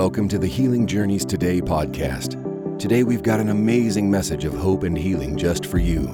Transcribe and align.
Welcome 0.00 0.28
to 0.28 0.38
the 0.38 0.46
Healing 0.46 0.86
Journeys 0.86 1.26
Today 1.26 1.60
podcast. 1.60 2.78
Today 2.78 3.04
we've 3.04 3.22
got 3.22 3.38
an 3.38 3.50
amazing 3.50 4.10
message 4.10 4.46
of 4.46 4.54
hope 4.54 4.82
and 4.82 4.96
healing 4.96 5.36
just 5.36 5.66
for 5.66 5.76
you. 5.76 6.06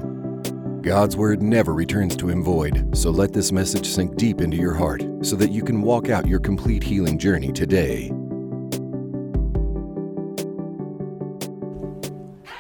God's 0.83 1.17
Word 1.17 1.41
never 1.41 1.73
returns 1.73 2.17
to 2.17 2.29
Him 2.29 2.43
void, 2.43 2.99
so 2.99 3.11
let 3.11 3.33
this 3.33 3.53
message 3.53 3.87
sink 3.87 4.17
deep 4.17 4.41
into 4.41 4.57
your 4.57 4.75
heart 4.75 5.05
so 5.23 5.37
that 5.37 5.53
you 5.53 5.63
can 5.63 5.83
walk 5.83 6.09
out 6.09 6.27
your 6.27 6.41
complete 6.41 6.83
healing 6.83 7.17
journey 7.17 7.53
today. 7.53 8.11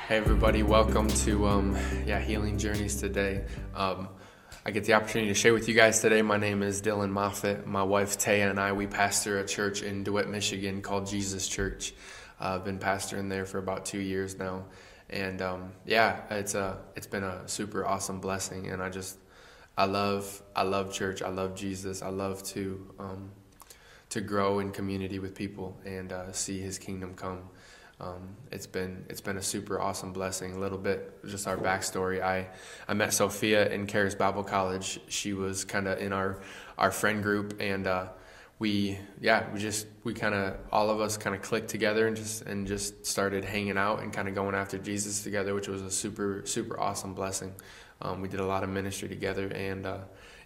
Hey 0.06 0.18
everybody, 0.18 0.62
welcome 0.62 1.08
to 1.08 1.48
um, 1.48 1.76
yeah 2.06 2.20
Healing 2.20 2.56
Journeys 2.56 2.94
today. 3.00 3.44
Um, 3.74 4.10
I 4.66 4.72
get 4.72 4.82
the 4.82 4.94
opportunity 4.94 5.28
to 5.28 5.34
share 5.34 5.54
with 5.54 5.68
you 5.68 5.74
guys 5.74 6.00
today. 6.00 6.22
My 6.22 6.38
name 6.38 6.60
is 6.60 6.82
Dylan 6.82 7.10
Moffat. 7.10 7.68
My 7.68 7.84
wife 7.84 8.18
Taya 8.18 8.50
and 8.50 8.58
I 8.58 8.72
we 8.72 8.88
pastor 8.88 9.38
a 9.38 9.46
church 9.46 9.84
in 9.84 10.02
DeWitt, 10.02 10.28
Michigan 10.28 10.82
called 10.82 11.06
Jesus 11.06 11.46
Church. 11.46 11.94
Uh, 12.40 12.56
I've 12.56 12.64
been 12.64 12.80
pastoring 12.80 13.30
there 13.30 13.46
for 13.46 13.58
about 13.58 13.84
two 13.84 14.00
years 14.00 14.36
now, 14.36 14.64
and 15.08 15.40
um, 15.40 15.70
yeah, 15.84 16.20
it's 16.30 16.56
a 16.56 16.78
it's 16.96 17.06
been 17.06 17.22
a 17.22 17.46
super 17.46 17.86
awesome 17.86 18.18
blessing. 18.18 18.66
And 18.70 18.82
I 18.82 18.90
just 18.90 19.18
I 19.78 19.84
love 19.84 20.42
I 20.56 20.64
love 20.64 20.92
church. 20.92 21.22
I 21.22 21.28
love 21.28 21.54
Jesus. 21.54 22.02
I 22.02 22.08
love 22.08 22.42
to 22.46 22.92
um, 22.98 23.30
to 24.08 24.20
grow 24.20 24.58
in 24.58 24.72
community 24.72 25.20
with 25.20 25.36
people 25.36 25.78
and 25.84 26.12
uh, 26.12 26.32
see 26.32 26.58
His 26.58 26.76
kingdom 26.76 27.14
come. 27.14 27.50
Um, 27.98 28.36
it's 28.52 28.66
been 28.66 29.06
it's 29.08 29.22
been 29.22 29.38
a 29.38 29.42
super 29.42 29.80
awesome 29.80 30.12
blessing. 30.12 30.52
A 30.52 30.58
little 30.58 30.78
bit 30.78 31.24
just 31.24 31.48
our 31.48 31.56
backstory. 31.56 32.22
I 32.22 32.48
I 32.86 32.94
met 32.94 33.14
Sophia 33.14 33.70
in 33.70 33.86
Charis 33.86 34.14
Bible 34.14 34.44
College. 34.44 35.00
She 35.08 35.32
was 35.32 35.64
kind 35.64 35.88
of 35.88 35.98
in 35.98 36.12
our 36.12 36.38
our 36.76 36.90
friend 36.90 37.22
group, 37.22 37.56
and 37.58 37.86
uh, 37.86 38.08
we 38.58 38.98
yeah 39.20 39.50
we 39.50 39.58
just 39.60 39.86
we 40.04 40.12
kind 40.12 40.34
of 40.34 40.58
all 40.70 40.90
of 40.90 41.00
us 41.00 41.16
kind 41.16 41.34
of 41.34 41.40
clicked 41.40 41.68
together 41.68 42.06
and 42.06 42.16
just 42.16 42.42
and 42.42 42.66
just 42.66 43.06
started 43.06 43.46
hanging 43.46 43.78
out 43.78 44.02
and 44.02 44.12
kind 44.12 44.28
of 44.28 44.34
going 44.34 44.54
after 44.54 44.76
Jesus 44.76 45.22
together, 45.22 45.54
which 45.54 45.68
was 45.68 45.80
a 45.80 45.90
super 45.90 46.42
super 46.44 46.78
awesome 46.78 47.14
blessing. 47.14 47.54
Um, 48.02 48.20
we 48.20 48.28
did 48.28 48.40
a 48.40 48.46
lot 48.46 48.62
of 48.62 48.68
ministry 48.68 49.08
together, 49.08 49.48
and 49.48 49.86
uh, 49.86 49.98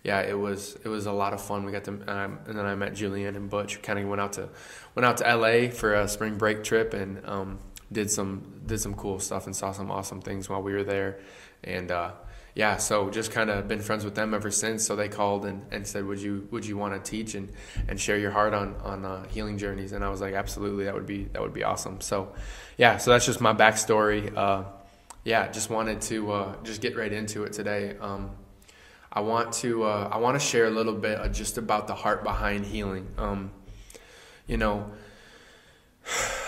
yeah, 0.03 0.21
it 0.21 0.39
was 0.39 0.77
it 0.83 0.89
was 0.89 1.07
a 1.07 1.13
lot 1.13 1.35
of 1.35 1.43
fun. 1.43 1.65
We 1.65 1.73
got 1.73 1.85
to, 1.85 1.93
um, 1.93 2.39
and 2.47 2.59
then 2.59 2.65
I 2.65 2.75
met 2.75 2.95
Julian 2.95 3.37
and 3.37 3.51
Butch. 3.51 3.83
Kind 3.83 3.99
of 3.99 4.09
went 4.09 4.21
out 4.21 4.33
to 4.35 4.49
went 4.95 5.05
out 5.05 5.19
to 5.19 5.29
L.A. 5.29 5.71
for 5.71 5.95
a 5.95 6.09
spring 6.09 6.37
break 6.39 6.65
trip 6.65 6.95
and 6.95 7.25
um, 7.27 7.59
did 7.93 8.11
some 8.11 8.63
did 8.67 8.81
some 8.81 8.95
cool 8.95 9.19
stuff 9.19 9.47
and 9.47 9.55
saw 9.55 9.73
some 9.73 9.91
awesome 9.91 10.23
things 10.23 10.49
while 10.49 10.63
we 10.63 10.73
were 10.73 10.85
there. 10.85 11.21
And 11.63 11.91
uh, 11.91 12.13
yeah, 12.55 12.79
so 12.79 13.11
just 13.11 13.31
kind 13.31 13.51
of 13.51 13.69
been 13.69 13.81
friends 13.81 14.05
with 14.05 14.15
them 14.15 14.33
ever 14.33 14.51
since. 14.51 14.87
So 14.87 14.97
they 14.97 15.09
called 15.09 15.45
and, 15.45 15.65
and 15.71 15.87
said, 15.87 16.07
"Would 16.07 16.21
you 16.21 16.49
would 16.51 16.65
you 16.65 16.79
want 16.79 16.95
to 16.95 17.11
teach 17.11 17.35
and, 17.35 17.53
and 17.87 18.01
share 18.01 18.19
your 18.19 18.31
heart 18.31 18.55
on 18.55 18.75
on 18.77 19.05
uh, 19.05 19.29
healing 19.29 19.59
journeys?" 19.59 19.93
And 19.93 20.03
I 20.03 20.09
was 20.09 20.23
like, 20.23 20.33
"Absolutely, 20.33 20.85
that 20.85 20.95
would 20.95 21.07
be 21.07 21.25
that 21.25 21.43
would 21.43 21.53
be 21.53 21.65
awesome." 21.65 22.01
So 22.01 22.33
yeah, 22.79 22.97
so 22.97 23.11
that's 23.11 23.27
just 23.27 23.41
my 23.43 23.53
backstory. 23.53 24.35
Uh, 24.35 24.65
yeah, 25.25 25.49
just 25.49 25.69
wanted 25.69 26.01
to 26.03 26.33
uh, 26.33 26.57
just 26.63 26.81
get 26.81 26.97
right 26.97 27.13
into 27.13 27.45
it 27.45 27.53
today. 27.53 27.97
Um, 28.01 28.31
I 29.13 29.21
want 29.21 29.53
to 29.55 29.85
uh, 29.85 30.09
I 30.13 30.19
want 30.19 30.41
to 30.41 30.45
share 30.45 30.67
a 30.67 30.71
little 30.71 30.95
bit 30.95 31.33
just 31.33 31.59
about 31.59 31.87
the 31.87 31.95
heart 31.95 32.23
behind 32.23 32.67
healing. 32.67 33.09
Um, 33.19 33.51
you 34.47 34.57
know, 34.57 34.93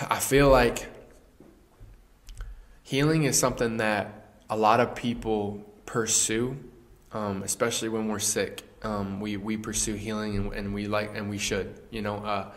I 0.09 0.19
feel 0.19 0.49
like 0.49 0.87
healing 2.83 3.23
is 3.23 3.37
something 3.37 3.77
that 3.77 4.27
a 4.49 4.55
lot 4.57 4.79
of 4.79 4.95
people 4.95 5.63
pursue, 5.85 6.57
um, 7.11 7.43
especially 7.43 7.89
when 7.89 8.07
we're 8.07 8.19
sick. 8.19 8.63
Um, 8.81 9.19
we 9.19 9.37
we 9.37 9.57
pursue 9.57 9.95
healing 9.95 10.35
and, 10.35 10.53
and, 10.53 10.73
we 10.73 10.87
like 10.87 11.15
and 11.15 11.29
we 11.29 11.37
should. 11.37 11.79
You 11.89 12.01
know, 12.01 12.17
uh, 12.17 12.51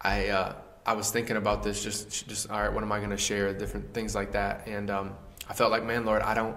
I 0.00 0.28
uh, 0.28 0.54
I 0.84 0.94
was 0.94 1.10
thinking 1.10 1.36
about 1.36 1.62
this 1.62 1.82
just 1.82 2.26
just 2.28 2.50
all 2.50 2.60
right. 2.60 2.72
What 2.72 2.82
am 2.82 2.92
I 2.92 2.98
going 2.98 3.10
to 3.10 3.16
share? 3.16 3.52
Different 3.52 3.92
things 3.92 4.14
like 4.14 4.32
that, 4.32 4.66
and 4.66 4.90
um, 4.90 5.14
I 5.48 5.54
felt 5.54 5.70
like, 5.70 5.84
man, 5.84 6.04
Lord, 6.04 6.22
I 6.22 6.34
don't. 6.34 6.56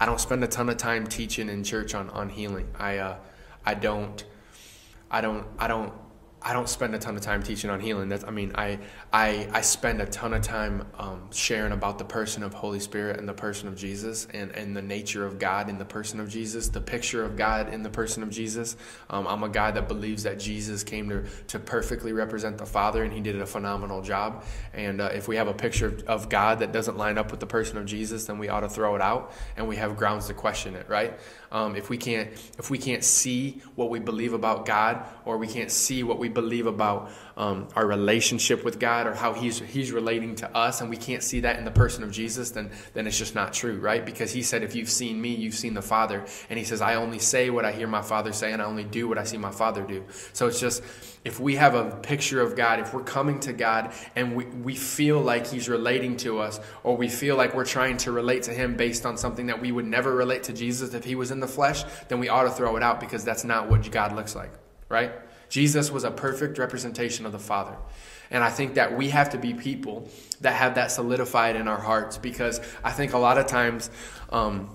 I 0.00 0.06
don't 0.06 0.18
spend 0.18 0.42
a 0.42 0.48
ton 0.48 0.70
of 0.70 0.78
time 0.78 1.06
teaching 1.06 1.50
in 1.50 1.62
church 1.62 1.94
on, 1.94 2.08
on 2.10 2.30
healing. 2.30 2.68
I 2.78 2.96
uh, 2.96 3.16
I 3.66 3.74
don't 3.74 4.24
I 5.10 5.20
don't 5.20 5.46
I 5.58 5.68
don't 5.68 5.92
I 6.42 6.54
don't 6.54 6.68
spend 6.68 6.94
a 6.94 6.98
ton 6.98 7.16
of 7.16 7.22
time 7.22 7.42
teaching 7.42 7.68
on 7.68 7.80
healing. 7.80 8.08
That's, 8.08 8.24
I 8.24 8.30
mean, 8.30 8.52
I, 8.54 8.78
I, 9.12 9.46
I 9.52 9.60
spend 9.60 10.00
a 10.00 10.06
ton 10.06 10.32
of 10.32 10.40
time 10.40 10.86
um, 10.98 11.30
sharing 11.30 11.72
about 11.72 11.98
the 11.98 12.04
person 12.04 12.42
of 12.42 12.54
Holy 12.54 12.80
Spirit 12.80 13.18
and 13.18 13.28
the 13.28 13.34
person 13.34 13.68
of 13.68 13.76
Jesus 13.76 14.26
and, 14.32 14.50
and 14.52 14.74
the 14.74 14.80
nature 14.80 15.26
of 15.26 15.38
God 15.38 15.68
in 15.68 15.76
the 15.76 15.84
person 15.84 16.18
of 16.18 16.30
Jesus, 16.30 16.68
the 16.68 16.80
picture 16.80 17.22
of 17.22 17.36
God 17.36 17.74
in 17.74 17.82
the 17.82 17.90
person 17.90 18.22
of 18.22 18.30
Jesus. 18.30 18.76
Um, 19.10 19.26
I'm 19.26 19.42
a 19.42 19.50
guy 19.50 19.70
that 19.70 19.86
believes 19.86 20.22
that 20.22 20.38
Jesus 20.38 20.82
came 20.82 21.10
to, 21.10 21.24
to 21.48 21.58
perfectly 21.58 22.14
represent 22.14 22.56
the 22.56 22.66
Father 22.66 23.04
and 23.04 23.12
he 23.12 23.20
did 23.20 23.38
a 23.38 23.46
phenomenal 23.46 24.00
job. 24.00 24.44
And 24.72 25.02
uh, 25.02 25.10
if 25.12 25.28
we 25.28 25.36
have 25.36 25.48
a 25.48 25.54
picture 25.54 25.98
of 26.06 26.30
God 26.30 26.60
that 26.60 26.72
doesn't 26.72 26.96
line 26.96 27.18
up 27.18 27.30
with 27.32 27.40
the 27.40 27.46
person 27.46 27.76
of 27.76 27.84
Jesus, 27.84 28.24
then 28.24 28.38
we 28.38 28.48
ought 28.48 28.60
to 28.60 28.68
throw 28.68 28.94
it 28.94 29.02
out 29.02 29.34
and 29.58 29.68
we 29.68 29.76
have 29.76 29.94
grounds 29.94 30.26
to 30.28 30.34
question 30.34 30.74
it, 30.74 30.88
right? 30.88 31.20
Um, 31.52 31.76
if 31.76 31.90
we 31.90 31.98
can't 31.98 32.30
if 32.58 32.70
we 32.70 32.78
can't 32.78 33.02
see 33.02 33.60
what 33.74 33.90
we 33.90 33.98
believe 33.98 34.34
about 34.34 34.66
God 34.66 35.04
or 35.24 35.36
we 35.36 35.48
can't 35.48 35.70
see 35.70 36.04
what 36.04 36.18
we 36.18 36.29
believe 36.30 36.66
about 36.66 37.10
um, 37.36 37.68
our 37.76 37.86
relationship 37.86 38.64
with 38.64 38.78
God 38.78 39.06
or 39.06 39.14
how 39.14 39.32
he's 39.32 39.58
he's 39.58 39.92
relating 39.92 40.34
to 40.36 40.56
us 40.56 40.80
and 40.80 40.90
we 40.90 40.96
can't 40.96 41.22
see 41.22 41.40
that 41.40 41.58
in 41.58 41.64
the 41.64 41.70
person 41.70 42.02
of 42.04 42.10
Jesus 42.10 42.50
then 42.50 42.70
then 42.94 43.06
it's 43.06 43.18
just 43.18 43.34
not 43.34 43.52
true 43.52 43.78
right? 43.78 44.04
Because 44.04 44.32
he 44.32 44.42
said 44.42 44.62
if 44.62 44.74
you've 44.74 44.90
seen 44.90 45.20
me 45.20 45.34
you've 45.34 45.54
seen 45.54 45.74
the 45.74 45.82
Father. 45.82 46.24
And 46.48 46.58
he 46.58 46.64
says 46.64 46.80
I 46.80 46.96
only 46.96 47.18
say 47.18 47.50
what 47.50 47.64
I 47.64 47.72
hear 47.72 47.86
my 47.86 48.02
Father 48.02 48.32
say 48.32 48.52
and 48.52 48.60
I 48.60 48.64
only 48.64 48.84
do 48.84 49.08
what 49.08 49.18
I 49.18 49.24
see 49.24 49.38
my 49.38 49.50
Father 49.50 49.82
do. 49.82 50.04
So 50.32 50.46
it's 50.46 50.60
just 50.60 50.82
if 51.24 51.38
we 51.38 51.56
have 51.56 51.74
a 51.74 51.96
picture 51.96 52.40
of 52.40 52.56
God, 52.56 52.80
if 52.80 52.94
we're 52.94 53.02
coming 53.02 53.40
to 53.40 53.52
God 53.52 53.92
and 54.16 54.34
we, 54.34 54.46
we 54.46 54.74
feel 54.74 55.20
like 55.20 55.46
He's 55.46 55.68
relating 55.68 56.16
to 56.18 56.38
us, 56.38 56.60
or 56.82 56.96
we 56.96 57.08
feel 57.08 57.36
like 57.36 57.54
we're 57.54 57.64
trying 57.64 57.98
to 57.98 58.12
relate 58.12 58.44
to 58.44 58.52
Him 58.52 58.76
based 58.76 59.04
on 59.04 59.16
something 59.16 59.46
that 59.46 59.60
we 59.60 59.70
would 59.70 59.86
never 59.86 60.14
relate 60.14 60.44
to 60.44 60.52
Jesus 60.52 60.94
if 60.94 61.04
He 61.04 61.14
was 61.14 61.30
in 61.30 61.40
the 61.40 61.48
flesh, 61.48 61.84
then 62.08 62.20
we 62.20 62.28
ought 62.28 62.44
to 62.44 62.50
throw 62.50 62.76
it 62.76 62.82
out 62.82 63.00
because 63.00 63.24
that's 63.24 63.44
not 63.44 63.68
what 63.68 63.90
God 63.90 64.14
looks 64.14 64.34
like, 64.34 64.52
right? 64.88 65.12
Jesus 65.50 65.90
was 65.90 66.04
a 66.04 66.10
perfect 66.10 66.56
representation 66.56 67.26
of 67.26 67.32
the 67.32 67.38
Father. 67.38 67.76
And 68.30 68.42
I 68.42 68.50
think 68.50 68.74
that 68.74 68.96
we 68.96 69.10
have 69.10 69.30
to 69.30 69.38
be 69.38 69.52
people 69.52 70.08
that 70.40 70.54
have 70.54 70.76
that 70.76 70.92
solidified 70.92 71.56
in 71.56 71.68
our 71.68 71.80
hearts 71.80 72.16
because 72.16 72.60
I 72.82 72.92
think 72.92 73.12
a 73.12 73.18
lot 73.18 73.36
of 73.36 73.46
times, 73.46 73.90
um, 74.30 74.70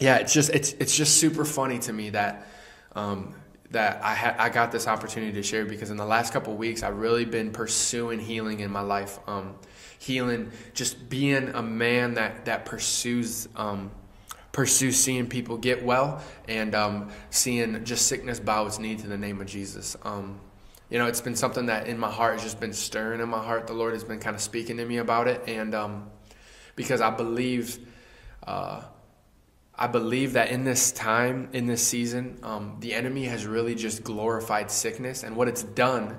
yeah, 0.00 0.16
it's 0.16 0.34
just 0.34 0.50
it's 0.50 0.72
it's 0.72 0.96
just 0.96 1.18
super 1.18 1.44
funny 1.44 1.78
to 1.80 1.92
me 1.92 2.10
that 2.10 2.46
um, 2.96 3.34
that 3.70 4.02
I 4.02 4.14
had 4.14 4.36
I 4.36 4.48
got 4.48 4.72
this 4.72 4.88
opportunity 4.88 5.32
to 5.34 5.42
share 5.44 5.64
because 5.64 5.90
in 5.90 5.96
the 5.96 6.04
last 6.04 6.32
couple 6.32 6.54
weeks 6.56 6.82
I've 6.82 6.98
really 6.98 7.24
been 7.24 7.52
pursuing 7.52 8.18
healing 8.18 8.60
in 8.60 8.70
my 8.72 8.80
life. 8.80 9.20
Um, 9.28 9.54
healing, 10.00 10.50
just 10.74 11.08
being 11.08 11.50
a 11.50 11.62
man 11.62 12.14
that 12.14 12.46
that 12.46 12.64
pursues 12.64 13.48
um, 13.54 13.92
pursues 14.52 14.96
seeing 14.96 15.26
people 15.26 15.56
get 15.56 15.84
well 15.84 16.22
and 16.46 16.74
um, 16.74 17.10
seeing 17.30 17.84
just 17.84 18.06
sickness 18.06 18.38
bow 18.38 18.66
its 18.66 18.78
knee 18.78 18.94
to 18.96 19.06
the 19.06 19.18
name 19.18 19.40
of 19.40 19.46
Jesus. 19.46 19.96
Um, 20.02 20.38
you 20.90 20.98
know, 20.98 21.06
it's 21.06 21.22
been 21.22 21.36
something 21.36 21.66
that 21.66 21.86
in 21.86 21.98
my 21.98 22.10
heart 22.10 22.34
has 22.34 22.42
just 22.42 22.60
been 22.60 22.74
stirring 22.74 23.20
in 23.20 23.28
my 23.28 23.42
heart. 23.42 23.66
The 23.66 23.72
Lord 23.72 23.94
has 23.94 24.04
been 24.04 24.20
kind 24.20 24.36
of 24.36 24.42
speaking 24.42 24.76
to 24.76 24.84
me 24.84 24.98
about 24.98 25.26
it, 25.26 25.42
and 25.46 25.74
um, 25.74 26.10
because 26.76 27.00
I 27.00 27.10
believe. 27.10 27.78
Uh, 28.46 28.82
I 29.74 29.86
believe 29.86 30.34
that 30.34 30.50
in 30.50 30.64
this 30.64 30.92
time, 30.92 31.48
in 31.52 31.66
this 31.66 31.84
season, 31.84 32.38
um, 32.42 32.76
the 32.80 32.92
enemy 32.92 33.24
has 33.24 33.46
really 33.46 33.74
just 33.74 34.04
glorified 34.04 34.70
sickness. 34.70 35.22
And 35.22 35.34
what 35.34 35.48
it's 35.48 35.62
done 35.62 36.18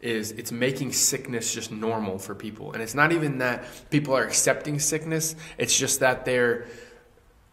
is 0.00 0.30
it's 0.32 0.52
making 0.52 0.92
sickness 0.92 1.52
just 1.52 1.72
normal 1.72 2.18
for 2.18 2.34
people. 2.34 2.72
And 2.72 2.82
it's 2.82 2.94
not 2.94 3.10
even 3.12 3.38
that 3.38 3.64
people 3.90 4.16
are 4.16 4.22
accepting 4.22 4.78
sickness, 4.78 5.34
it's 5.58 5.76
just 5.76 6.00
that 6.00 6.24
they're, 6.24 6.66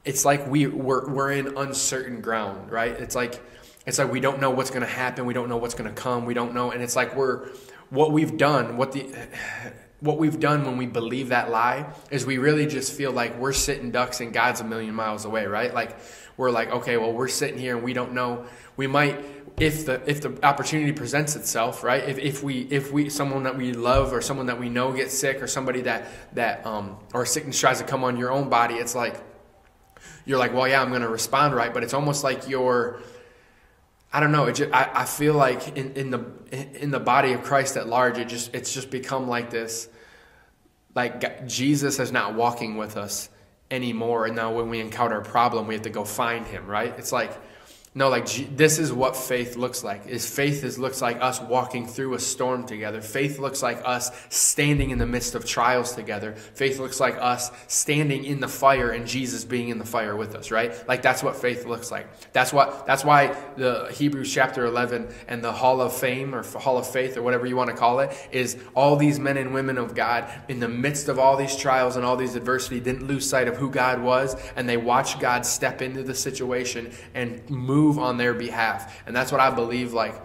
it's 0.03 0.25
like 0.25 0.47
we, 0.47 0.67
we're, 0.67 1.09
we're 1.09 1.31
in 1.31 1.57
uncertain 1.57 2.21
ground, 2.21 2.71
right? 2.71 2.91
It's 2.91 3.15
like, 3.15 3.41
it's 3.85 3.99
like 3.99 4.11
we 4.11 4.19
don't 4.19 4.39
know 4.39 4.51
what's 4.51 4.69
going 4.69 4.81
to 4.81 4.87
happen. 4.87 5.25
We 5.25 5.33
don't 5.33 5.49
know 5.49 5.57
what's 5.57 5.73
going 5.73 5.93
to 5.93 6.01
come. 6.01 6.25
We 6.25 6.33
don't 6.33 6.53
know. 6.53 6.71
And 6.71 6.81
it's 6.81 6.95
like 6.95 7.15
we're, 7.15 7.49
what 7.89 8.11
we've 8.11 8.37
done, 8.37 8.77
what 8.77 8.91
the, 8.91 9.13
what 9.99 10.17
we've 10.17 10.39
done 10.39 10.65
when 10.65 10.77
we 10.77 10.87
believe 10.87 11.29
that 11.29 11.51
lie 11.51 11.85
is 12.09 12.25
we 12.25 12.39
really 12.39 12.65
just 12.65 12.91
feel 12.93 13.11
like 13.11 13.37
we're 13.37 13.53
sitting 13.53 13.91
ducks 13.91 14.19
and 14.19 14.33
God's 14.33 14.59
a 14.59 14.63
million 14.63 14.95
miles 14.95 15.25
away, 15.25 15.45
right? 15.45 15.71
Like 15.71 15.95
we're 16.37 16.49
like, 16.49 16.71
okay, 16.71 16.97
well, 16.97 17.13
we're 17.13 17.27
sitting 17.27 17.59
here 17.59 17.75
and 17.75 17.85
we 17.85 17.93
don't 17.93 18.13
know. 18.13 18.45
We 18.77 18.87
might, 18.87 19.23
if 19.59 19.85
the 19.85 20.01
if 20.09 20.21
the 20.21 20.43
opportunity 20.43 20.91
presents 20.91 21.35
itself, 21.35 21.83
right? 21.83 22.03
If, 22.07 22.17
if 22.17 22.41
we 22.41 22.61
if 22.71 22.91
we 22.91 23.09
someone 23.09 23.43
that 23.43 23.55
we 23.55 23.73
love 23.73 24.11
or 24.11 24.21
someone 24.21 24.47
that 24.47 24.59
we 24.59 24.69
know 24.69 24.91
gets 24.91 25.15
sick 25.15 25.43
or 25.43 25.45
somebody 25.45 25.81
that 25.81 26.07
that 26.33 26.65
um 26.65 26.97
or 27.13 27.25
sickness 27.25 27.59
tries 27.59 27.79
to 27.79 27.83
come 27.83 28.03
on 28.03 28.17
your 28.17 28.31
own 28.31 28.49
body, 28.49 28.75
it's 28.75 28.95
like 28.95 29.21
you're 30.25 30.39
like, 30.39 30.53
well, 30.53 30.67
yeah, 30.67 30.81
I'm 30.81 30.89
going 30.89 31.01
to 31.01 31.09
respond 31.09 31.55
right, 31.55 31.73
but 31.73 31.83
it's 31.83 31.93
almost 31.93 32.23
like 32.23 32.47
you're 32.47 33.01
I 34.13 34.19
don't 34.19 34.31
know. 34.31 34.45
It 34.45 34.55
just, 34.55 34.73
I, 34.73 34.89
I 34.93 35.05
feel 35.05 35.33
like 35.33 35.77
in, 35.77 35.93
in 35.93 36.09
the 36.11 36.25
in 36.51 36.91
the 36.91 36.99
body 36.99 37.31
of 37.31 37.43
Christ 37.43 37.77
at 37.77 37.87
large, 37.87 38.17
it 38.17 38.27
just 38.27 38.53
it's 38.53 38.73
just 38.73 38.89
become 38.89 39.27
like 39.27 39.49
this. 39.49 39.87
Like 40.93 41.47
Jesus 41.47 41.99
is 41.99 42.11
not 42.11 42.35
walking 42.35 42.75
with 42.75 42.97
us 42.97 43.29
anymore, 43.69 44.25
and 44.25 44.35
now 44.35 44.53
when 44.53 44.69
we 44.69 44.81
encounter 44.81 45.17
a 45.17 45.23
problem, 45.23 45.65
we 45.65 45.75
have 45.75 45.83
to 45.83 45.89
go 45.89 46.03
find 46.03 46.45
Him. 46.45 46.67
Right? 46.67 46.93
It's 46.97 47.13
like 47.13 47.39
no, 47.93 48.07
like 48.07 48.55
this 48.55 48.79
is 48.79 48.93
what 48.93 49.17
faith 49.17 49.57
looks 49.57 49.83
like. 49.83 50.07
Is 50.07 50.25
faith 50.25 50.63
is 50.63 50.79
looks 50.79 51.01
like 51.01 51.21
us 51.21 51.41
walking 51.41 51.85
through 51.85 52.13
a 52.13 52.19
storm 52.19 52.65
together. 52.65 53.01
Faith 53.01 53.37
looks 53.37 53.61
like 53.61 53.81
us 53.83 54.11
standing 54.29 54.91
in 54.91 54.97
the 54.97 55.05
midst 55.05 55.35
of 55.35 55.45
trials 55.45 55.93
together. 55.93 56.31
Faith 56.31 56.79
looks 56.79 57.01
like 57.01 57.17
us 57.19 57.51
standing 57.67 58.23
in 58.23 58.39
the 58.39 58.47
fire 58.47 58.91
and 58.91 59.05
Jesus 59.05 59.43
being 59.43 59.67
in 59.67 59.77
the 59.77 59.83
fire 59.83 60.15
with 60.15 60.35
us, 60.35 60.51
right? 60.51 60.73
Like 60.87 61.01
that's 61.01 61.21
what 61.21 61.35
faith 61.35 61.65
looks 61.65 61.91
like. 61.91 62.07
That's 62.31 62.53
what 62.53 62.85
that's 62.85 63.03
why 63.03 63.35
the 63.57 63.89
Hebrews 63.91 64.33
chapter 64.33 64.65
11 64.65 65.09
and 65.27 65.43
the 65.43 65.51
Hall 65.51 65.81
of 65.81 65.91
Fame 65.91 66.33
or 66.33 66.43
Hall 66.43 66.77
of 66.77 66.87
Faith 66.87 67.17
or 67.17 67.23
whatever 67.23 67.45
you 67.45 67.57
want 67.57 67.71
to 67.71 67.75
call 67.75 67.99
it 67.99 68.17
is 68.31 68.55
all 68.73 68.95
these 68.95 69.19
men 69.19 69.35
and 69.35 69.53
women 69.53 69.77
of 69.77 69.95
God 69.95 70.29
in 70.47 70.61
the 70.61 70.69
midst 70.69 71.09
of 71.09 71.19
all 71.19 71.35
these 71.35 71.57
trials 71.57 71.97
and 71.97 72.05
all 72.05 72.15
these 72.15 72.35
adversity 72.35 72.79
didn't 72.79 73.05
lose 73.05 73.29
sight 73.29 73.49
of 73.49 73.57
who 73.57 73.69
God 73.69 74.01
was 74.01 74.37
and 74.55 74.69
they 74.69 74.77
watched 74.77 75.19
God 75.19 75.45
step 75.45 75.81
into 75.81 76.03
the 76.03 76.15
situation 76.15 76.89
and 77.13 77.41
move 77.49 77.80
move 77.81 77.97
on 77.97 78.17
their 78.17 78.33
behalf. 78.33 79.01
And 79.05 79.15
that's 79.15 79.31
what 79.31 79.41
I 79.41 79.49
believe 79.49 79.93
like 79.93 80.15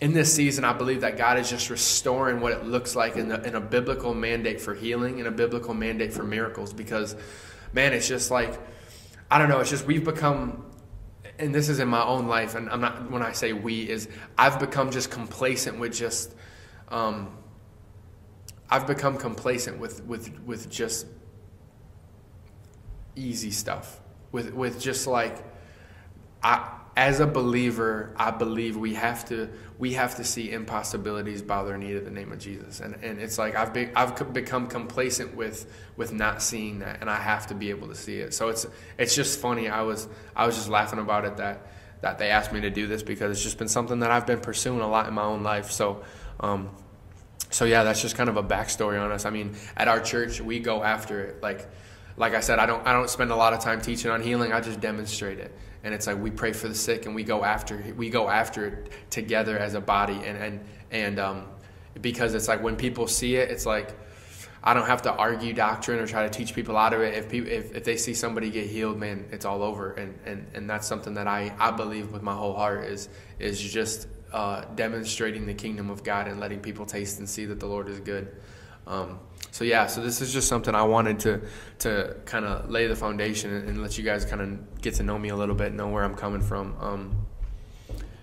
in 0.00 0.12
this 0.12 0.32
season, 0.34 0.64
I 0.64 0.72
believe 0.72 1.02
that 1.02 1.16
God 1.16 1.38
is 1.38 1.48
just 1.48 1.70
restoring 1.70 2.40
what 2.40 2.52
it 2.52 2.64
looks 2.64 2.96
like 2.96 3.16
in, 3.16 3.28
the, 3.28 3.42
in 3.46 3.54
a 3.54 3.60
biblical 3.60 4.12
mandate 4.12 4.60
for 4.60 4.74
healing 4.74 5.18
and 5.18 5.28
a 5.28 5.30
biblical 5.30 5.72
mandate 5.72 6.12
for 6.12 6.24
miracles 6.24 6.72
because, 6.72 7.14
man, 7.72 7.92
it's 7.92 8.08
just 8.08 8.30
like, 8.30 8.58
I 9.30 9.38
don't 9.38 9.48
know, 9.48 9.60
it's 9.60 9.70
just 9.70 9.86
we've 9.86 10.04
become, 10.04 10.66
and 11.38 11.54
this 11.54 11.68
is 11.68 11.78
in 11.78 11.88
my 11.88 12.02
own 12.02 12.26
life, 12.26 12.54
and 12.54 12.68
I'm 12.70 12.80
not, 12.80 13.10
when 13.10 13.22
I 13.22 13.32
say 13.32 13.52
we, 13.52 13.88
is 13.88 14.08
I've 14.36 14.58
become 14.58 14.90
just 14.90 15.10
complacent 15.10 15.78
with 15.78 15.94
just, 15.94 16.34
um, 16.88 17.36
I've 18.68 18.86
become 18.86 19.16
complacent 19.16 19.78
with, 19.78 20.02
with, 20.04 20.38
with 20.40 20.70
just 20.70 21.06
easy 23.14 23.52
stuff, 23.52 24.00
with, 24.32 24.52
with 24.52 24.80
just 24.80 25.06
like, 25.06 25.38
I, 26.42 26.68
as 26.96 27.18
a 27.18 27.26
believer, 27.26 28.14
I 28.16 28.30
believe 28.30 28.76
we 28.76 28.94
have 28.94 29.24
to 29.28 29.50
we 29.78 29.94
have 29.94 30.16
to 30.16 30.24
see 30.24 30.52
impossibilities 30.52 31.42
bow 31.42 31.64
their 31.64 31.76
knee 31.76 31.92
to 31.94 32.00
the 32.00 32.10
name 32.10 32.30
of 32.30 32.38
Jesus, 32.38 32.80
and 32.80 32.94
and 33.02 33.20
it's 33.20 33.36
like 33.36 33.56
I've 33.56 33.74
be, 33.74 33.88
I've 33.96 34.32
become 34.32 34.68
complacent 34.68 35.34
with 35.34 35.70
with 35.96 36.12
not 36.12 36.40
seeing 36.40 36.80
that, 36.80 37.00
and 37.00 37.10
I 37.10 37.16
have 37.16 37.48
to 37.48 37.54
be 37.54 37.70
able 37.70 37.88
to 37.88 37.96
see 37.96 38.18
it. 38.18 38.32
So 38.32 38.48
it's 38.48 38.66
it's 38.96 39.14
just 39.14 39.40
funny. 39.40 39.68
I 39.68 39.82
was 39.82 40.08
I 40.36 40.46
was 40.46 40.54
just 40.54 40.68
laughing 40.68 41.00
about 41.00 41.24
it 41.24 41.38
that 41.38 41.66
that 42.02 42.18
they 42.18 42.30
asked 42.30 42.52
me 42.52 42.60
to 42.60 42.70
do 42.70 42.86
this 42.86 43.02
because 43.02 43.32
it's 43.32 43.42
just 43.42 43.58
been 43.58 43.68
something 43.68 44.00
that 44.00 44.12
I've 44.12 44.26
been 44.26 44.40
pursuing 44.40 44.80
a 44.80 44.88
lot 44.88 45.08
in 45.08 45.14
my 45.14 45.24
own 45.24 45.42
life. 45.42 45.70
So. 45.70 46.04
Um, 46.40 46.70
so 47.50 47.64
yeah, 47.66 47.84
that's 47.84 48.02
just 48.02 48.16
kind 48.16 48.28
of 48.28 48.36
a 48.36 48.42
backstory 48.42 49.00
on 49.00 49.12
us. 49.12 49.24
I 49.24 49.30
mean, 49.30 49.54
at 49.76 49.86
our 49.86 50.00
church, 50.00 50.40
we 50.40 50.58
go 50.58 50.82
after 50.82 51.20
it. 51.20 51.40
Like, 51.40 51.68
like 52.16 52.34
I 52.34 52.40
said, 52.40 52.58
I 52.58 52.66
don't 52.66 52.84
I 52.84 52.92
don't 52.92 53.08
spend 53.08 53.30
a 53.30 53.36
lot 53.36 53.52
of 53.52 53.60
time 53.60 53.80
teaching 53.80 54.10
on 54.10 54.22
healing. 54.22 54.52
I 54.52 54.60
just 54.60 54.80
demonstrate 54.80 55.38
it 55.38 55.56
and 55.84 55.92
it's 55.94 56.06
like 56.06 56.18
we 56.18 56.30
pray 56.30 56.52
for 56.52 56.66
the 56.66 56.74
sick 56.74 57.06
and 57.06 57.14
we 57.14 57.22
go 57.22 57.44
after 57.44 57.84
we 57.96 58.10
go 58.10 58.28
after 58.28 58.66
it 58.66 58.92
together 59.10 59.58
as 59.58 59.74
a 59.74 59.80
body. 59.80 60.20
And 60.24 60.38
and 60.38 60.60
and 60.90 61.18
um, 61.20 61.44
because 62.00 62.34
it's 62.34 62.48
like 62.48 62.62
when 62.62 62.74
people 62.74 63.06
see 63.06 63.36
it 63.36 63.50
it's 63.50 63.66
like 63.66 63.94
I 64.66 64.72
don't 64.72 64.86
have 64.86 65.02
to 65.02 65.12
argue 65.12 65.52
doctrine 65.52 66.00
or 66.00 66.06
try 66.06 66.22
to 66.22 66.30
teach 66.30 66.54
people 66.54 66.78
out 66.78 66.94
of 66.94 67.02
it. 67.02 67.12
If 67.14 67.28
people 67.28 67.52
if, 67.52 67.74
if 67.74 67.84
they 67.84 67.98
see 67.98 68.14
somebody 68.14 68.50
get 68.50 68.66
healed 68.66 68.98
man 68.98 69.26
it's 69.30 69.44
all 69.44 69.62
over. 69.62 69.92
And 69.92 70.18
and 70.24 70.46
and 70.54 70.68
that's 70.68 70.86
something 70.86 71.14
that 71.14 71.28
I 71.28 71.54
I 71.58 71.70
believe 71.70 72.12
with 72.12 72.22
my 72.22 72.34
whole 72.34 72.54
heart 72.54 72.86
is 72.86 73.10
is 73.38 73.60
just 73.60 74.08
uh, 74.32 74.64
demonstrating 74.74 75.46
the 75.46 75.54
kingdom 75.54 75.90
of 75.90 76.02
God 76.02 76.26
and 76.26 76.40
letting 76.40 76.60
people 76.60 76.86
taste 76.86 77.18
and 77.18 77.28
see 77.28 77.44
that 77.44 77.60
the 77.60 77.66
Lord 77.66 77.88
is 77.88 78.00
good. 78.00 78.34
Um, 78.86 79.20
so 79.54 79.62
yeah, 79.62 79.86
so 79.86 80.00
this 80.00 80.20
is 80.20 80.32
just 80.32 80.48
something 80.48 80.74
I 80.74 80.82
wanted 80.82 81.20
to 81.20 81.40
to 81.78 82.16
kind 82.24 82.44
of 82.44 82.68
lay 82.68 82.88
the 82.88 82.96
foundation 82.96 83.52
and, 83.54 83.80
let 83.80 83.96
you 83.96 84.02
guys 84.02 84.24
kind 84.24 84.42
of 84.42 84.82
get 84.82 84.94
to 84.94 85.04
know 85.04 85.16
me 85.16 85.28
a 85.28 85.36
little 85.36 85.54
bit, 85.54 85.72
know 85.72 85.90
where 85.90 86.02
I'm 86.02 86.16
coming 86.16 86.42
from. 86.42 86.74
Um, 86.80 87.26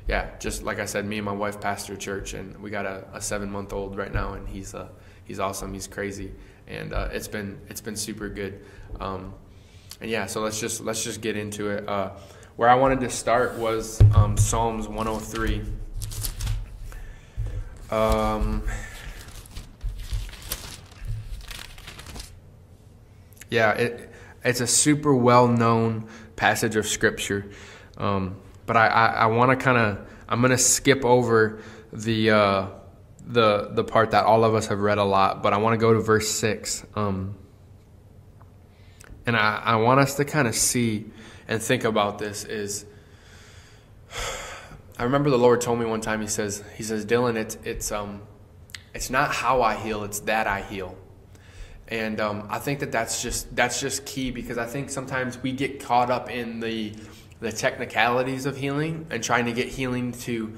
yeah, 0.09 0.37
just 0.39 0.63
like 0.63 0.79
I 0.79 0.83
said, 0.83 1.05
me 1.05 1.19
and 1.19 1.25
my 1.25 1.31
wife 1.31 1.61
pastor 1.61 1.93
a 1.93 1.97
church, 1.97 2.33
and 2.33 2.61
we 2.61 2.69
got 2.69 2.85
a, 2.85 3.07
a 3.13 3.21
seven 3.21 3.49
month 3.49 3.71
old 3.71 3.97
right 3.97 4.13
now, 4.13 4.33
and 4.33 4.45
he's 4.45 4.75
uh, 4.75 4.89
he's 5.23 5.39
awesome, 5.39 5.73
he's 5.73 5.87
crazy, 5.87 6.33
and 6.67 6.91
uh, 6.91 7.07
it's 7.13 7.29
been 7.29 7.61
it's 7.69 7.79
been 7.79 7.95
super 7.95 8.27
good. 8.27 8.65
Um, 8.99 9.33
and 10.01 10.11
yeah, 10.11 10.25
so 10.25 10.41
let's 10.41 10.59
just 10.59 10.81
let's 10.81 11.01
just 11.01 11.21
get 11.21 11.37
into 11.37 11.69
it. 11.69 11.87
Uh, 11.87 12.09
where 12.57 12.67
I 12.67 12.75
wanted 12.75 12.99
to 12.99 13.09
start 13.09 13.57
was 13.57 14.01
um, 14.15 14.35
Psalms 14.35 14.85
103. 14.85 15.61
Um, 17.89 18.63
Yeah, 23.51 23.73
it, 23.73 24.09
it's 24.43 24.61
a 24.61 24.67
super 24.67 25.13
well 25.13 25.47
known 25.47 26.07
passage 26.35 26.75
of 26.75 26.87
scripture. 26.87 27.51
Um, 27.97 28.37
but 28.65 28.77
I, 28.77 28.87
I, 28.87 29.05
I 29.07 29.25
want 29.27 29.51
to 29.51 29.63
kind 29.63 29.77
of, 29.77 30.07
I'm 30.27 30.39
going 30.39 30.51
to 30.51 30.57
skip 30.57 31.05
over 31.05 31.61
the, 31.93 32.31
uh, 32.31 32.67
the, 33.27 33.69
the 33.73 33.83
part 33.83 34.11
that 34.11 34.25
all 34.25 34.43
of 34.43 34.55
us 34.55 34.67
have 34.67 34.79
read 34.79 34.97
a 34.97 35.03
lot, 35.03 35.43
but 35.43 35.53
I 35.53 35.57
want 35.57 35.73
to 35.73 35.77
go 35.77 35.93
to 35.93 35.99
verse 35.99 36.29
6. 36.29 36.85
Um, 36.95 37.35
and 39.27 39.35
I, 39.35 39.61
I 39.63 39.75
want 39.75 39.99
us 39.99 40.15
to 40.15 40.25
kind 40.25 40.47
of 40.47 40.55
see 40.55 41.11
and 41.47 41.61
think 41.61 41.83
about 41.83 42.17
this 42.17 42.45
is 42.45 42.85
I 44.97 45.03
remember 45.03 45.29
the 45.29 45.37
Lord 45.37 45.61
told 45.61 45.79
me 45.79 45.85
one 45.85 46.01
time 46.01 46.21
he 46.21 46.27
says 46.27 46.63
he 46.75 46.83
says 46.83 47.05
Dylan 47.05 47.35
it's 47.35 47.57
it's 47.63 47.91
um 47.91 48.21
it's 48.93 49.09
not 49.09 49.33
how 49.33 49.61
I 49.61 49.75
heal 49.75 50.03
it's 50.03 50.19
that 50.21 50.47
I 50.47 50.61
heal 50.61 50.95
and 51.91 52.21
um, 52.21 52.47
I 52.49 52.57
think 52.57 52.79
that 52.79 52.91
that's 52.93 53.21
just 53.21 53.53
that's 53.53 53.81
just 53.81 54.05
key 54.05 54.31
because 54.31 54.57
I 54.57 54.65
think 54.65 54.89
sometimes 54.89 55.37
we 55.37 55.51
get 55.51 55.81
caught 55.81 56.09
up 56.09 56.31
in 56.31 56.61
the 56.61 56.93
the 57.41 57.51
technicalities 57.51 58.45
of 58.45 58.55
healing 58.55 59.07
and 59.09 59.21
trying 59.21 59.45
to 59.45 59.51
get 59.51 59.67
healing 59.67 60.13
to 60.13 60.53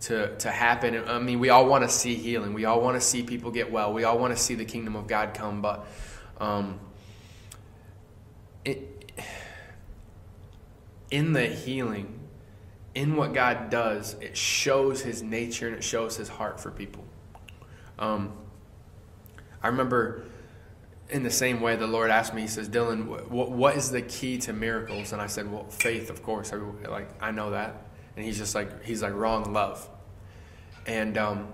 to 0.00 0.34
to 0.38 0.50
happen. 0.50 1.06
I 1.06 1.18
mean, 1.18 1.38
we 1.38 1.50
all 1.50 1.66
want 1.66 1.84
to 1.84 1.90
see 1.90 2.14
healing. 2.14 2.54
We 2.54 2.64
all 2.64 2.80
want 2.80 2.98
to 2.98 3.06
see 3.06 3.22
people 3.22 3.50
get 3.50 3.70
well. 3.70 3.92
We 3.92 4.04
all 4.04 4.18
want 4.18 4.34
to 4.34 4.42
see 4.42 4.54
the 4.54 4.64
kingdom 4.64 4.96
of 4.96 5.06
God 5.06 5.34
come. 5.34 5.60
But 5.60 5.86
um, 6.40 6.80
it, 8.64 9.12
in 11.10 11.34
the 11.34 11.46
healing, 11.46 12.20
in 12.94 13.16
what 13.16 13.34
God 13.34 13.68
does, 13.68 14.14
it 14.22 14.34
shows 14.34 15.02
His 15.02 15.22
nature 15.22 15.66
and 15.68 15.76
it 15.76 15.84
shows 15.84 16.16
His 16.16 16.30
heart 16.30 16.58
for 16.58 16.70
people. 16.70 17.04
Um, 17.98 18.32
I 19.62 19.68
remember 19.68 20.24
in 21.14 21.22
the 21.22 21.30
same 21.30 21.60
way, 21.60 21.76
the 21.76 21.86
Lord 21.86 22.10
asked 22.10 22.34
me, 22.34 22.42
He 22.42 22.48
says, 22.48 22.68
Dylan, 22.68 23.06
what, 23.06 23.52
what 23.52 23.76
is 23.76 23.92
the 23.92 24.02
key 24.02 24.36
to 24.38 24.52
miracles? 24.52 25.12
And 25.12 25.22
I 25.22 25.28
said, 25.28 25.50
Well, 25.50 25.64
faith, 25.70 26.10
of 26.10 26.24
course. 26.24 26.52
I, 26.52 26.56
like, 26.88 27.08
I 27.22 27.30
know 27.30 27.52
that. 27.52 27.86
And 28.16 28.26
he's 28.26 28.36
just 28.36 28.56
like, 28.56 28.82
He's 28.82 29.00
like, 29.00 29.14
wrong, 29.14 29.52
love. 29.52 29.88
And 30.86 31.16
um, 31.16 31.52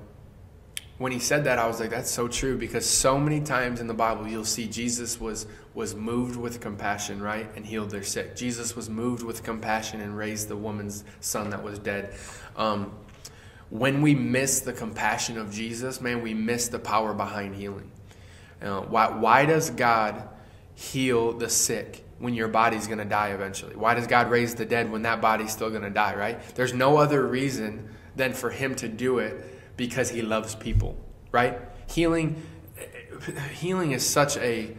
when 0.96 1.12
he 1.12 1.18
said 1.18 1.44
that, 1.44 1.58
I 1.58 1.66
was 1.66 1.78
like, 1.78 1.90
That's 1.90 2.10
so 2.10 2.26
true 2.26 2.56
because 2.56 2.88
so 2.88 3.18
many 3.18 3.42
times 3.42 3.80
in 3.80 3.86
the 3.86 3.94
Bible, 3.94 4.26
you'll 4.26 4.46
see 4.46 4.66
Jesus 4.66 5.20
was, 5.20 5.46
was 5.74 5.94
moved 5.94 6.36
with 6.36 6.62
compassion, 6.62 7.20
right? 7.20 7.46
And 7.54 7.66
healed 7.66 7.90
their 7.90 8.02
sick. 8.02 8.36
Jesus 8.36 8.74
was 8.74 8.88
moved 8.88 9.22
with 9.22 9.42
compassion 9.42 10.00
and 10.00 10.16
raised 10.16 10.48
the 10.48 10.56
woman's 10.56 11.04
son 11.20 11.50
that 11.50 11.62
was 11.62 11.78
dead. 11.78 12.14
Um, 12.56 12.94
when 13.68 14.00
we 14.00 14.14
miss 14.14 14.60
the 14.60 14.72
compassion 14.72 15.36
of 15.36 15.52
Jesus, 15.52 16.00
man, 16.00 16.22
we 16.22 16.32
miss 16.32 16.68
the 16.68 16.78
power 16.78 17.12
behind 17.12 17.56
healing. 17.56 17.92
Uh, 18.62 18.80
why, 18.82 19.08
why 19.08 19.46
does 19.46 19.70
God 19.70 20.28
heal 20.74 21.32
the 21.32 21.48
sick 21.48 22.04
when 22.18 22.34
your 22.34 22.48
body's 22.48 22.86
going 22.86 22.98
to 22.98 23.04
die 23.04 23.28
eventually? 23.28 23.74
Why 23.74 23.94
does 23.94 24.06
God 24.06 24.30
raise 24.30 24.54
the 24.54 24.66
dead 24.66 24.90
when 24.90 25.02
that 25.02 25.20
body's 25.20 25.52
still 25.52 25.70
going 25.70 25.82
to 25.82 25.90
die, 25.90 26.14
right? 26.14 26.40
There's 26.54 26.74
no 26.74 26.98
other 26.98 27.26
reason 27.26 27.88
than 28.16 28.32
for 28.32 28.50
Him 28.50 28.74
to 28.76 28.88
do 28.88 29.18
it 29.18 29.76
because 29.76 30.10
He 30.10 30.22
loves 30.22 30.54
people, 30.54 30.96
right? 31.32 31.58
Healing, 31.88 32.42
healing 33.54 33.92
is 33.92 34.06
such 34.06 34.36
a 34.36 34.76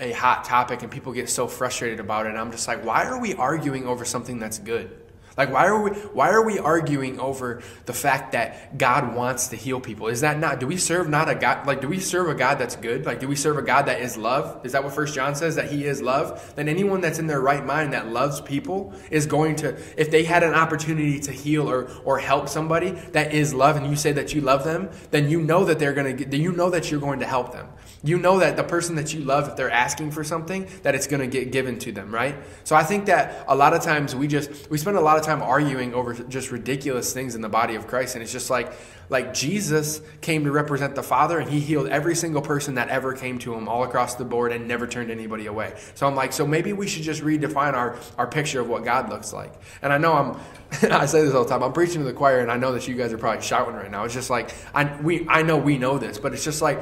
a 0.00 0.12
hot 0.12 0.44
topic 0.44 0.82
and 0.82 0.90
people 0.90 1.12
get 1.12 1.28
so 1.28 1.46
frustrated 1.46 2.00
about 2.00 2.26
it. 2.26 2.30
I'm 2.30 2.50
just 2.50 2.66
like, 2.66 2.84
why 2.84 3.04
are 3.04 3.20
we 3.20 3.34
arguing 3.34 3.86
over 3.86 4.04
something 4.04 4.38
that's 4.38 4.58
good? 4.58 4.90
Like 5.36 5.52
why 5.52 5.66
are 5.66 5.80
we 5.80 5.90
why 5.90 6.30
are 6.30 6.44
we 6.44 6.58
arguing 6.58 7.20
over 7.20 7.62
the 7.86 7.92
fact 7.92 8.32
that 8.32 8.76
God 8.76 9.14
wants 9.14 9.48
to 9.48 9.56
heal 9.56 9.80
people? 9.80 10.08
Is 10.08 10.20
that 10.22 10.38
not 10.38 10.60
do 10.60 10.66
we 10.66 10.76
serve 10.76 11.08
not 11.08 11.28
a 11.28 11.34
God 11.34 11.66
like 11.66 11.80
do 11.80 11.88
we 11.88 12.00
serve 12.00 12.28
a 12.28 12.34
God 12.34 12.58
that's 12.58 12.76
good? 12.76 13.06
Like 13.06 13.20
do 13.20 13.28
we 13.28 13.36
serve 13.36 13.56
a 13.56 13.62
God 13.62 13.86
that 13.86 14.00
is 14.00 14.16
love? 14.16 14.64
Is 14.64 14.72
that 14.72 14.84
what 14.84 14.92
first 14.92 15.14
John 15.14 15.34
says 15.34 15.56
that 15.56 15.70
he 15.70 15.84
is 15.84 16.02
love? 16.02 16.54
Then 16.56 16.68
anyone 16.68 17.00
that's 17.00 17.18
in 17.18 17.26
their 17.26 17.40
right 17.40 17.64
mind 17.64 17.92
that 17.92 18.08
loves 18.08 18.40
people 18.40 18.92
is 19.10 19.26
going 19.26 19.56
to 19.56 19.76
if 19.96 20.10
they 20.10 20.24
had 20.24 20.42
an 20.42 20.54
opportunity 20.54 21.20
to 21.20 21.32
heal 21.32 21.70
or 21.70 21.88
or 22.04 22.18
help 22.18 22.48
somebody 22.48 22.90
that 23.12 23.32
is 23.32 23.54
love 23.54 23.76
and 23.76 23.86
you 23.86 23.96
say 23.96 24.12
that 24.12 24.34
you 24.34 24.40
love 24.40 24.64
them, 24.64 24.90
then 25.10 25.30
you 25.30 25.40
know 25.40 25.64
that 25.64 25.78
they're 25.78 25.94
going 25.94 26.16
to 26.16 26.36
you 26.36 26.52
know 26.52 26.70
that 26.70 26.90
you're 26.90 27.00
going 27.00 27.20
to 27.20 27.26
help 27.26 27.52
them. 27.52 27.68
You 28.02 28.18
know 28.18 28.38
that 28.38 28.56
the 28.56 28.64
person 28.64 28.94
that 28.96 29.12
you 29.12 29.20
love, 29.20 29.48
if 29.48 29.56
they're 29.56 29.70
asking 29.70 30.12
for 30.12 30.24
something, 30.24 30.66
that 30.82 30.94
it's 30.94 31.06
going 31.06 31.20
to 31.20 31.26
get 31.26 31.52
given 31.52 31.78
to 31.80 31.92
them, 31.92 32.14
right? 32.14 32.34
So 32.64 32.74
I 32.74 32.82
think 32.82 33.06
that 33.06 33.44
a 33.46 33.54
lot 33.54 33.74
of 33.74 33.82
times 33.82 34.16
we 34.16 34.26
just, 34.26 34.70
we 34.70 34.78
spend 34.78 34.96
a 34.96 35.02
lot 35.02 35.18
of 35.18 35.24
time 35.24 35.42
arguing 35.42 35.92
over 35.92 36.14
just 36.14 36.50
ridiculous 36.50 37.12
things 37.12 37.34
in 37.34 37.42
the 37.42 37.48
body 37.48 37.74
of 37.74 37.86
Christ. 37.86 38.14
And 38.14 38.22
it's 38.22 38.32
just 38.32 38.48
like, 38.48 38.72
like 39.10 39.34
Jesus 39.34 40.00
came 40.20 40.44
to 40.44 40.52
represent 40.52 40.94
the 40.94 41.02
Father, 41.02 41.40
and 41.40 41.50
He 41.50 41.58
healed 41.58 41.88
every 41.88 42.14
single 42.14 42.40
person 42.40 42.76
that 42.76 42.88
ever 42.88 43.12
came 43.12 43.38
to 43.40 43.52
Him 43.52 43.68
all 43.68 43.82
across 43.82 44.14
the 44.14 44.24
board, 44.24 44.52
and 44.52 44.68
never 44.68 44.86
turned 44.86 45.10
anybody 45.10 45.46
away. 45.46 45.74
So 45.96 46.06
I'm 46.06 46.14
like, 46.14 46.32
so 46.32 46.46
maybe 46.46 46.72
we 46.72 46.86
should 46.86 47.02
just 47.02 47.22
redefine 47.22 47.74
our 47.74 47.98
our 48.16 48.28
picture 48.28 48.60
of 48.60 48.68
what 48.68 48.84
God 48.84 49.10
looks 49.10 49.32
like. 49.32 49.52
And 49.82 49.92
I 49.92 49.98
know 49.98 50.12
I'm, 50.14 50.92
I 50.92 51.06
say 51.06 51.22
this 51.22 51.34
all 51.34 51.42
the 51.42 51.50
time. 51.50 51.64
I'm 51.64 51.72
preaching 51.72 51.98
to 51.98 52.04
the 52.04 52.12
choir, 52.12 52.38
and 52.38 52.52
I 52.52 52.56
know 52.56 52.72
that 52.72 52.86
you 52.86 52.94
guys 52.94 53.12
are 53.12 53.18
probably 53.18 53.42
shouting 53.42 53.74
right 53.74 53.90
now. 53.90 54.04
It's 54.04 54.14
just 54.14 54.30
like 54.30 54.54
I 54.74 54.96
we 55.02 55.26
I 55.28 55.42
know 55.42 55.56
we 55.56 55.76
know 55.76 55.98
this, 55.98 56.18
but 56.18 56.32
it's 56.32 56.44
just 56.44 56.62
like 56.62 56.80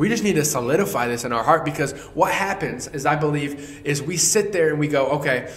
we 0.00 0.08
just 0.08 0.24
need 0.24 0.36
to 0.36 0.44
solidify 0.46 1.06
this 1.08 1.26
in 1.26 1.32
our 1.32 1.44
heart 1.44 1.62
because 1.62 1.92
what 2.14 2.32
happens 2.32 2.86
is 2.86 3.04
I 3.04 3.16
believe 3.16 3.82
is 3.84 4.02
we 4.02 4.16
sit 4.16 4.50
there 4.50 4.70
and 4.70 4.78
we 4.78 4.88
go, 4.88 5.08
okay, 5.08 5.54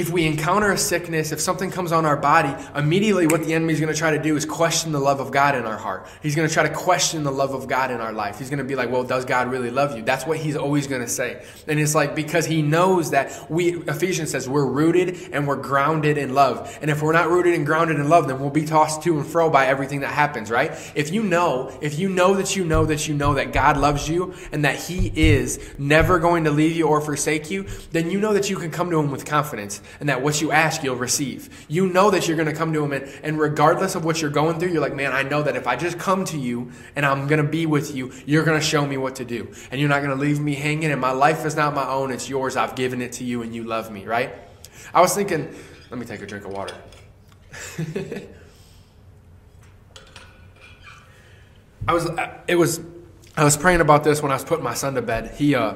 if 0.00 0.08
we 0.08 0.24
encounter 0.26 0.72
a 0.72 0.78
sickness, 0.78 1.30
if 1.30 1.40
something 1.40 1.70
comes 1.70 1.92
on 1.92 2.06
our 2.06 2.16
body, 2.16 2.54
immediately 2.74 3.26
what 3.26 3.44
the 3.44 3.52
enemy 3.52 3.74
is 3.74 3.80
going 3.80 3.92
to 3.92 3.98
try 3.98 4.16
to 4.16 4.22
do 4.22 4.34
is 4.34 4.46
question 4.46 4.92
the 4.92 4.98
love 4.98 5.20
of 5.20 5.30
God 5.30 5.54
in 5.54 5.66
our 5.66 5.76
heart. 5.76 6.06
He's 6.22 6.34
going 6.34 6.48
to 6.48 6.54
try 6.54 6.62
to 6.62 6.74
question 6.74 7.22
the 7.22 7.30
love 7.30 7.52
of 7.52 7.68
God 7.68 7.90
in 7.90 8.00
our 8.00 8.10
life. 8.10 8.38
He's 8.38 8.48
going 8.48 8.60
to 8.60 8.64
be 8.64 8.76
like, 8.76 8.90
well, 8.90 9.04
does 9.04 9.26
God 9.26 9.50
really 9.50 9.70
love 9.70 9.94
you? 9.94 10.02
That's 10.02 10.24
what 10.24 10.38
he's 10.38 10.56
always 10.56 10.86
going 10.86 11.02
to 11.02 11.08
say. 11.08 11.44
And 11.68 11.78
it's 11.78 11.94
like, 11.94 12.14
because 12.14 12.46
he 12.46 12.62
knows 12.62 13.10
that 13.10 13.50
we, 13.50 13.74
Ephesians 13.82 14.30
says, 14.30 14.48
we're 14.48 14.64
rooted 14.64 15.34
and 15.34 15.46
we're 15.46 15.56
grounded 15.56 16.16
in 16.16 16.32
love. 16.32 16.78
And 16.80 16.90
if 16.90 17.02
we're 17.02 17.12
not 17.12 17.28
rooted 17.28 17.52
and 17.52 17.66
grounded 17.66 17.96
in 17.96 18.08
love, 18.08 18.26
then 18.26 18.40
we'll 18.40 18.48
be 18.48 18.64
tossed 18.64 19.02
to 19.02 19.18
and 19.18 19.26
fro 19.26 19.50
by 19.50 19.66
everything 19.66 20.00
that 20.00 20.14
happens, 20.14 20.50
right? 20.50 20.70
If 20.94 21.12
you 21.12 21.22
know, 21.22 21.76
if 21.82 21.98
you 21.98 22.08
know 22.08 22.32
that 22.36 22.56
you 22.56 22.64
know 22.64 22.86
that 22.86 23.06
you 23.06 23.12
know 23.12 23.34
that 23.34 23.52
God 23.52 23.76
loves 23.76 24.08
you 24.08 24.32
and 24.50 24.64
that 24.64 24.76
he 24.76 25.12
is 25.14 25.60
never 25.78 26.18
going 26.18 26.44
to 26.44 26.50
leave 26.50 26.74
you 26.74 26.86
or 26.86 27.02
forsake 27.02 27.50
you, 27.50 27.66
then 27.92 28.10
you 28.10 28.18
know 28.18 28.32
that 28.32 28.48
you 28.48 28.56
can 28.56 28.70
come 28.70 28.88
to 28.88 28.98
him 28.98 29.10
with 29.10 29.26
confidence 29.26 29.82
and 29.98 30.08
that 30.08 30.22
what 30.22 30.40
you 30.40 30.52
ask, 30.52 30.82
you'll 30.82 30.96
receive. 30.96 31.66
You 31.68 31.88
know 31.88 32.10
that 32.10 32.28
you're 32.28 32.36
going 32.36 32.48
to 32.48 32.54
come 32.54 32.72
to 32.72 32.84
Him, 32.84 32.92
and, 32.92 33.04
and 33.22 33.38
regardless 33.38 33.94
of 33.94 34.04
what 34.04 34.20
you're 34.22 34.30
going 34.30 34.58
through, 34.60 34.70
you're 34.70 34.80
like, 34.80 34.94
man, 34.94 35.12
I 35.12 35.22
know 35.22 35.42
that 35.42 35.56
if 35.56 35.66
I 35.66 35.76
just 35.76 35.98
come 35.98 36.24
to 36.26 36.38
you 36.38 36.70
and 36.94 37.04
I'm 37.04 37.26
going 37.26 37.42
to 37.42 37.48
be 37.48 37.66
with 37.66 37.94
you, 37.94 38.12
you're 38.26 38.44
going 38.44 38.58
to 38.58 38.64
show 38.64 38.86
me 38.86 38.96
what 38.96 39.16
to 39.16 39.24
do. 39.24 39.52
And 39.70 39.80
you're 39.80 39.88
not 39.88 40.02
going 40.02 40.16
to 40.16 40.20
leave 40.20 40.38
me 40.40 40.54
hanging, 40.54 40.92
and 40.92 41.00
my 41.00 41.12
life 41.12 41.44
is 41.44 41.56
not 41.56 41.74
my 41.74 41.88
own, 41.88 42.10
it's 42.10 42.28
yours. 42.28 42.56
I've 42.56 42.76
given 42.76 43.02
it 43.02 43.12
to 43.14 43.24
you, 43.24 43.42
and 43.42 43.54
you 43.54 43.64
love 43.64 43.90
me, 43.90 44.06
right? 44.06 44.34
I 44.94 45.00
was 45.00 45.14
thinking, 45.14 45.54
let 45.90 45.98
me 45.98 46.06
take 46.06 46.22
a 46.22 46.26
drink 46.26 46.44
of 46.44 46.52
water. 46.52 46.74
I 51.88 51.92
was, 51.92 52.08
it 52.46 52.54
was, 52.56 52.80
I 53.36 53.44
was 53.44 53.56
praying 53.56 53.80
about 53.80 54.04
this 54.04 54.22
when 54.22 54.30
I 54.30 54.34
was 54.34 54.44
putting 54.44 54.64
my 54.64 54.74
son 54.74 54.94
to 54.94 55.02
bed. 55.02 55.34
He, 55.34 55.54
uh, 55.54 55.74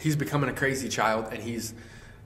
he's 0.00 0.16
becoming 0.16 0.50
a 0.50 0.52
crazy 0.52 0.88
child, 0.88 1.32
and 1.32 1.42
he's, 1.42 1.74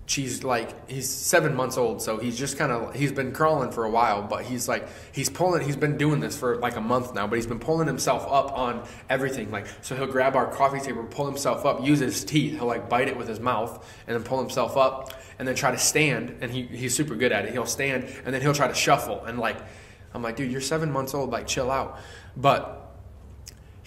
she's 0.08 0.42
like 0.42 0.88
he's 0.88 1.08
seven 1.08 1.54
months 1.54 1.76
old 1.76 2.00
so 2.00 2.16
he's 2.16 2.38
just 2.38 2.56
kind 2.56 2.72
of 2.72 2.94
he's 2.94 3.12
been 3.12 3.30
crawling 3.30 3.70
for 3.70 3.84
a 3.84 3.90
while 3.90 4.22
but 4.22 4.42
he's 4.44 4.66
like 4.66 4.88
he's 5.12 5.28
pulling 5.28 5.62
he's 5.64 5.76
been 5.76 5.98
doing 5.98 6.18
this 6.18 6.36
for 6.36 6.56
like 6.56 6.76
a 6.76 6.80
month 6.80 7.14
now 7.14 7.26
but 7.26 7.36
he's 7.36 7.46
been 7.46 7.58
pulling 7.58 7.86
himself 7.86 8.26
up 8.30 8.56
on 8.56 8.82
everything 9.10 9.50
like 9.50 9.66
so 9.82 9.94
he'll 9.94 10.06
grab 10.06 10.34
our 10.34 10.46
coffee 10.46 10.80
table 10.80 11.04
pull 11.04 11.26
himself 11.26 11.66
up 11.66 11.84
use 11.84 11.98
his 11.98 12.24
teeth 12.24 12.54
he'll 12.54 12.66
like 12.66 12.88
bite 12.88 13.06
it 13.06 13.16
with 13.16 13.28
his 13.28 13.38
mouth 13.38 13.86
and 14.06 14.16
then 14.16 14.24
pull 14.24 14.40
himself 14.40 14.76
up 14.76 15.12
and 15.38 15.46
then 15.46 15.54
try 15.54 15.70
to 15.70 15.78
stand 15.78 16.36
and 16.40 16.50
he, 16.50 16.62
he's 16.62 16.94
super 16.94 17.14
good 17.14 17.30
at 17.30 17.44
it 17.44 17.52
he'll 17.52 17.66
stand 17.66 18.04
and 18.24 18.34
then 18.34 18.40
he'll 18.40 18.54
try 18.54 18.66
to 18.66 18.74
shuffle 18.74 19.24
and 19.26 19.38
like 19.38 19.58
i'm 20.14 20.22
like 20.22 20.36
dude 20.36 20.50
you're 20.50 20.60
seven 20.60 20.90
months 20.90 21.12
old 21.14 21.30
like 21.30 21.46
chill 21.46 21.70
out. 21.70 21.98
But 22.36 22.87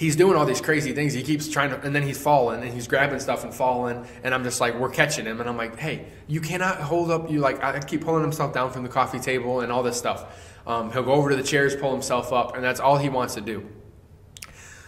he's 0.01 0.15
doing 0.15 0.35
all 0.35 0.47
these 0.47 0.59
crazy 0.59 0.93
things. 0.93 1.13
He 1.13 1.21
keeps 1.21 1.47
trying 1.47 1.69
to, 1.69 1.79
and 1.81 1.95
then 1.95 2.01
he's 2.01 2.19
falling 2.19 2.63
and 2.63 2.73
he's 2.73 2.87
grabbing 2.87 3.19
stuff 3.19 3.43
and 3.43 3.53
falling. 3.53 4.03
And 4.23 4.33
I'm 4.33 4.43
just 4.43 4.59
like, 4.59 4.73
we're 4.73 4.89
catching 4.89 5.27
him. 5.27 5.39
And 5.39 5.47
I'm 5.47 5.57
like, 5.57 5.77
hey, 5.77 6.07
you 6.27 6.41
cannot 6.41 6.77
hold 6.77 7.11
up. 7.11 7.29
You 7.29 7.39
like, 7.39 7.63
I 7.63 7.79
keep 7.81 8.03
pulling 8.03 8.23
himself 8.23 8.51
down 8.51 8.71
from 8.71 8.81
the 8.81 8.89
coffee 8.89 9.19
table 9.19 9.59
and 9.59 9.71
all 9.71 9.83
this 9.83 9.97
stuff. 9.97 10.49
Um, 10.65 10.91
he'll 10.91 11.03
go 11.03 11.11
over 11.11 11.29
to 11.29 11.35
the 11.35 11.43
chairs, 11.43 11.75
pull 11.75 11.91
himself 11.91 12.33
up, 12.33 12.55
and 12.55 12.63
that's 12.63 12.79
all 12.79 12.97
he 12.97 13.09
wants 13.09 13.35
to 13.35 13.41
do. 13.41 13.69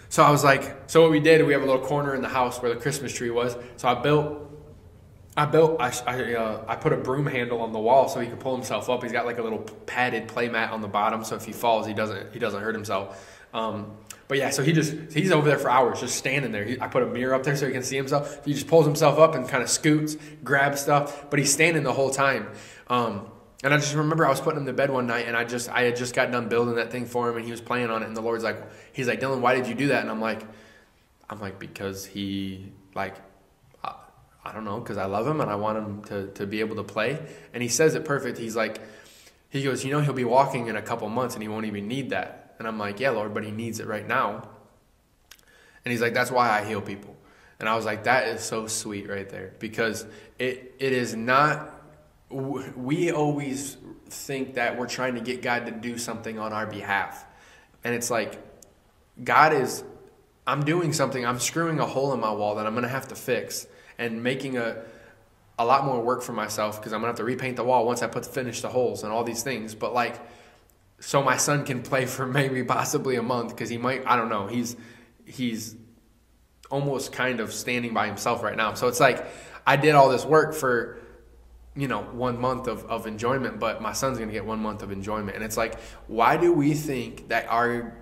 So 0.09 0.23
I 0.23 0.31
was 0.31 0.43
like, 0.43 0.89
so 0.89 1.03
what 1.03 1.11
we 1.11 1.19
did, 1.19 1.45
we 1.45 1.53
have 1.53 1.61
a 1.61 1.65
little 1.65 1.85
corner 1.85 2.15
in 2.15 2.23
the 2.23 2.27
house 2.27 2.59
where 2.59 2.73
the 2.73 2.79
Christmas 2.79 3.13
tree 3.13 3.29
was. 3.29 3.55
So 3.77 3.87
I 3.87 3.93
built, 3.93 4.51
I 5.37 5.45
built, 5.45 5.79
I, 5.79 5.93
I, 6.07 6.33
uh, 6.33 6.65
I 6.67 6.75
put 6.75 6.91
a 6.91 6.97
broom 6.97 7.27
handle 7.27 7.61
on 7.61 7.71
the 7.71 7.79
wall 7.79 8.09
so 8.09 8.19
he 8.19 8.27
can 8.27 8.37
pull 8.37 8.55
himself 8.55 8.89
up. 8.89 9.03
He's 9.03 9.11
got 9.11 9.27
like 9.27 9.37
a 9.37 9.43
little 9.43 9.59
padded 9.85 10.27
play 10.27 10.49
mat 10.49 10.71
on 10.71 10.81
the 10.81 10.87
bottom, 10.87 11.23
so 11.23 11.35
if 11.35 11.45
he 11.45 11.51
falls, 11.51 11.85
he 11.85 11.93
doesn't, 11.93 12.33
he 12.33 12.39
doesn't 12.39 12.61
hurt 12.61 12.73
himself. 12.73 13.43
Um, 13.53 13.95
but 14.27 14.37
yeah, 14.37 14.49
so 14.49 14.63
he 14.63 14.71
just 14.71 14.93
he's 15.13 15.31
over 15.31 15.47
there 15.47 15.59
for 15.59 15.69
hours, 15.69 15.99
just 15.99 16.15
standing 16.15 16.51
there. 16.51 16.63
He, 16.63 16.79
I 16.79 16.87
put 16.87 17.03
a 17.03 17.07
mirror 17.07 17.33
up 17.33 17.43
there 17.43 17.55
so 17.55 17.67
he 17.67 17.73
can 17.73 17.83
see 17.83 17.97
himself. 17.97 18.43
He 18.45 18.53
just 18.53 18.67
pulls 18.67 18.85
himself 18.85 19.19
up 19.19 19.35
and 19.35 19.47
kind 19.47 19.61
of 19.61 19.69
scoots, 19.69 20.17
grabs 20.43 20.81
stuff, 20.81 21.29
but 21.29 21.39
he's 21.39 21.51
standing 21.51 21.83
the 21.83 21.93
whole 21.93 22.09
time. 22.09 22.47
Um, 22.87 23.27
and 23.63 23.73
I 23.73 23.77
just 23.77 23.95
remember 23.95 24.25
I 24.25 24.29
was 24.29 24.41
putting 24.41 24.59
him 24.59 24.65
to 24.65 24.73
bed 24.73 24.89
one 24.89 25.07
night, 25.07 25.27
and 25.27 25.35
I 25.35 25.43
just 25.43 25.69
I 25.69 25.83
had 25.83 25.95
just 25.95 26.15
got 26.15 26.31
done 26.31 26.47
building 26.47 26.75
that 26.75 26.91
thing 26.91 27.05
for 27.05 27.29
him, 27.29 27.35
and 27.35 27.45
he 27.45 27.51
was 27.51 27.61
playing 27.61 27.89
on 27.89 28.01
it, 28.01 28.07
and 28.07 28.15
the 28.15 28.21
Lord's 28.21 28.43
like, 28.43 28.57
he's 28.93 29.07
like, 29.07 29.19
Dylan, 29.19 29.41
why 29.41 29.55
did 29.55 29.67
you 29.67 29.75
do 29.75 29.87
that? 29.89 30.01
And 30.01 30.09
I'm 30.09 30.21
like, 30.21 30.43
I'm 31.29 31.39
like 31.39 31.59
because 31.59 32.05
he 32.05 32.71
like. 32.95 33.15
I, 34.45 34.51
don't 34.51 34.65
know, 34.65 34.77
because 34.81 34.97
I 34.97 35.05
love 35.05 35.25
him 35.25 35.39
and 35.39 35.49
I 35.49 35.55
want 35.55 35.77
him 35.77 36.03
to, 36.03 36.27
to 36.33 36.45
be 36.45 36.59
able 36.59 36.75
to 36.75 36.83
play. 36.83 37.17
And 37.53 37.63
he 37.63 37.69
says 37.69 37.95
it 37.95 38.03
perfect. 38.03 38.37
He's 38.37 38.57
like, 38.57 38.81
he 39.47 39.63
goes, 39.63 39.85
You 39.85 39.91
know, 39.91 40.01
he'll 40.01 40.11
be 40.11 40.25
walking 40.25 40.67
in 40.67 40.75
a 40.75 40.81
couple 40.81 41.07
months 41.07 41.35
and 41.35 41.41
he 41.41 41.47
won't 41.47 41.65
even 41.65 41.87
need 41.87 42.09
that. 42.09 42.42
And 42.63 42.67
I'm 42.69 42.79
like, 42.79 43.01
yeah, 43.01 43.09
Lord, 43.09 43.33
but 43.33 43.43
he 43.43 43.51
needs 43.51 43.81
it 43.81 43.87
right 43.87 44.07
now. 44.07 44.47
And 45.83 45.91
he's 45.91 45.99
like, 45.99 46.13
that's 46.13 46.31
why 46.31 46.49
I 46.49 46.63
heal 46.63 46.79
people. 46.79 47.13
And 47.59 47.67
I 47.67 47.75
was 47.75 47.83
like, 47.83 48.05
that 48.05 48.29
is 48.29 48.41
so 48.41 48.67
sweet 48.67 49.09
right 49.09 49.29
there 49.29 49.53
because 49.59 50.05
it 50.39 50.75
it 50.79 50.93
is 50.93 51.13
not. 51.13 51.69
We 52.29 53.11
always 53.11 53.75
think 54.07 54.55
that 54.55 54.77
we're 54.77 54.87
trying 54.87 55.15
to 55.15 55.21
get 55.21 55.41
God 55.41 55.65
to 55.65 55.71
do 55.71 55.97
something 55.97 56.39
on 56.39 56.53
our 56.53 56.65
behalf, 56.65 57.25
and 57.83 57.93
it's 57.93 58.09
like 58.09 58.41
God 59.21 59.53
is. 59.53 59.83
I'm 60.47 60.63
doing 60.63 60.93
something. 60.93 61.25
I'm 61.25 61.39
screwing 61.39 61.79
a 61.79 61.85
hole 61.85 62.13
in 62.13 62.19
my 62.19 62.31
wall 62.31 62.55
that 62.55 62.65
I'm 62.65 62.73
going 62.73 62.83
to 62.83 62.89
have 62.89 63.09
to 63.09 63.15
fix, 63.15 63.67
and 63.97 64.23
making 64.23 64.57
a 64.57 64.83
a 65.59 65.65
lot 65.65 65.85
more 65.85 66.01
work 66.01 66.21
for 66.23 66.33
myself 66.33 66.79
because 66.79 66.93
I'm 66.93 67.01
gonna 67.01 67.09
have 67.09 67.17
to 67.17 67.23
repaint 67.23 67.57
the 67.57 67.63
wall 67.63 67.85
once 67.85 68.01
I 68.01 68.07
put 68.07 68.25
finish 68.25 68.61
the 68.61 68.69
holes 68.69 69.03
and 69.03 69.11
all 69.11 69.23
these 69.23 69.43
things. 69.43 69.75
But 69.75 69.93
like 69.93 70.19
so 71.05 71.21
my 71.21 71.35
son 71.35 71.65
can 71.65 71.81
play 71.81 72.05
for 72.05 72.25
maybe 72.25 72.63
possibly 72.63 73.17
a 73.17 73.21
month 73.21 73.49
because 73.49 73.69
he 73.69 73.77
might 73.77 74.03
I 74.05 74.15
don't 74.15 74.29
know 74.29 74.47
he's 74.47 74.77
he's 75.25 75.75
almost 76.71 77.11
kind 77.11 77.39
of 77.39 77.53
standing 77.53 77.93
by 77.93 78.07
himself 78.07 78.41
right 78.41 78.55
now. 78.55 78.73
So 78.73 78.87
it's 78.87 78.99
like 78.99 79.27
I 79.67 79.75
did 79.75 79.95
all 79.95 80.09
this 80.09 80.25
work 80.25 80.53
for 80.53 80.99
you 81.75 81.87
know 81.87 82.03
one 82.03 82.39
month 82.39 82.67
of, 82.67 82.85
of 82.85 83.05
enjoyment 83.05 83.59
but 83.59 83.81
my 83.81 83.91
son's 83.91 84.17
gonna 84.17 84.31
get 84.31 84.45
one 84.45 84.59
month 84.59 84.81
of 84.81 84.91
enjoyment. 84.91 85.35
And 85.35 85.43
it's 85.43 85.57
like 85.57 85.77
why 86.07 86.37
do 86.37 86.53
we 86.53 86.73
think 86.73 87.27
that 87.27 87.47
our 87.49 87.97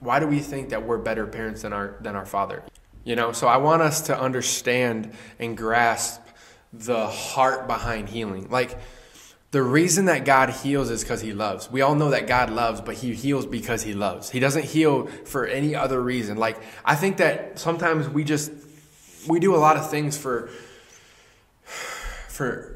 why 0.00 0.18
do 0.18 0.26
we 0.26 0.40
think 0.40 0.70
that 0.70 0.86
we're 0.86 0.98
better 0.98 1.26
parents 1.26 1.62
than 1.62 1.74
our 1.74 1.98
than 2.00 2.16
our 2.16 2.26
father? 2.26 2.64
You 3.04 3.16
know 3.16 3.32
so 3.32 3.48
I 3.48 3.58
want 3.58 3.82
us 3.82 4.00
to 4.02 4.18
understand 4.18 5.12
and 5.38 5.56
grasp 5.58 6.22
the 6.72 7.06
heart 7.06 7.66
behind 7.66 8.08
healing. 8.08 8.48
Like 8.48 8.78
the 9.50 9.62
reason 9.62 10.06
that 10.06 10.24
God 10.24 10.50
heals 10.50 10.90
is 10.90 11.02
because 11.02 11.20
He 11.20 11.32
loves. 11.32 11.70
We 11.70 11.80
all 11.80 11.94
know 11.94 12.10
that 12.10 12.26
God 12.26 12.50
loves, 12.50 12.80
but 12.80 12.96
He 12.96 13.14
heals 13.14 13.46
because 13.46 13.82
He 13.82 13.94
loves. 13.94 14.30
He 14.30 14.40
doesn't 14.40 14.64
heal 14.64 15.06
for 15.24 15.46
any 15.46 15.74
other 15.74 16.00
reason. 16.00 16.36
Like, 16.36 16.58
I 16.84 16.94
think 16.96 17.18
that 17.18 17.58
sometimes 17.58 18.08
we 18.08 18.24
just, 18.24 18.50
we 19.28 19.38
do 19.40 19.54
a 19.54 19.58
lot 19.58 19.76
of 19.76 19.90
things 19.90 20.18
for, 20.18 20.50
for 21.64 22.75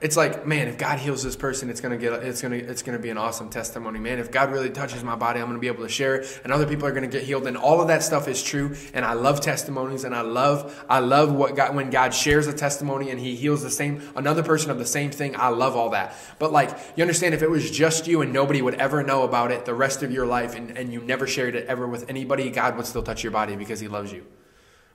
it's 0.00 0.16
like, 0.16 0.46
man, 0.46 0.68
if 0.68 0.78
God 0.78 0.98
heals 0.98 1.22
this 1.22 1.36
person, 1.36 1.70
it's 1.70 1.80
gonna 1.80 1.96
get 1.96 2.12
it's 2.12 2.42
gonna 2.42 2.56
it's 2.56 2.82
gonna 2.82 2.98
be 2.98 3.10
an 3.10 3.18
awesome 3.18 3.50
testimony. 3.50 3.98
Man, 3.98 4.18
if 4.18 4.30
God 4.30 4.50
really 4.50 4.70
touches 4.70 5.02
my 5.04 5.14
body, 5.14 5.40
I'm 5.40 5.46
gonna 5.46 5.58
be 5.58 5.68
able 5.68 5.84
to 5.84 5.88
share 5.88 6.16
it, 6.16 6.40
and 6.44 6.52
other 6.52 6.66
people 6.66 6.86
are 6.86 6.92
gonna 6.92 7.06
get 7.06 7.22
healed. 7.22 7.46
And 7.46 7.56
all 7.56 7.80
of 7.80 7.88
that 7.88 8.02
stuff 8.02 8.28
is 8.28 8.42
true. 8.42 8.74
And 8.92 9.04
I 9.04 9.12
love 9.14 9.40
testimonies, 9.40 10.04
and 10.04 10.14
I 10.14 10.22
love 10.22 10.84
I 10.88 10.98
love 10.98 11.32
what 11.32 11.56
God 11.56 11.74
when 11.74 11.90
God 11.90 12.14
shares 12.14 12.46
a 12.46 12.52
testimony 12.52 13.10
and 13.10 13.20
He 13.20 13.36
heals 13.36 13.62
the 13.62 13.70
same 13.70 14.02
another 14.16 14.42
person 14.42 14.70
of 14.70 14.78
the 14.78 14.86
same 14.86 15.10
thing. 15.10 15.36
I 15.36 15.48
love 15.48 15.76
all 15.76 15.90
that. 15.90 16.14
But 16.38 16.52
like 16.52 16.70
you 16.96 17.02
understand, 17.02 17.34
if 17.34 17.42
it 17.42 17.50
was 17.50 17.70
just 17.70 18.06
you 18.06 18.22
and 18.22 18.32
nobody 18.32 18.62
would 18.62 18.74
ever 18.74 19.02
know 19.02 19.22
about 19.22 19.52
it 19.52 19.64
the 19.64 19.74
rest 19.74 20.02
of 20.02 20.10
your 20.10 20.26
life, 20.26 20.54
and, 20.54 20.76
and 20.76 20.92
you 20.92 21.00
never 21.00 21.26
shared 21.26 21.54
it 21.54 21.66
ever 21.66 21.86
with 21.86 22.08
anybody, 22.08 22.50
God 22.50 22.76
would 22.76 22.86
still 22.86 23.02
touch 23.02 23.22
your 23.22 23.32
body 23.32 23.56
because 23.56 23.80
He 23.80 23.88
loves 23.88 24.12
you, 24.12 24.26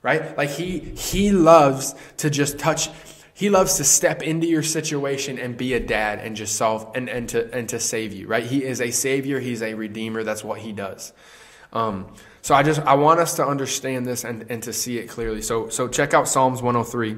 right? 0.02 0.36
Like 0.36 0.50
He 0.50 0.78
He 0.78 1.30
loves 1.30 1.94
to 2.18 2.30
just 2.30 2.58
touch 2.58 2.90
he 3.40 3.48
loves 3.48 3.78
to 3.78 3.84
step 3.84 4.22
into 4.22 4.46
your 4.46 4.62
situation 4.62 5.38
and 5.38 5.56
be 5.56 5.72
a 5.72 5.80
dad 5.80 6.18
and 6.18 6.36
just 6.36 6.56
solve 6.56 6.90
and, 6.94 7.08
and 7.08 7.26
to 7.30 7.50
and 7.54 7.70
to 7.70 7.80
save 7.80 8.12
you, 8.12 8.26
right? 8.26 8.44
He 8.44 8.62
is 8.62 8.82
a 8.82 8.90
savior, 8.90 9.40
he's 9.40 9.62
a 9.62 9.72
redeemer, 9.72 10.22
that's 10.22 10.44
what 10.44 10.60
he 10.60 10.72
does. 10.72 11.14
Um, 11.72 12.12
so 12.42 12.54
I 12.54 12.62
just 12.62 12.82
I 12.82 12.96
want 12.96 13.18
us 13.18 13.36
to 13.36 13.46
understand 13.46 14.04
this 14.04 14.24
and, 14.24 14.44
and 14.50 14.62
to 14.64 14.74
see 14.74 14.98
it 14.98 15.08
clearly. 15.08 15.40
So 15.40 15.70
so 15.70 15.88
check 15.88 16.12
out 16.12 16.28
Psalms 16.28 16.60
103. 16.60 17.16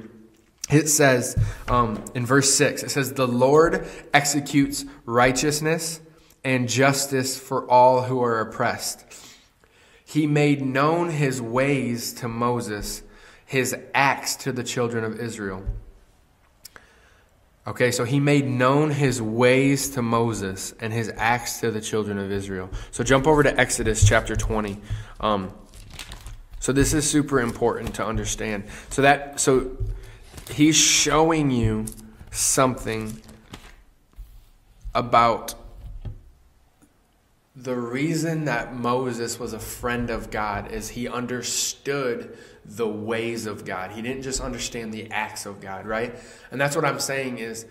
It 0.70 0.88
says 0.88 1.36
um, 1.66 2.04
in 2.14 2.24
verse 2.24 2.54
6, 2.54 2.84
it 2.84 2.92
says, 2.92 3.14
The 3.14 3.26
Lord 3.26 3.84
executes 4.14 4.84
righteousness 5.04 6.00
and 6.44 6.68
justice 6.68 7.36
for 7.36 7.68
all 7.68 8.02
who 8.02 8.22
are 8.22 8.38
oppressed. 8.38 9.04
He 10.04 10.28
made 10.28 10.62
known 10.62 11.10
his 11.10 11.42
ways 11.42 12.12
to 12.14 12.28
Moses, 12.28 13.02
his 13.44 13.74
acts 13.92 14.36
to 14.36 14.52
the 14.52 14.62
children 14.62 15.02
of 15.02 15.18
Israel. 15.18 15.64
Okay, 17.64 17.92
so 17.92 18.04
he 18.04 18.18
made 18.18 18.46
known 18.46 18.90
his 18.90 19.22
ways 19.22 19.90
to 19.90 20.02
Moses 20.02 20.74
and 20.80 20.92
his 20.92 21.12
acts 21.16 21.60
to 21.60 21.70
the 21.70 21.80
children 21.80 22.18
of 22.18 22.32
Israel. 22.32 22.68
So 22.90 23.04
jump 23.04 23.28
over 23.28 23.44
to 23.44 23.58
Exodus 23.58 24.04
chapter 24.04 24.34
20. 24.34 24.78
Um, 25.20 25.52
so 26.58 26.72
this 26.72 26.92
is 26.92 27.08
super 27.08 27.40
important 27.40 27.94
to 27.96 28.04
understand. 28.04 28.64
So 28.90 29.02
that 29.02 29.38
so 29.38 29.76
he's 30.50 30.76
showing 30.76 31.52
you 31.52 31.86
something 32.32 33.20
about 34.94 35.54
the 37.54 37.76
reason 37.76 38.46
that 38.46 38.74
Moses 38.74 39.38
was 39.38 39.52
a 39.52 39.58
friend 39.58 40.10
of 40.10 40.30
God 40.30 40.72
is 40.72 40.88
he 40.88 41.06
understood 41.06 42.36
the 42.64 42.88
ways 42.88 43.46
of 43.46 43.64
God. 43.64 43.92
He 43.92 44.02
didn't 44.02 44.22
just 44.22 44.40
understand 44.40 44.92
the 44.92 45.10
acts 45.10 45.46
of 45.46 45.60
God, 45.60 45.86
right? 45.86 46.14
And 46.50 46.60
that's 46.60 46.76
what 46.76 46.84
I'm 46.84 47.00
saying 47.00 47.38
is 47.38 47.66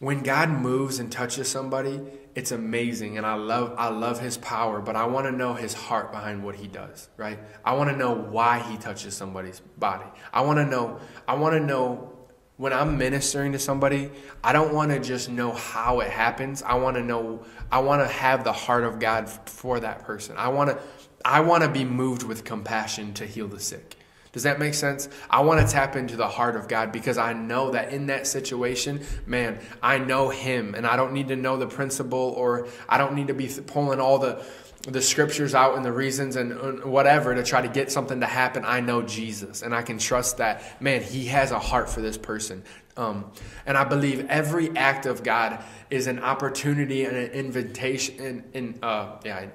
when 0.00 0.22
God 0.22 0.48
moves 0.48 0.98
and 0.98 1.12
touches 1.12 1.48
somebody, 1.48 2.00
it's 2.34 2.52
amazing 2.52 3.18
and 3.18 3.26
I 3.26 3.34
love 3.34 3.74
I 3.76 3.88
love 3.88 4.20
his 4.20 4.38
power, 4.38 4.80
but 4.80 4.96
I 4.96 5.06
want 5.06 5.26
to 5.26 5.32
know 5.32 5.54
his 5.54 5.74
heart 5.74 6.10
behind 6.10 6.42
what 6.42 6.56
he 6.56 6.66
does, 6.66 7.08
right? 7.16 7.38
I 7.64 7.74
want 7.74 7.90
to 7.90 7.96
know 7.96 8.12
why 8.14 8.60
he 8.60 8.78
touches 8.78 9.16
somebody's 9.16 9.60
body. 9.78 10.06
I 10.32 10.40
want 10.40 10.58
to 10.58 10.64
know 10.64 11.00
I 11.28 11.34
want 11.34 11.54
to 11.54 11.60
know 11.60 12.12
when 12.56 12.72
I'm 12.74 12.98
ministering 12.98 13.52
to 13.52 13.58
somebody, 13.58 14.10
I 14.44 14.52
don't 14.52 14.74
want 14.74 14.90
to 14.90 15.00
just 15.00 15.30
know 15.30 15.52
how 15.52 16.00
it 16.00 16.10
happens. 16.10 16.62
I 16.62 16.74
want 16.74 16.96
to 16.96 17.02
know 17.02 17.44
I 17.70 17.80
want 17.80 18.02
to 18.02 18.08
have 18.08 18.42
the 18.42 18.52
heart 18.52 18.84
of 18.84 18.98
God 18.98 19.28
for 19.28 19.80
that 19.80 20.02
person. 20.02 20.36
I 20.38 20.48
want 20.48 20.70
to 20.70 20.78
I 21.24 21.40
want 21.40 21.62
to 21.62 21.68
be 21.68 21.84
moved 21.84 22.22
with 22.22 22.44
compassion 22.44 23.12
to 23.14 23.26
heal 23.26 23.48
the 23.48 23.60
sick. 23.60 23.96
Does 24.32 24.44
that 24.44 24.60
make 24.60 24.74
sense? 24.74 25.08
I 25.28 25.40
want 25.40 25.66
to 25.66 25.72
tap 25.72 25.96
into 25.96 26.16
the 26.16 26.28
heart 26.28 26.54
of 26.54 26.68
God 26.68 26.92
because 26.92 27.18
I 27.18 27.32
know 27.32 27.72
that 27.72 27.92
in 27.92 28.06
that 28.06 28.28
situation, 28.28 29.00
man, 29.26 29.58
I 29.82 29.98
know 29.98 30.28
Him 30.28 30.74
and 30.74 30.86
I 30.86 30.96
don't 30.96 31.12
need 31.12 31.28
to 31.28 31.36
know 31.36 31.56
the 31.56 31.66
principle 31.66 32.34
or 32.36 32.68
I 32.88 32.96
don't 32.96 33.14
need 33.14 33.26
to 33.26 33.34
be 33.34 33.48
pulling 33.66 34.00
all 34.00 34.18
the 34.18 34.44
the 34.88 35.02
scriptures 35.02 35.54
out 35.54 35.76
and 35.76 35.84
the 35.84 35.92
reasons 35.92 36.36
and 36.36 36.82
whatever 36.84 37.34
to 37.34 37.42
try 37.42 37.60
to 37.60 37.68
get 37.68 37.92
something 37.92 38.20
to 38.20 38.26
happen. 38.26 38.64
I 38.64 38.80
know 38.80 39.02
Jesus 39.02 39.60
and 39.60 39.74
I 39.74 39.82
can 39.82 39.98
trust 39.98 40.38
that, 40.38 40.80
man, 40.80 41.02
He 41.02 41.26
has 41.26 41.50
a 41.50 41.58
heart 41.58 41.90
for 41.90 42.00
this 42.00 42.16
person. 42.16 42.62
Um, 42.96 43.30
and 43.66 43.76
I 43.76 43.84
believe 43.84 44.26
every 44.30 44.74
act 44.76 45.04
of 45.04 45.22
God 45.22 45.62
is 45.90 46.06
an 46.06 46.18
opportunity 46.20 47.04
and 47.04 47.14
an 47.14 47.30
invitation, 47.32 48.18
in, 48.20 48.44
in 48.54 48.78
uh, 48.82 49.16
yeah, 49.22 49.48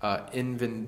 uh, 0.00 0.20
invin, 0.32 0.86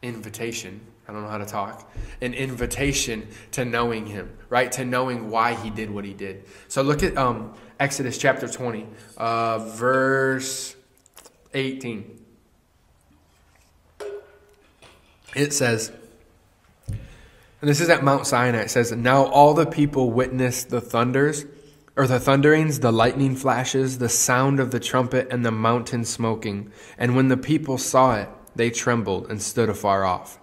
invitation 0.00 0.80
I 1.08 1.12
don't 1.12 1.22
know 1.22 1.28
how 1.28 1.38
to 1.38 1.46
talk, 1.46 1.90
an 2.20 2.34
invitation 2.34 3.28
to 3.52 3.64
knowing 3.64 4.06
him, 4.06 4.36
right? 4.50 4.70
To 4.72 4.84
knowing 4.84 5.30
why 5.30 5.54
he 5.54 5.70
did 5.70 5.90
what 5.90 6.04
he 6.04 6.12
did. 6.12 6.44
So 6.68 6.82
look 6.82 7.02
at 7.02 7.16
um, 7.16 7.54
Exodus 7.80 8.18
chapter 8.18 8.46
20, 8.46 8.86
uh, 9.16 9.58
verse 9.70 10.76
18. 11.54 12.24
It 15.34 15.54
says, 15.54 15.92
and 16.88 17.68
this 17.68 17.80
is 17.80 17.88
at 17.88 18.04
Mount 18.04 18.26
Sinai, 18.26 18.58
it 18.58 18.70
says, 18.70 18.92
Now 18.92 19.24
all 19.24 19.54
the 19.54 19.66
people 19.66 20.10
witnessed 20.10 20.68
the 20.68 20.80
thunders, 20.82 21.46
or 21.96 22.06
the 22.06 22.20
thunderings, 22.20 22.80
the 22.80 22.92
lightning 22.92 23.34
flashes, 23.34 23.96
the 23.96 24.10
sound 24.10 24.60
of 24.60 24.72
the 24.72 24.78
trumpet, 24.78 25.28
and 25.30 25.44
the 25.44 25.50
mountain 25.50 26.04
smoking. 26.04 26.70
And 26.98 27.16
when 27.16 27.28
the 27.28 27.36
people 27.38 27.78
saw 27.78 28.16
it, 28.16 28.28
they 28.54 28.68
trembled 28.68 29.30
and 29.30 29.40
stood 29.40 29.70
afar 29.70 30.04
off. 30.04 30.38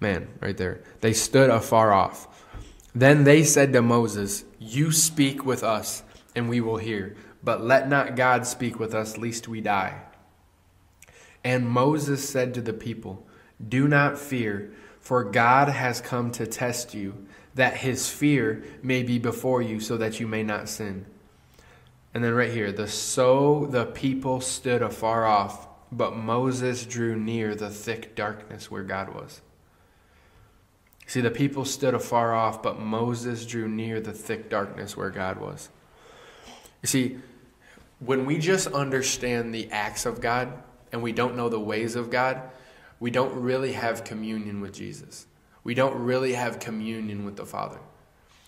Man, 0.00 0.28
right 0.40 0.56
there. 0.56 0.80
They 1.00 1.12
stood 1.12 1.50
afar 1.50 1.92
off. 1.92 2.26
Then 2.94 3.24
they 3.24 3.44
said 3.44 3.72
to 3.74 3.82
Moses, 3.82 4.44
You 4.58 4.90
speak 4.90 5.44
with 5.44 5.62
us, 5.62 6.02
and 6.34 6.48
we 6.48 6.60
will 6.60 6.78
hear. 6.78 7.16
But 7.44 7.62
let 7.62 7.88
not 7.88 8.16
God 8.16 8.46
speak 8.46 8.78
with 8.78 8.94
us, 8.94 9.16
lest 9.16 9.46
we 9.46 9.60
die. 9.60 10.02
And 11.44 11.68
Moses 11.68 12.26
said 12.28 12.54
to 12.54 12.60
the 12.60 12.72
people, 12.72 13.26
Do 13.66 13.86
not 13.88 14.18
fear, 14.18 14.72
for 14.98 15.24
God 15.24 15.68
has 15.68 16.00
come 16.00 16.30
to 16.32 16.46
test 16.46 16.94
you, 16.94 17.26
that 17.54 17.78
his 17.78 18.08
fear 18.08 18.62
may 18.82 19.02
be 19.02 19.18
before 19.18 19.62
you, 19.62 19.80
so 19.80 19.96
that 19.96 20.18
you 20.18 20.26
may 20.26 20.42
not 20.42 20.68
sin. 20.68 21.06
And 22.12 22.24
then 22.24 22.34
right 22.34 22.52
here, 22.52 22.72
the 22.72 22.88
so 22.88 23.66
the 23.70 23.86
people 23.86 24.40
stood 24.40 24.82
afar 24.82 25.26
off, 25.26 25.68
but 25.92 26.16
Moses 26.16 26.84
drew 26.84 27.16
near 27.16 27.54
the 27.54 27.70
thick 27.70 28.14
darkness 28.14 28.70
where 28.70 28.82
God 28.82 29.14
was. 29.14 29.40
See, 31.10 31.20
the 31.20 31.28
people 31.28 31.64
stood 31.64 31.92
afar 31.92 32.32
off, 32.32 32.62
but 32.62 32.78
Moses 32.78 33.44
drew 33.44 33.66
near 33.66 34.00
the 34.00 34.12
thick 34.12 34.48
darkness 34.48 34.96
where 34.96 35.10
God 35.10 35.40
was. 35.40 35.68
You 36.82 36.86
see, 36.86 37.18
when 37.98 38.26
we 38.26 38.38
just 38.38 38.68
understand 38.68 39.52
the 39.52 39.68
acts 39.72 40.06
of 40.06 40.20
God 40.20 40.52
and 40.92 41.02
we 41.02 41.10
don't 41.10 41.34
know 41.34 41.48
the 41.48 41.58
ways 41.58 41.96
of 41.96 42.10
God, 42.10 42.40
we 43.00 43.10
don't 43.10 43.34
really 43.42 43.72
have 43.72 44.04
communion 44.04 44.60
with 44.60 44.72
Jesus. 44.72 45.26
We 45.64 45.74
don't 45.74 45.96
really 45.96 46.34
have 46.34 46.60
communion 46.60 47.24
with 47.24 47.34
the 47.34 47.44
Father. 47.44 47.80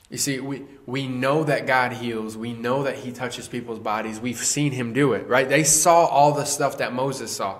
You 0.09 0.18
see, 0.18 0.38
we, 0.38 0.62
we 0.87 1.09
know 1.09 1.42
that 1.42 1.66
God 1.66 1.92
heals. 1.92 2.37
We 2.37 2.53
know 2.53 2.85
that 2.85 2.94
He 2.94 3.11
touches 3.11 3.48
people's 3.48 3.81
bodies. 3.81 4.20
We've 4.20 4.38
seen 4.38 4.70
Him 4.70 4.92
do 4.92 5.14
it, 5.14 5.27
right? 5.27 5.48
They 5.48 5.64
saw 5.64 6.07
all 6.07 6.31
the 6.31 6.44
stuff 6.44 6.79
that 6.79 6.92
Moses 6.92 7.35
saw. 7.35 7.59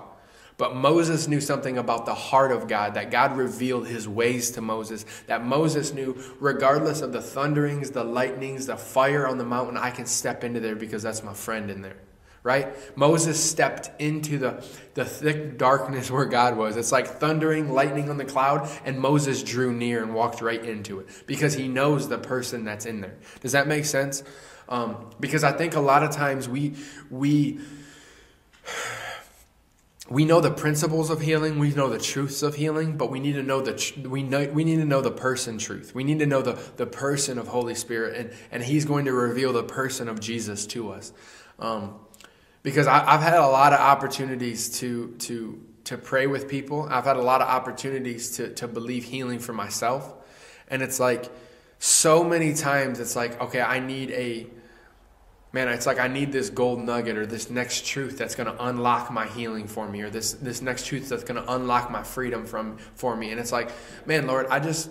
But 0.57 0.75
Moses 0.75 1.27
knew 1.27 1.41
something 1.41 1.77
about 1.77 2.05
the 2.05 2.13
heart 2.13 2.51
of 2.51 2.67
God, 2.67 2.93
that 2.93 3.11
God 3.11 3.37
revealed 3.37 3.87
his 3.87 4.07
ways 4.07 4.51
to 4.51 4.61
Moses, 4.61 5.05
that 5.27 5.43
Moses 5.45 5.93
knew, 5.93 6.21
regardless 6.39 7.01
of 7.01 7.11
the 7.11 7.21
thunderings, 7.21 7.91
the 7.91 8.03
lightnings, 8.03 8.67
the 8.67 8.77
fire 8.77 9.27
on 9.27 9.37
the 9.37 9.45
mountain, 9.45 9.77
I 9.77 9.89
can 9.89 10.05
step 10.05 10.43
into 10.43 10.59
there 10.59 10.75
because 10.75 11.03
that's 11.03 11.23
my 11.23 11.33
friend 11.33 11.71
in 11.71 11.81
there. 11.81 11.97
Right? 12.43 12.75
Moses 12.97 13.41
stepped 13.41 13.89
into 14.01 14.37
the, 14.37 14.65
the 14.95 15.05
thick 15.05 15.57
darkness 15.57 16.11
where 16.11 16.25
God 16.25 16.57
was. 16.57 16.75
It's 16.75 16.91
like 16.91 17.07
thundering, 17.07 17.71
lightning 17.71 18.09
on 18.09 18.17
the 18.17 18.25
cloud, 18.25 18.69
and 18.83 18.99
Moses 18.99 19.43
drew 19.43 19.71
near 19.71 20.03
and 20.03 20.13
walked 20.13 20.41
right 20.41 20.63
into 20.63 20.99
it 20.99 21.07
because 21.25 21.53
he 21.53 21.69
knows 21.69 22.09
the 22.09 22.17
person 22.17 22.65
that's 22.65 22.85
in 22.85 22.99
there. 22.99 23.15
Does 23.39 23.53
that 23.53 23.65
make 23.65 23.85
sense? 23.85 24.23
Um, 24.67 25.11
because 25.21 25.45
I 25.45 25.53
think 25.53 25.75
a 25.75 25.79
lot 25.79 26.03
of 26.03 26.11
times 26.11 26.49
we 26.49 26.75
we 27.09 27.59
we 30.13 30.25
know 30.25 30.41
the 30.41 30.51
principles 30.51 31.09
of 31.09 31.21
healing, 31.21 31.57
we 31.57 31.71
know 31.71 31.89
the 31.89 31.97
truths 31.97 32.43
of 32.43 32.53
healing, 32.53 32.97
but 32.97 33.09
we 33.09 33.19
need 33.19 33.33
to 33.33 33.41
know 33.41 33.61
the 33.61 34.07
we 34.07 34.21
know 34.21 34.47
we 34.47 34.63
need 34.63 34.75
to 34.75 34.85
know 34.85 35.01
the 35.01 35.09
person 35.09 35.57
truth. 35.57 35.95
We 35.95 36.03
need 36.03 36.19
to 36.19 36.27
know 36.27 36.43
the 36.43 36.53
the 36.77 36.85
person 36.85 37.39
of 37.39 37.47
Holy 37.47 37.73
Spirit, 37.73 38.15
and 38.15 38.31
and 38.51 38.61
He's 38.61 38.85
going 38.85 39.05
to 39.05 39.11
reveal 39.11 39.53
the 39.53 39.63
person 39.63 40.07
of 40.07 40.19
Jesus 40.19 40.67
to 40.67 40.91
us. 40.91 41.11
Um, 41.57 41.95
because 42.61 42.85
I, 42.85 43.03
I've 43.11 43.21
had 43.21 43.39
a 43.39 43.47
lot 43.47 43.73
of 43.73 43.79
opportunities 43.79 44.79
to 44.81 45.15
to 45.17 45.59
to 45.85 45.97
pray 45.97 46.27
with 46.27 46.47
people. 46.47 46.87
I've 46.91 47.05
had 47.05 47.17
a 47.17 47.23
lot 47.23 47.41
of 47.41 47.47
opportunities 47.47 48.37
to 48.37 48.53
to 48.53 48.67
believe 48.67 49.05
healing 49.05 49.39
for 49.39 49.53
myself, 49.53 50.13
and 50.67 50.83
it's 50.83 50.99
like 50.99 51.31
so 51.79 52.23
many 52.23 52.53
times 52.53 52.99
it's 52.99 53.15
like 53.15 53.41
okay, 53.41 53.61
I 53.61 53.79
need 53.79 54.11
a 54.11 54.45
man, 55.53 55.67
it's 55.69 55.85
like 55.85 55.99
I 55.99 56.07
need 56.07 56.31
this 56.31 56.49
gold 56.49 56.83
nugget 56.83 57.15
or 57.15 57.27
this 57.27 57.49
next 57.49 57.85
truth 57.85 58.17
that's 58.17 58.35
going 58.35 58.51
to 58.51 58.65
unlock 58.65 59.11
my 59.11 59.27
healing 59.27 59.67
for 59.67 59.87
me 59.87 60.01
or 60.01 60.09
this 60.09 60.33
this 60.33 60.61
next 60.61 60.87
truth 60.87 61.07
that's 61.07 61.23
going 61.23 61.41
to 61.41 61.53
unlock 61.53 61.91
my 61.91 62.03
freedom 62.03 62.45
from 62.45 62.77
for 62.95 63.15
me. 63.15 63.29
And 63.31 63.39
it's 63.39 63.51
like, 63.51 63.71
man, 64.05 64.27
Lord, 64.27 64.47
I 64.47 64.59
just 64.59 64.89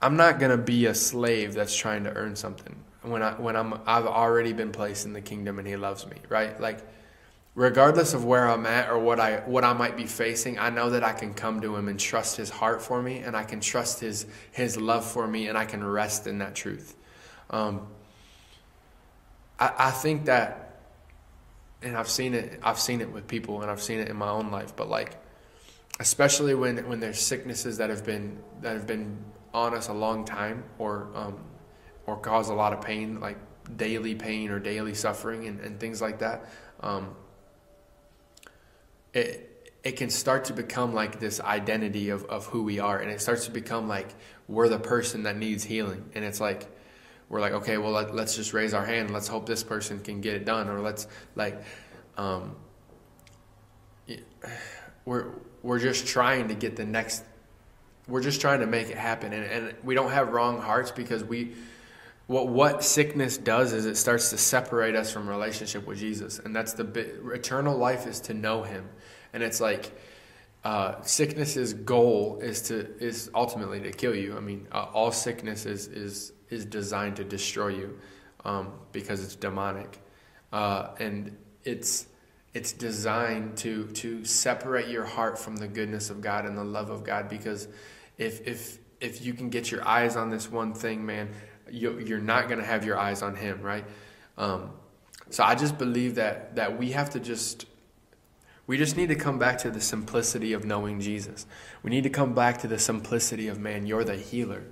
I'm 0.00 0.16
not 0.16 0.38
going 0.38 0.50
to 0.50 0.62
be 0.62 0.86
a 0.86 0.94
slave 0.94 1.54
that's 1.54 1.74
trying 1.74 2.04
to 2.04 2.12
earn 2.12 2.36
something 2.36 2.76
when 3.00 3.22
I 3.22 3.32
when 3.32 3.56
I'm 3.56 3.80
I've 3.86 4.06
already 4.06 4.52
been 4.52 4.72
placed 4.72 5.06
in 5.06 5.14
the 5.14 5.22
kingdom 5.22 5.58
and 5.58 5.66
he 5.66 5.76
loves 5.76 6.06
me, 6.06 6.16
right? 6.28 6.60
Like 6.60 6.80
regardless 7.54 8.12
of 8.12 8.24
where 8.24 8.48
I'm 8.48 8.66
at 8.66 8.90
or 8.90 8.98
what 8.98 9.20
I 9.20 9.38
what 9.38 9.64
I 9.64 9.72
might 9.72 9.96
be 9.96 10.06
facing, 10.06 10.58
I 10.58 10.68
know 10.68 10.90
that 10.90 11.02
I 11.02 11.12
can 11.12 11.32
come 11.32 11.62
to 11.62 11.74
him 11.76 11.88
and 11.88 11.98
trust 11.98 12.36
his 12.36 12.50
heart 12.50 12.82
for 12.82 13.00
me 13.00 13.18
and 13.20 13.34
I 13.34 13.44
can 13.44 13.60
trust 13.60 14.00
his 14.00 14.26
his 14.50 14.76
love 14.76 15.10
for 15.10 15.26
me 15.26 15.48
and 15.48 15.56
I 15.56 15.64
can 15.64 15.82
rest 15.82 16.26
in 16.26 16.38
that 16.38 16.54
truth. 16.54 16.94
Um, 17.48 17.86
I, 19.62 19.72
I 19.78 19.90
think 19.92 20.24
that, 20.24 20.80
and 21.82 21.96
I've 21.96 22.08
seen 22.08 22.34
it. 22.34 22.58
I've 22.64 22.80
seen 22.80 23.00
it 23.00 23.12
with 23.12 23.28
people, 23.28 23.62
and 23.62 23.70
I've 23.70 23.82
seen 23.82 24.00
it 24.00 24.08
in 24.08 24.16
my 24.16 24.28
own 24.28 24.50
life. 24.50 24.74
But 24.74 24.88
like, 24.88 25.16
especially 26.00 26.54
when 26.56 26.88
when 26.88 26.98
there's 26.98 27.20
sicknesses 27.20 27.78
that 27.78 27.88
have 27.88 28.04
been 28.04 28.38
that 28.60 28.72
have 28.72 28.88
been 28.88 29.18
on 29.54 29.74
us 29.74 29.88
a 29.88 29.92
long 29.92 30.24
time, 30.24 30.64
or 30.78 31.08
um, 31.14 31.38
or 32.06 32.16
cause 32.16 32.48
a 32.48 32.54
lot 32.54 32.72
of 32.72 32.80
pain, 32.80 33.20
like 33.20 33.38
daily 33.76 34.16
pain 34.16 34.50
or 34.50 34.58
daily 34.58 34.94
suffering, 34.94 35.46
and, 35.46 35.60
and 35.60 35.78
things 35.78 36.02
like 36.02 36.18
that. 36.18 36.46
Um, 36.80 37.14
it 39.14 39.48
it 39.84 39.92
can 39.92 40.10
start 40.10 40.46
to 40.46 40.52
become 40.52 40.92
like 40.92 41.20
this 41.20 41.40
identity 41.40 42.08
of, 42.08 42.24
of 42.24 42.46
who 42.46 42.62
we 42.62 42.78
are 42.78 43.00
and 43.00 43.10
it 43.10 43.20
starts 43.20 43.46
to 43.46 43.50
become 43.50 43.88
like 43.88 44.14
we're 44.46 44.68
the 44.68 44.78
person 44.78 45.24
that 45.24 45.36
needs 45.36 45.64
healing 45.64 46.08
and 46.14 46.24
it's 46.24 46.40
like 46.40 46.68
we're 47.32 47.40
like, 47.40 47.54
okay, 47.54 47.78
well, 47.78 47.92
let, 47.92 48.10
us 48.10 48.36
just 48.36 48.52
raise 48.52 48.74
our 48.74 48.84
hand. 48.84 49.10
Let's 49.10 49.26
hope 49.26 49.46
this 49.46 49.64
person 49.64 50.00
can 50.00 50.20
get 50.20 50.34
it 50.34 50.44
done, 50.44 50.68
or 50.68 50.80
let's 50.80 51.06
like, 51.34 51.62
um, 52.18 52.54
we're 55.06 55.30
we're 55.62 55.78
just 55.78 56.06
trying 56.06 56.48
to 56.48 56.54
get 56.54 56.76
the 56.76 56.84
next. 56.84 57.24
we're 58.06 58.20
just 58.20 58.42
trying 58.42 58.60
to 58.60 58.66
make 58.66 58.90
it 58.90 58.98
happen, 58.98 59.32
and, 59.32 59.44
and 59.46 59.74
we 59.82 59.94
don't 59.94 60.10
have 60.10 60.34
wrong 60.34 60.60
hearts 60.60 60.90
because 60.90 61.24
we 61.24 61.54
what 62.26 62.48
what 62.48 62.84
sickness 62.84 63.38
does 63.38 63.72
is 63.72 63.86
it 63.86 63.96
starts 63.96 64.28
to 64.28 64.36
separate 64.36 64.94
us 64.94 65.10
from 65.10 65.26
relationship 65.26 65.86
with 65.86 65.96
Jesus, 65.96 66.38
and 66.38 66.54
that's 66.54 66.74
the 66.74 66.84
bit, 66.84 67.16
eternal 67.32 67.78
life 67.78 68.06
is 68.06 68.20
to 68.20 68.34
know 68.34 68.62
Him, 68.62 68.86
and 69.32 69.42
it's 69.42 69.58
like 69.58 69.90
uh, 70.64 71.02
sickness's 71.02 71.74
goal 71.74 72.38
is 72.40 72.62
to 72.62 72.96
is 72.98 73.30
ultimately 73.34 73.80
to 73.80 73.90
kill 73.90 74.14
you. 74.14 74.36
I 74.36 74.40
mean, 74.40 74.68
uh, 74.70 74.86
all 74.92 75.10
sickness 75.10 75.66
is 75.66 75.88
is 75.88 76.32
is 76.50 76.64
designed 76.64 77.16
to 77.16 77.24
destroy 77.24 77.68
you 77.68 77.98
um, 78.44 78.72
because 78.92 79.24
it's 79.24 79.34
demonic, 79.34 80.00
uh, 80.52 80.88
and 81.00 81.36
it's 81.64 82.06
it's 82.54 82.72
designed 82.72 83.56
to 83.58 83.86
to 83.88 84.24
separate 84.24 84.88
your 84.88 85.04
heart 85.04 85.38
from 85.38 85.56
the 85.56 85.66
goodness 85.66 86.10
of 86.10 86.20
God 86.20 86.44
and 86.46 86.56
the 86.56 86.64
love 86.64 86.90
of 86.90 87.02
God. 87.02 87.28
Because 87.28 87.66
if 88.18 88.46
if 88.46 88.78
if 89.00 89.24
you 89.24 89.34
can 89.34 89.50
get 89.50 89.70
your 89.70 89.86
eyes 89.86 90.14
on 90.14 90.30
this 90.30 90.48
one 90.48 90.74
thing, 90.74 91.04
man, 91.04 91.30
you, 91.68 91.98
you're 91.98 92.20
not 92.20 92.46
going 92.46 92.60
to 92.60 92.64
have 92.64 92.84
your 92.84 92.96
eyes 92.96 93.20
on 93.20 93.34
Him, 93.34 93.60
right? 93.62 93.84
Um, 94.38 94.70
so 95.30 95.42
I 95.42 95.56
just 95.56 95.76
believe 95.76 96.14
that 96.16 96.54
that 96.54 96.78
we 96.78 96.92
have 96.92 97.10
to 97.10 97.20
just 97.20 97.66
we 98.66 98.78
just 98.78 98.96
need 98.96 99.08
to 99.08 99.14
come 99.14 99.38
back 99.38 99.58
to 99.58 99.70
the 99.70 99.80
simplicity 99.80 100.52
of 100.52 100.64
knowing 100.64 101.00
Jesus. 101.00 101.46
We 101.82 101.90
need 101.90 102.04
to 102.04 102.10
come 102.10 102.34
back 102.34 102.58
to 102.58 102.68
the 102.68 102.78
simplicity 102.78 103.48
of 103.48 103.58
man, 103.58 103.86
you're 103.86 104.04
the 104.04 104.16
healer. 104.16 104.64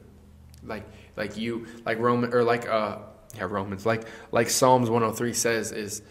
Like 0.62 0.84
like 1.16 1.36
you 1.36 1.66
like 1.84 1.98
Roman 1.98 2.32
or 2.34 2.44
like 2.44 2.68
uh 2.68 2.98
yeah, 3.36 3.44
Romans, 3.44 3.86
like 3.86 4.04
like 4.32 4.50
Psalms 4.50 4.90
103 4.90 5.32
says 5.32 5.72
is 5.72 6.02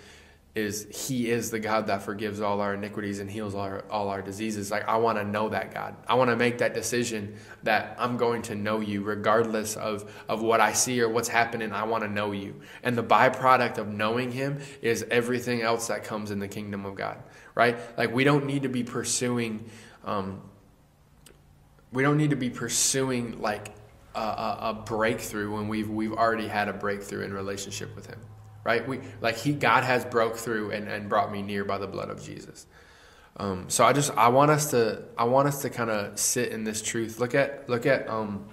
is 0.55 0.87
he 1.07 1.29
is 1.29 1.51
the 1.51 1.59
God 1.59 1.87
that 1.87 2.01
forgives 2.01 2.41
all 2.41 2.59
our 2.59 2.73
iniquities 2.73 3.19
and 3.19 3.29
heals 3.29 3.53
all 3.53 3.61
our, 3.61 3.85
all 3.89 4.09
our 4.09 4.21
diseases. 4.21 4.71
Like 4.71 4.87
I 4.87 4.97
want 4.97 5.17
to 5.19 5.23
know 5.23 5.49
that 5.49 5.73
God. 5.73 5.95
I 6.07 6.15
want 6.15 6.31
to 6.31 6.35
make 6.35 6.57
that 6.57 6.73
decision 6.73 7.35
that 7.63 7.95
I'm 7.99 8.17
going 8.17 8.41
to 8.43 8.55
know 8.55 8.79
you 8.79 9.03
regardless 9.03 9.75
of 9.75 10.11
of 10.27 10.41
what 10.41 10.59
I 10.59 10.73
see 10.73 11.01
or 11.01 11.09
what's 11.09 11.29
happening. 11.29 11.71
I 11.71 11.83
want 11.83 12.03
to 12.03 12.09
know 12.09 12.31
you. 12.31 12.59
And 12.83 12.97
the 12.97 13.03
byproduct 13.03 13.77
of 13.77 13.87
knowing 13.87 14.31
him 14.31 14.59
is 14.81 15.05
everything 15.11 15.61
else 15.61 15.87
that 15.87 16.03
comes 16.03 16.31
in 16.31 16.39
the 16.39 16.47
kingdom 16.47 16.85
of 16.85 16.95
God, 16.95 17.21
right? 17.59 17.77
Like 17.97 18.11
we 18.13 18.23
don't 18.23 18.45
need 18.45 18.63
to 18.63 18.69
be 18.69 18.83
pursuing 18.83 19.69
um 20.03 20.41
we 21.91 22.01
don't 22.01 22.17
need 22.17 22.29
to 22.29 22.35
be 22.35 22.49
pursuing 22.49 23.41
like 23.41 23.73
a, 24.15 24.19
a, 24.19 24.57
a 24.69 24.73
breakthrough 24.73 25.53
when 25.53 25.67
we've 25.67 25.89
we've 25.89 26.13
already 26.13 26.47
had 26.47 26.69
a 26.69 26.73
breakthrough 26.73 27.23
in 27.25 27.33
relationship 27.33 27.95
with 27.95 28.07
him 28.07 28.19
right? 28.63 28.87
We 28.87 28.99
like 29.21 29.37
he 29.37 29.53
God 29.53 29.83
has 29.83 30.05
broke 30.05 30.37
through 30.37 30.71
and, 30.71 30.87
and 30.87 31.09
brought 31.09 31.31
me 31.31 31.41
near 31.41 31.63
by 31.65 31.77
the 31.77 31.87
blood 31.87 32.09
of 32.09 32.23
Jesus. 32.23 32.67
Um, 33.37 33.69
so 33.69 33.85
I 33.85 33.93
just 33.93 34.11
I 34.11 34.27
want 34.29 34.51
us 34.51 34.71
to 34.71 35.03
I 35.17 35.23
want 35.23 35.47
us 35.47 35.61
to 35.61 35.69
kind 35.69 35.89
of 35.89 36.19
sit 36.19 36.51
in 36.51 36.63
this 36.63 36.81
truth. 36.81 37.19
Look 37.19 37.33
at 37.35 37.69
look 37.69 37.85
at 37.85 38.07
um, 38.09 38.47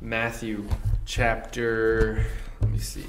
Matthew 0.00 0.66
chapter. 1.04 2.24
Let 2.60 2.70
me 2.70 2.78
see. 2.78 3.04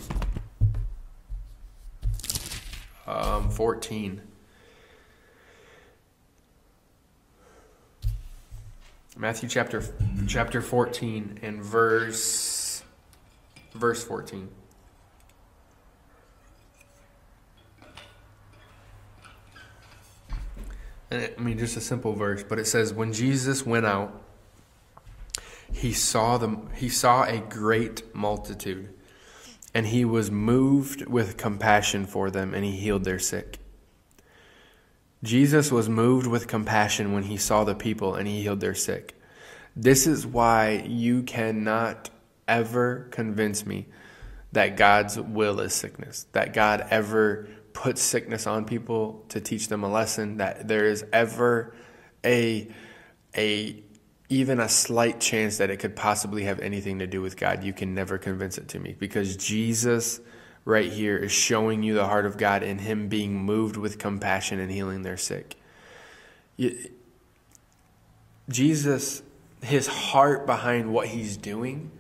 Um, 3.08 3.50
fourteen. 3.50 4.22
Matthew 9.22 9.48
chapter 9.48 9.84
chapter 10.26 10.64
14 10.64 11.42
and 11.44 11.64
verse 11.64 12.82
verse 13.76 14.04
14. 14.04 14.50
And 21.12 21.30
I 21.38 21.40
mean, 21.40 21.60
just 21.60 21.78
a 21.78 21.82
simple 21.82 22.14
verse, 22.14 22.42
but 22.42 22.58
it 22.58 22.66
says, 22.66 22.96
"When 22.96 23.14
Jesus 23.14 23.64
went 23.64 23.86
out, 23.86 24.24
he 25.72 25.94
saw 25.94 26.40
them. 26.40 26.72
He 26.74 26.90
saw 26.90 27.24
a 27.26 27.38
great 27.38 28.16
multitude, 28.16 28.92
and 29.72 29.86
he 29.86 30.04
was 30.04 30.32
moved 30.32 31.06
with 31.06 31.38
compassion 31.38 32.08
for 32.08 32.32
them, 32.32 32.56
and 32.56 32.66
he 32.66 32.72
healed 32.72 33.04
their 33.04 33.20
sick." 33.20 33.61
Jesus 35.24 35.72
was 35.72 35.88
moved 35.88 36.28
with 36.28 36.48
compassion 36.48 37.14
when 37.14 37.24
he 37.24 37.38
saw 37.38 37.64
the 37.64 37.76
people, 37.76 38.16
and 38.16 38.28
he 38.28 38.42
healed 38.42 38.60
their 38.60 38.76
sick. 38.76 39.20
This 39.76 40.08
is 40.08 40.26
why 40.26 40.84
you 40.88 41.24
cannot 41.24 42.10
ever 42.48 43.08
convince 43.12 43.66
me 43.66 43.88
that 44.52 44.76
God's 44.76 45.20
will 45.20 45.60
is 45.62 45.74
sickness, 45.74 46.26
that 46.34 46.54
God 46.54 46.86
ever 46.90 47.48
puts 47.74 48.02
sickness 48.02 48.48
on 48.48 48.66
people 48.66 49.24
to 49.30 49.40
teach 49.40 49.70
them 49.70 49.84
a 49.84 49.90
lesson 49.90 50.38
that 50.38 50.68
there 50.68 50.86
is 50.86 51.06
ever 51.14 51.74
a 52.26 52.68
a 53.36 53.82
even 54.28 54.60
a 54.60 54.70
slight 54.70 55.20
chance 55.20 55.58
that 55.58 55.70
it 55.70 55.78
could 55.78 55.96
possibly 55.96 56.44
have 56.44 56.60
anything 56.60 57.00
to 57.00 57.08
do 57.08 57.22
with 57.22 57.36
God, 57.36 57.64
you 57.64 57.74
can 57.74 57.94
never 57.94 58.18
convince 58.18 58.58
it 58.58 58.70
to 58.70 58.80
me 58.80 58.96
because 58.98 59.36
Jesus 59.36 60.22
right 60.66 60.92
here 60.92 61.18
is 61.18 61.32
showing 61.32 61.84
you 61.84 61.94
the 61.94 62.06
heart 62.06 62.26
of 62.26 62.38
God 62.38 62.64
and 62.64 62.82
him 62.82 63.08
being 63.08 63.36
moved 63.36 63.78
with 63.78 63.98
compassion 63.98 64.60
and 64.60 64.72
healing 64.72 65.02
their 65.02 65.18
sick. 65.18 65.56
Jesus 68.50 69.24
his 69.64 69.88
heart 69.88 70.46
behind 70.46 70.92
what 70.92 71.08
he's 71.08 71.38
doing 71.38 71.92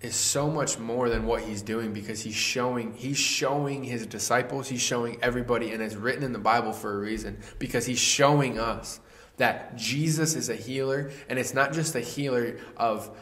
is 0.00 0.16
so 0.16 0.50
much 0.50 0.78
more 0.78 1.08
than 1.08 1.26
what 1.26 1.42
he's 1.42 1.62
doing 1.62 1.92
because 1.92 2.20
he's 2.22 2.34
showing 2.34 2.92
he's 2.94 3.18
showing 3.18 3.84
his 3.84 4.04
disciples 4.06 4.68
he's 4.68 4.80
showing 4.82 5.16
everybody 5.22 5.70
and 5.70 5.80
it's 5.80 5.94
written 5.94 6.24
in 6.24 6.32
the 6.32 6.38
bible 6.38 6.72
for 6.72 6.94
a 6.94 6.98
reason 6.98 7.38
because 7.60 7.86
he's 7.86 8.00
showing 8.00 8.58
us 8.58 8.98
that 9.36 9.76
jesus 9.76 10.34
is 10.34 10.48
a 10.48 10.56
healer 10.56 11.10
and 11.28 11.38
it's 11.38 11.54
not 11.54 11.72
just 11.72 11.94
a 11.94 12.00
healer 12.00 12.56
of 12.76 13.16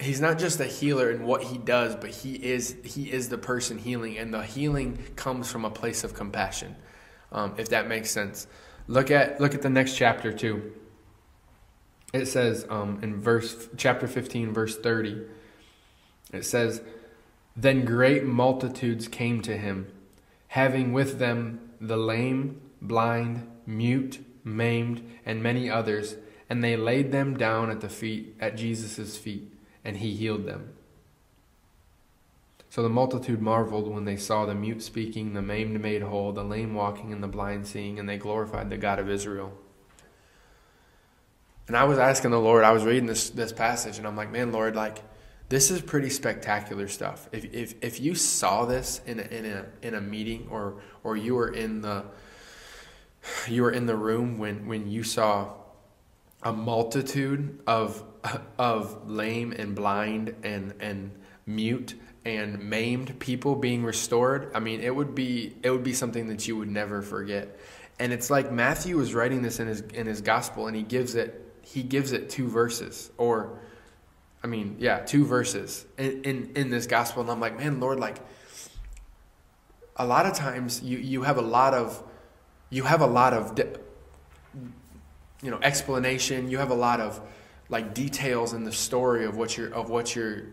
he's 0.00 0.20
not 0.20 0.38
just 0.38 0.60
a 0.60 0.66
healer 0.66 1.10
in 1.10 1.24
what 1.24 1.42
he 1.42 1.58
does 1.58 1.94
but 1.94 2.10
he 2.10 2.34
is 2.34 2.76
he 2.84 3.12
is 3.12 3.28
the 3.28 3.38
person 3.38 3.78
healing 3.78 4.16
and 4.18 4.32
the 4.32 4.42
healing 4.42 4.98
comes 5.16 5.50
from 5.50 5.64
a 5.64 5.70
place 5.70 6.04
of 6.04 6.14
compassion 6.14 6.74
um, 7.32 7.54
if 7.58 7.68
that 7.70 7.88
makes 7.88 8.10
sense. 8.10 8.46
Look 8.86 9.10
at 9.10 9.40
look 9.40 9.54
at 9.54 9.62
the 9.62 9.70
next 9.70 9.96
chapter 9.96 10.32
too. 10.32 10.72
It 12.12 12.26
says 12.26 12.66
um, 12.68 12.98
in 13.02 13.20
verse 13.20 13.68
chapter 13.76 14.08
15 14.08 14.52
verse 14.52 14.76
30 14.76 15.22
it 16.32 16.44
says 16.44 16.82
then 17.56 17.84
great 17.84 18.24
multitudes 18.24 19.06
came 19.06 19.42
to 19.42 19.56
him 19.56 19.86
having 20.48 20.92
with 20.92 21.20
them 21.20 21.60
the 21.80 21.96
lame 21.96 22.60
blind 22.82 23.46
mute 23.64 24.24
maimed 24.42 25.08
and 25.24 25.40
many 25.40 25.70
others 25.70 26.16
and 26.48 26.64
they 26.64 26.76
laid 26.76 27.12
them 27.12 27.36
down 27.36 27.70
at 27.70 27.80
the 27.80 27.88
feet 27.88 28.34
at 28.40 28.56
jesus' 28.56 29.16
feet 29.16 29.52
and 29.84 29.98
he 29.98 30.14
healed 30.14 30.46
them 30.46 30.72
so 32.68 32.82
the 32.82 32.88
multitude 32.88 33.40
marveled 33.40 33.88
when 33.88 34.04
they 34.04 34.16
saw 34.16 34.46
the 34.46 34.54
mute 34.54 34.82
speaking 34.82 35.32
the 35.32 35.42
maimed 35.42 35.80
made 35.80 36.02
whole 36.02 36.32
the 36.32 36.44
lame 36.44 36.74
walking 36.74 37.12
and 37.12 37.22
the 37.22 37.28
blind 37.28 37.66
seeing 37.66 37.98
and 37.98 38.08
they 38.08 38.18
glorified 38.18 38.70
the 38.70 38.76
god 38.76 38.98
of 38.98 39.08
israel 39.08 39.52
and 41.70 41.76
I 41.76 41.84
was 41.84 42.00
asking 42.00 42.32
the 42.32 42.40
Lord, 42.40 42.64
I 42.64 42.72
was 42.72 42.82
reading 42.82 43.06
this 43.06 43.30
this 43.30 43.52
passage, 43.52 43.96
and 43.96 44.04
I'm 44.04 44.16
like, 44.16 44.32
man, 44.32 44.50
Lord, 44.50 44.74
like 44.74 45.04
this 45.50 45.70
is 45.70 45.80
pretty 45.80 46.10
spectacular 46.10 46.88
stuff. 46.88 47.28
If 47.30 47.44
if 47.54 47.74
if 47.80 48.00
you 48.00 48.16
saw 48.16 48.64
this 48.64 49.00
in 49.06 49.20
a, 49.20 49.22
in 49.22 49.44
a 49.46 49.66
in 49.80 49.94
a 49.94 50.00
meeting, 50.00 50.48
or 50.50 50.80
or 51.04 51.16
you 51.16 51.36
were 51.36 51.52
in 51.52 51.80
the 51.80 52.06
you 53.46 53.62
were 53.62 53.70
in 53.70 53.86
the 53.86 53.94
room 53.94 54.36
when 54.36 54.66
when 54.66 54.90
you 54.90 55.04
saw 55.04 55.52
a 56.42 56.52
multitude 56.52 57.60
of 57.66 58.02
of 58.58 59.08
lame 59.10 59.52
and 59.52 59.74
blind 59.74 60.34
and 60.42 60.74
and 60.80 61.10
mute 61.46 61.94
and 62.24 62.62
maimed 62.62 63.18
people 63.18 63.54
being 63.54 63.82
restored 63.82 64.50
i 64.54 64.60
mean 64.60 64.80
it 64.80 64.94
would 64.94 65.14
be 65.14 65.56
it 65.62 65.70
would 65.70 65.82
be 65.82 65.94
something 65.94 66.28
that 66.28 66.46
you 66.46 66.56
would 66.56 66.68
never 66.68 67.00
forget 67.00 67.58
and 67.98 68.12
it's 68.12 68.28
like 68.28 68.52
matthew 68.52 68.96
was 68.96 69.14
writing 69.14 69.40
this 69.40 69.58
in 69.58 69.66
his 69.66 69.80
in 69.80 70.06
his 70.06 70.20
gospel 70.20 70.66
and 70.66 70.76
he 70.76 70.82
gives 70.82 71.14
it 71.14 71.50
he 71.62 71.82
gives 71.82 72.12
it 72.12 72.28
two 72.28 72.46
verses 72.46 73.10
or 73.16 73.58
I 74.42 74.46
mean, 74.46 74.76
yeah, 74.78 75.00
two 75.00 75.24
verses 75.24 75.84
in, 75.98 76.22
in, 76.22 76.52
in 76.56 76.70
this 76.70 76.86
gospel. 76.86 77.22
And 77.22 77.30
I'm 77.30 77.40
like, 77.40 77.58
man, 77.58 77.80
Lord, 77.80 78.00
like 78.00 78.18
a 79.96 80.06
lot 80.06 80.26
of 80.26 80.34
times 80.34 80.82
you, 80.82 80.98
you 80.98 81.22
have 81.22 81.36
a 81.36 81.42
lot 81.42 81.74
of, 81.74 82.02
you 82.70 82.84
have 82.84 83.02
a 83.02 83.06
lot 83.06 83.34
of, 83.34 83.58
you 85.42 85.50
know, 85.50 85.58
explanation. 85.62 86.50
You 86.50 86.58
have 86.58 86.70
a 86.70 86.74
lot 86.74 87.00
of 87.00 87.20
like 87.68 87.94
details 87.94 88.52
in 88.52 88.64
the 88.64 88.72
story 88.72 89.24
of 89.24 89.36
what 89.36 89.56
you're, 89.56 89.72
of 89.72 89.90
what 89.90 90.14
you're, 90.14 90.44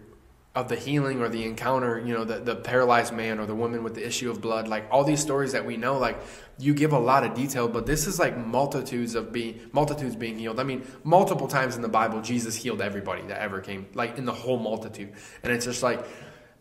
of 0.56 0.69
the 0.69 0.76
healing 0.76 1.21
or 1.21 1.30
the 1.30 1.43
encounter, 1.43 2.00
you 2.00 2.15
know, 2.15 2.23
the, 2.23 2.39
the 2.39 2.56
paralyzed 2.56 3.13
man 3.13 3.39
or 3.39 3.45
the 3.45 3.54
woman 3.54 3.84
with 3.84 3.93
the 3.93 4.06
issue 4.06 4.32
of 4.32 4.41
blood, 4.41 4.67
like 4.67 4.88
all 4.89 5.04
these 5.04 5.21
stories 5.21 5.52
that 5.52 5.63
we 5.63 5.78
know, 5.78 6.00
like 6.00 6.17
you 6.58 6.73
give 6.73 6.93
a 6.93 7.00
lot 7.00 7.23
of 7.23 7.36
detail, 7.36 7.67
but 7.67 7.86
this 7.86 8.08
is 8.08 8.17
like 8.17 8.36
multitudes 8.36 9.13
of 9.13 9.32
being 9.32 9.60
multitudes 9.71 10.15
being 10.15 10.39
healed. 10.39 10.60
I 10.60 10.63
mean, 10.63 10.88
multiple 11.04 11.47
times 11.47 11.76
in 11.76 11.84
the 11.84 11.88
Bible, 11.88 12.21
Jesus 12.21 12.56
healed 12.56 12.82
everybody 12.82 13.21
that 13.28 13.39
ever 13.39 13.62
came, 13.62 13.86
like 13.93 14.17
in 14.17 14.26
the 14.26 14.34
whole 14.34 14.58
multitude. 14.58 15.13
And 15.43 15.54
it's 15.54 15.65
just 15.65 15.84
like 15.84 16.04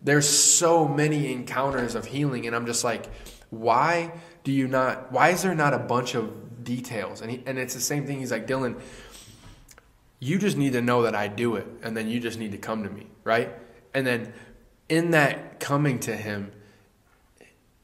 there's 0.02 0.28
so 0.28 0.86
many 0.86 1.32
encounters 1.32 1.94
of 1.94 2.04
healing, 2.04 2.46
and 2.46 2.54
I'm 2.54 2.66
just 2.66 2.84
like, 2.84 3.06
why 3.48 4.12
do 4.44 4.52
you 4.52 4.68
not? 4.68 5.10
Why 5.10 5.30
is 5.30 5.42
there 5.42 5.54
not 5.54 5.72
a 5.72 5.78
bunch 5.78 6.14
of 6.14 6.45
details? 6.66 7.22
And 7.22 7.30
he, 7.30 7.42
and 7.46 7.58
it's 7.58 7.72
the 7.72 7.80
same 7.80 8.06
thing. 8.06 8.18
He's 8.18 8.30
like, 8.30 8.46
Dylan, 8.46 8.78
you 10.20 10.38
just 10.38 10.58
need 10.58 10.74
to 10.74 10.82
know 10.82 11.02
that 11.02 11.14
I 11.14 11.28
do 11.28 11.56
it, 11.56 11.66
and 11.82 11.96
then 11.96 12.08
you 12.08 12.20
just 12.20 12.38
need 12.38 12.52
to 12.52 12.58
come 12.58 12.82
to 12.82 12.90
me, 12.90 13.06
right? 13.24 13.50
And 13.94 14.06
then 14.06 14.34
in 14.90 15.12
that 15.12 15.60
coming 15.60 15.98
to 16.00 16.14
Him, 16.14 16.52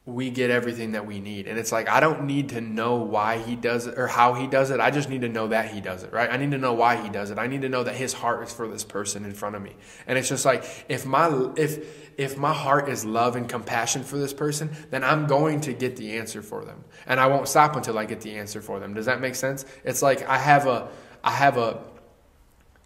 we 0.04 0.30
get 0.30 0.50
everything 0.50 0.92
that 0.92 1.06
we 1.06 1.20
need. 1.20 1.46
And 1.46 1.56
it's 1.56 1.70
like, 1.70 1.88
I 1.88 2.00
don't 2.00 2.24
need 2.24 2.48
to 2.48 2.60
know 2.60 2.96
why 2.96 3.38
he 3.38 3.54
does 3.54 3.86
it 3.86 3.96
or 3.96 4.08
how 4.08 4.34
he 4.34 4.48
does 4.48 4.70
it. 4.70 4.80
I 4.80 4.90
just 4.90 5.08
need 5.08 5.20
to 5.20 5.28
know 5.28 5.46
that 5.48 5.70
he 5.70 5.80
does 5.80 6.02
it, 6.02 6.12
right? 6.12 6.28
I 6.28 6.36
need 6.38 6.50
to 6.50 6.58
know 6.58 6.72
why 6.72 7.00
he 7.00 7.08
does 7.08 7.30
it. 7.30 7.38
I 7.38 7.46
need 7.46 7.62
to 7.62 7.68
know 7.68 7.84
that 7.84 7.94
his 7.94 8.12
heart 8.12 8.42
is 8.42 8.52
for 8.52 8.66
this 8.66 8.82
person 8.82 9.24
in 9.24 9.32
front 9.32 9.54
of 9.54 9.62
me. 9.62 9.76
And 10.08 10.18
it's 10.18 10.28
just 10.28 10.44
like, 10.44 10.64
if 10.88 11.06
my, 11.06 11.52
if, 11.56 12.18
if 12.18 12.36
my 12.36 12.52
heart 12.52 12.88
is 12.88 13.04
love 13.04 13.36
and 13.36 13.48
compassion 13.48 14.02
for 14.02 14.18
this 14.18 14.32
person, 14.32 14.70
then 14.90 15.04
I'm 15.04 15.28
going 15.28 15.60
to 15.62 15.72
get 15.72 15.94
the 15.94 16.18
answer 16.18 16.42
for 16.42 16.64
them. 16.64 16.82
And 17.06 17.20
I 17.20 17.28
won't 17.28 17.46
stop 17.46 17.76
until 17.76 17.96
I 17.96 18.04
get 18.04 18.22
the 18.22 18.34
answer 18.34 18.60
for 18.60 18.80
them. 18.80 18.94
Does 18.94 19.06
that 19.06 19.20
make 19.20 19.36
sense? 19.36 19.64
It's 19.84 20.02
like 20.02 20.28
I 20.28 20.38
have 20.38 20.66
a, 20.66 20.88
I 21.22 21.30
have 21.30 21.58
a, 21.58 21.80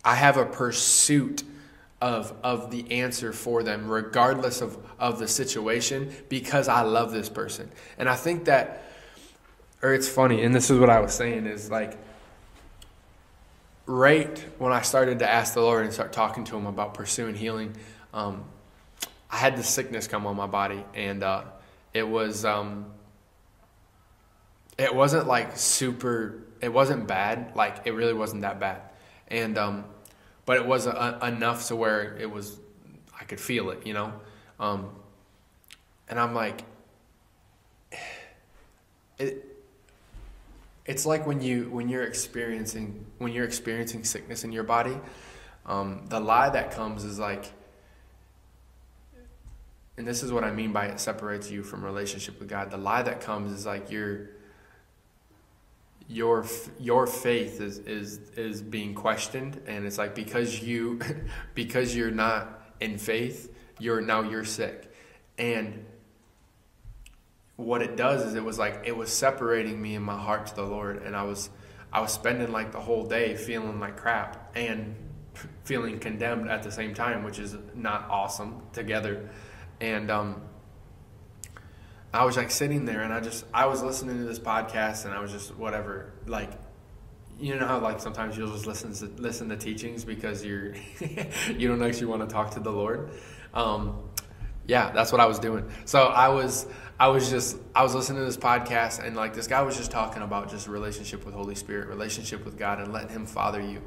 I 0.04 0.16
have 0.16 0.36
a 0.36 0.44
pursuit 0.44 1.44
of, 2.00 2.34
of 2.42 2.70
the 2.70 2.90
answer 2.90 3.32
for 3.32 3.62
them, 3.62 3.88
regardless 3.88 4.60
of, 4.60 4.78
of 4.98 5.18
the 5.18 5.28
situation, 5.28 6.12
because 6.28 6.68
I 6.68 6.82
love 6.82 7.12
this 7.12 7.28
person. 7.28 7.70
And 7.98 8.08
I 8.08 8.16
think 8.16 8.44
that, 8.46 8.84
or 9.82 9.94
it's 9.94 10.08
funny, 10.08 10.42
and 10.42 10.54
this 10.54 10.70
is 10.70 10.78
what 10.78 10.90
I 10.90 11.00
was 11.00 11.14
saying 11.14 11.46
is 11.46 11.70
like, 11.70 11.98
right 13.86 14.44
when 14.58 14.72
I 14.72 14.82
started 14.82 15.20
to 15.20 15.30
ask 15.30 15.54
the 15.54 15.62
Lord 15.62 15.84
and 15.84 15.94
start 15.94 16.12
talking 16.12 16.44
to 16.44 16.56
Him 16.56 16.66
about 16.66 16.94
pursuing 16.94 17.34
healing, 17.34 17.74
um, 18.12 18.44
I 19.30 19.36
had 19.36 19.56
this 19.56 19.68
sickness 19.68 20.06
come 20.06 20.26
on 20.26 20.36
my 20.36 20.46
body, 20.46 20.84
and 20.94 21.22
uh, 21.22 21.44
it 21.94 22.06
was, 22.06 22.44
um, 22.44 22.86
it 24.76 24.94
wasn't 24.94 25.26
like 25.26 25.56
super, 25.56 26.42
it 26.60 26.72
wasn't 26.72 27.06
bad, 27.06 27.56
like 27.56 27.86
it 27.86 27.92
really 27.92 28.14
wasn't 28.14 28.42
that 28.42 28.60
bad, 28.60 28.82
and 29.28 29.56
um, 29.56 29.84
but 30.46 30.56
it 30.56 30.66
was 30.66 30.86
a, 30.86 31.18
enough 31.22 31.66
to 31.66 31.76
where 31.76 32.16
it 32.16 32.30
was 32.30 32.58
I 33.20 33.24
could 33.24 33.40
feel 33.40 33.70
it, 33.70 33.86
you 33.86 33.92
know. 33.92 34.12
Um, 34.58 34.90
and 36.08 36.18
I'm 36.18 36.34
like, 36.34 36.62
it. 39.18 39.52
It's 40.86 41.04
like 41.04 41.26
when 41.26 41.40
you 41.42 41.68
when 41.70 41.88
you're 41.88 42.04
experiencing 42.04 43.04
when 43.18 43.32
you're 43.32 43.44
experiencing 43.44 44.04
sickness 44.04 44.44
in 44.44 44.52
your 44.52 44.62
body, 44.62 44.96
um, 45.66 46.06
the 46.08 46.20
lie 46.20 46.48
that 46.48 46.70
comes 46.70 47.02
is 47.02 47.18
like, 47.18 47.52
and 49.96 50.06
this 50.06 50.22
is 50.22 50.30
what 50.30 50.44
I 50.44 50.52
mean 50.52 50.72
by 50.72 50.86
it 50.86 51.00
separates 51.00 51.50
you 51.50 51.64
from 51.64 51.84
relationship 51.84 52.38
with 52.38 52.48
God. 52.48 52.70
The 52.70 52.76
lie 52.76 53.02
that 53.02 53.20
comes 53.20 53.50
is 53.50 53.66
like 53.66 53.90
you're 53.90 54.28
your 56.08 56.46
your 56.78 57.06
faith 57.06 57.60
is 57.60 57.78
is 57.78 58.18
is 58.36 58.62
being 58.62 58.94
questioned 58.94 59.60
and 59.66 59.84
it's 59.84 59.98
like 59.98 60.14
because 60.14 60.62
you 60.62 61.00
because 61.54 61.96
you're 61.96 62.10
not 62.10 62.62
in 62.80 62.96
faith 62.96 63.52
you're 63.78 64.00
now 64.00 64.22
you're 64.22 64.44
sick. 64.44 64.92
And 65.38 65.84
what 67.56 67.82
it 67.82 67.96
does 67.96 68.24
is 68.24 68.34
it 68.34 68.44
was 68.44 68.58
like 68.58 68.82
it 68.84 68.96
was 68.96 69.12
separating 69.12 69.80
me 69.80 69.94
and 69.94 70.04
my 70.04 70.18
heart 70.18 70.46
to 70.46 70.54
the 70.54 70.62
lord 70.62 71.02
and 71.02 71.16
i 71.16 71.22
was 71.22 71.48
i 71.90 71.98
was 72.00 72.12
spending 72.12 72.52
like 72.52 72.70
the 72.70 72.80
whole 72.80 73.06
day 73.06 73.34
feeling 73.34 73.80
like 73.80 73.96
crap 73.96 74.54
and 74.54 74.94
feeling 75.64 75.98
condemned 75.98 76.50
at 76.50 76.62
the 76.62 76.70
same 76.70 76.92
time 76.92 77.24
which 77.24 77.38
is 77.38 77.56
not 77.74 78.08
awesome 78.10 78.62
together. 78.72 79.28
And 79.80 80.10
um 80.10 80.42
I 82.16 82.24
was 82.24 82.36
like 82.36 82.50
sitting 82.50 82.84
there 82.84 83.02
and 83.02 83.12
I 83.12 83.20
just 83.20 83.44
I 83.52 83.66
was 83.66 83.82
listening 83.82 84.18
to 84.18 84.24
this 84.24 84.38
podcast 84.38 85.04
and 85.04 85.14
I 85.14 85.20
was 85.20 85.30
just 85.30 85.54
whatever 85.56 86.12
like 86.26 86.50
you 87.38 87.54
know 87.54 87.66
how 87.66 87.78
like 87.78 88.00
sometimes 88.00 88.36
you'll 88.36 88.50
just 88.50 88.66
listen 88.66 88.92
to 88.94 89.22
listen 89.22 89.48
to 89.50 89.56
teachings 89.56 90.04
because 90.04 90.44
you're 90.44 90.74
you 91.56 91.68
don't 91.68 91.82
actually 91.82 92.06
want 92.06 92.28
to 92.28 92.32
talk 92.32 92.52
to 92.52 92.60
the 92.60 92.72
Lord. 92.72 93.10
Um, 93.52 94.08
yeah, 94.66 94.90
that's 94.90 95.12
what 95.12 95.20
I 95.20 95.26
was 95.26 95.38
doing. 95.38 95.70
So 95.84 96.04
I 96.04 96.28
was 96.28 96.66
I 96.98 97.08
was 97.08 97.28
just 97.28 97.58
I 97.74 97.82
was 97.82 97.94
listening 97.94 98.20
to 98.20 98.24
this 98.24 98.38
podcast 98.38 99.06
and 99.06 99.14
like 99.14 99.34
this 99.34 99.46
guy 99.46 99.60
was 99.62 99.76
just 99.76 99.90
talking 99.90 100.22
about 100.22 100.50
just 100.50 100.66
relationship 100.66 101.24
with 101.26 101.34
Holy 101.34 101.54
Spirit, 101.54 101.88
relationship 101.88 102.44
with 102.44 102.58
God, 102.58 102.80
and 102.80 102.92
letting 102.92 103.10
Him 103.10 103.26
father 103.26 103.60
you. 103.60 103.82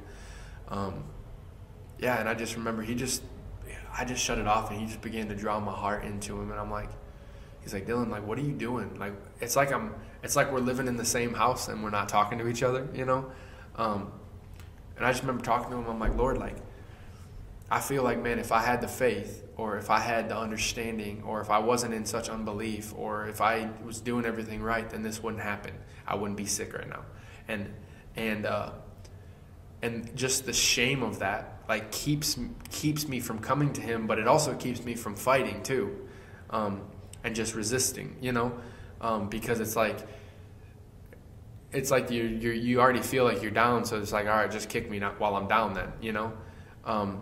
Um, 0.68 1.04
yeah, 1.98 2.20
and 2.20 2.30
I 2.30 2.36
just 2.36 2.56
remember 2.56 2.84
he 2.84 2.94
just 2.94 3.24
I 3.98 4.06
just 4.06 4.24
shut 4.24 4.38
it 4.38 4.48
off 4.48 4.70
and 4.70 4.80
he 4.80 4.86
just 4.86 5.02
began 5.02 5.28
to 5.30 5.36
draw 5.36 5.60
my 5.60 5.74
heart 5.74 6.04
into 6.04 6.40
Him, 6.40 6.52
and 6.52 6.60
I'm 6.60 6.70
like 6.70 6.90
he's 7.62 7.74
like 7.74 7.88
dylan 7.88 8.10
like 8.10 8.26
what 8.26 8.38
are 8.38 8.44
you 8.44 8.54
doing? 8.54 8.98
Like 9.00 9.14
it's 9.42 9.56
like 9.56 9.72
i'm 9.72 9.94
it's 10.24 10.36
like 10.36 10.52
we're 10.52 10.60
living 10.60 10.88
in 10.88 10.98
the 10.98 11.06
same 11.06 11.34
house 11.34 11.68
and 11.68 11.84
we're 11.84 11.90
not 11.90 12.10
talking 12.10 12.38
to 12.40 12.48
each 12.48 12.64
other 12.64 12.88
you 12.94 13.06
know? 13.06 13.32
Um, 13.76 14.12
and 14.98 15.06
i 15.06 15.12
just 15.12 15.22
remember 15.22 15.44
talking 15.44 15.72
to 15.72 15.78
him. 15.78 15.88
I'm 15.88 16.00
like 16.00 16.16
lord 16.16 16.38
like 16.38 16.58
i 17.72 17.80
feel 17.80 18.04
like 18.04 18.22
man 18.22 18.40
if 18.40 18.52
i 18.52 18.60
had 18.60 18.82
the 18.82 18.88
faith 18.88 19.46
or 19.56 19.78
if 19.78 19.90
i 19.90 20.00
had 20.00 20.30
the 20.30 20.38
understanding 20.38 21.22
or 21.26 21.40
if 21.42 21.50
i 21.50 21.60
wasn't 21.60 21.94
in 21.94 22.06
such 22.06 22.28
unbelief 22.30 22.94
or 22.98 23.28
if 23.28 23.42
i 23.42 23.70
was 23.86 24.02
doing 24.02 24.26
everything 24.26 24.62
right 24.62 24.90
then 24.90 25.04
this 25.04 25.22
wouldn't 25.22 25.44
happen. 25.44 25.74
I 26.10 26.16
wouldn't 26.16 26.38
be 26.38 26.46
sick 26.48 26.74
right 26.74 26.90
now. 26.90 27.06
And 27.48 27.72
and 28.16 28.46
uh 28.46 28.72
and 29.82 30.14
just 30.16 30.46
the 30.46 30.54
shame 30.54 31.04
of 31.04 31.20
that 31.20 31.62
like 31.70 31.92
keeps 31.92 32.38
keeps 32.72 33.08
me 33.08 33.20
from 33.20 33.40
coming 33.40 33.72
to 33.74 33.82
him 33.82 34.08
but 34.08 34.18
it 34.18 34.28
also 34.28 34.56
keeps 34.56 34.84
me 34.84 34.96
from 34.96 35.16
fighting 35.16 35.62
too. 35.64 36.08
Um, 36.50 36.82
and 37.24 37.36
just 37.36 37.56
resisting, 37.56 38.16
you 38.22 38.32
know, 38.32 38.58
um, 39.02 39.30
because 39.30 39.60
it's 39.60 39.76
like 39.76 40.00
it's 41.72 41.92
like 41.92 42.10
you 42.10 42.24
you 42.24 42.52
you 42.52 42.80
already 42.80 43.02
feel 43.02 43.24
like 43.24 43.42
you're 43.42 43.52
down, 43.52 43.86
so 43.86 44.00
it's 44.00 44.12
like 44.12 44.26
all 44.26 44.36
right, 44.36 44.52
just 44.52 44.70
kick 44.70 44.90
me 44.90 45.00
while 45.00 45.36
I'm 45.36 45.48
down, 45.48 45.74
then 45.74 45.92
you 46.02 46.12
know. 46.12 46.34
Um, 46.86 47.22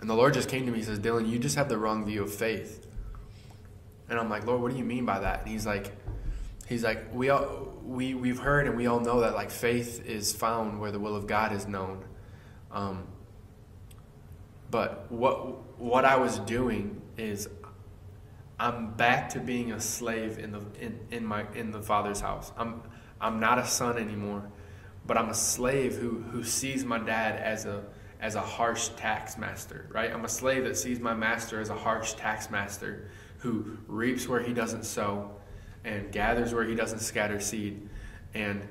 and 0.00 0.08
the 0.08 0.14
Lord 0.14 0.34
just 0.34 0.48
came 0.48 0.64
to 0.64 0.70
me 0.70 0.78
and 0.78 0.86
says, 0.86 1.00
Dylan, 1.00 1.28
you 1.28 1.38
just 1.38 1.56
have 1.56 1.68
the 1.68 1.76
wrong 1.76 2.04
view 2.04 2.22
of 2.22 2.32
faith. 2.32 2.86
And 4.08 4.18
I'm 4.18 4.30
like, 4.30 4.46
Lord, 4.46 4.62
what 4.62 4.70
do 4.70 4.78
you 4.78 4.84
mean 4.84 5.04
by 5.04 5.18
that? 5.18 5.40
And 5.40 5.48
he's 5.48 5.66
like, 5.66 5.92
he's 6.66 6.84
like, 6.84 7.12
we 7.12 7.30
all 7.30 7.74
we 7.84 8.14
we've 8.14 8.38
heard 8.38 8.66
and 8.66 8.76
we 8.76 8.86
all 8.86 9.00
know 9.00 9.20
that 9.20 9.34
like 9.34 9.50
faith 9.50 10.04
is 10.06 10.32
found 10.32 10.80
where 10.80 10.92
the 10.92 11.00
will 11.00 11.16
of 11.16 11.26
God 11.26 11.52
is 11.52 11.66
known. 11.66 12.04
Um, 12.70 13.06
but 14.70 15.10
what 15.10 15.78
what 15.78 16.04
I 16.04 16.16
was 16.16 16.38
doing 16.40 17.02
is 17.16 17.48
I'm 18.60 18.92
back 18.94 19.28
to 19.30 19.40
being 19.40 19.72
a 19.72 19.80
slave 19.80 20.38
in 20.38 20.50
the 20.50 20.60
in, 20.80 20.98
in 21.10 21.24
my 21.24 21.46
in 21.54 21.70
the 21.70 21.80
father's 21.80 22.20
house. 22.20 22.50
I'm 22.56 22.82
I'm 23.20 23.38
not 23.38 23.58
a 23.58 23.66
son 23.66 23.98
anymore, 23.98 24.50
but 25.06 25.16
I'm 25.16 25.28
a 25.28 25.34
slave 25.34 25.94
who 25.96 26.22
who 26.22 26.42
sees 26.42 26.84
my 26.84 26.98
dad 26.98 27.36
as 27.36 27.66
a 27.66 27.84
as 28.20 28.34
a 28.34 28.40
harsh 28.40 28.88
tax 28.96 29.38
master, 29.38 29.86
right? 29.90 30.12
I'm 30.12 30.24
a 30.24 30.28
slave 30.28 30.64
that 30.64 30.76
sees 30.76 30.98
my 30.98 31.14
master 31.14 31.60
as 31.60 31.70
a 31.70 31.76
harsh 31.76 32.14
tax 32.14 32.50
master 32.50 33.08
who 33.38 33.78
reaps 33.86 34.26
where 34.26 34.40
he 34.40 34.52
doesn't 34.52 34.84
sow 34.84 35.30
and 35.84 36.10
gathers 36.10 36.52
where 36.52 36.64
he 36.64 36.74
doesn't 36.74 36.98
scatter 36.98 37.38
seed. 37.38 37.88
And 38.34 38.66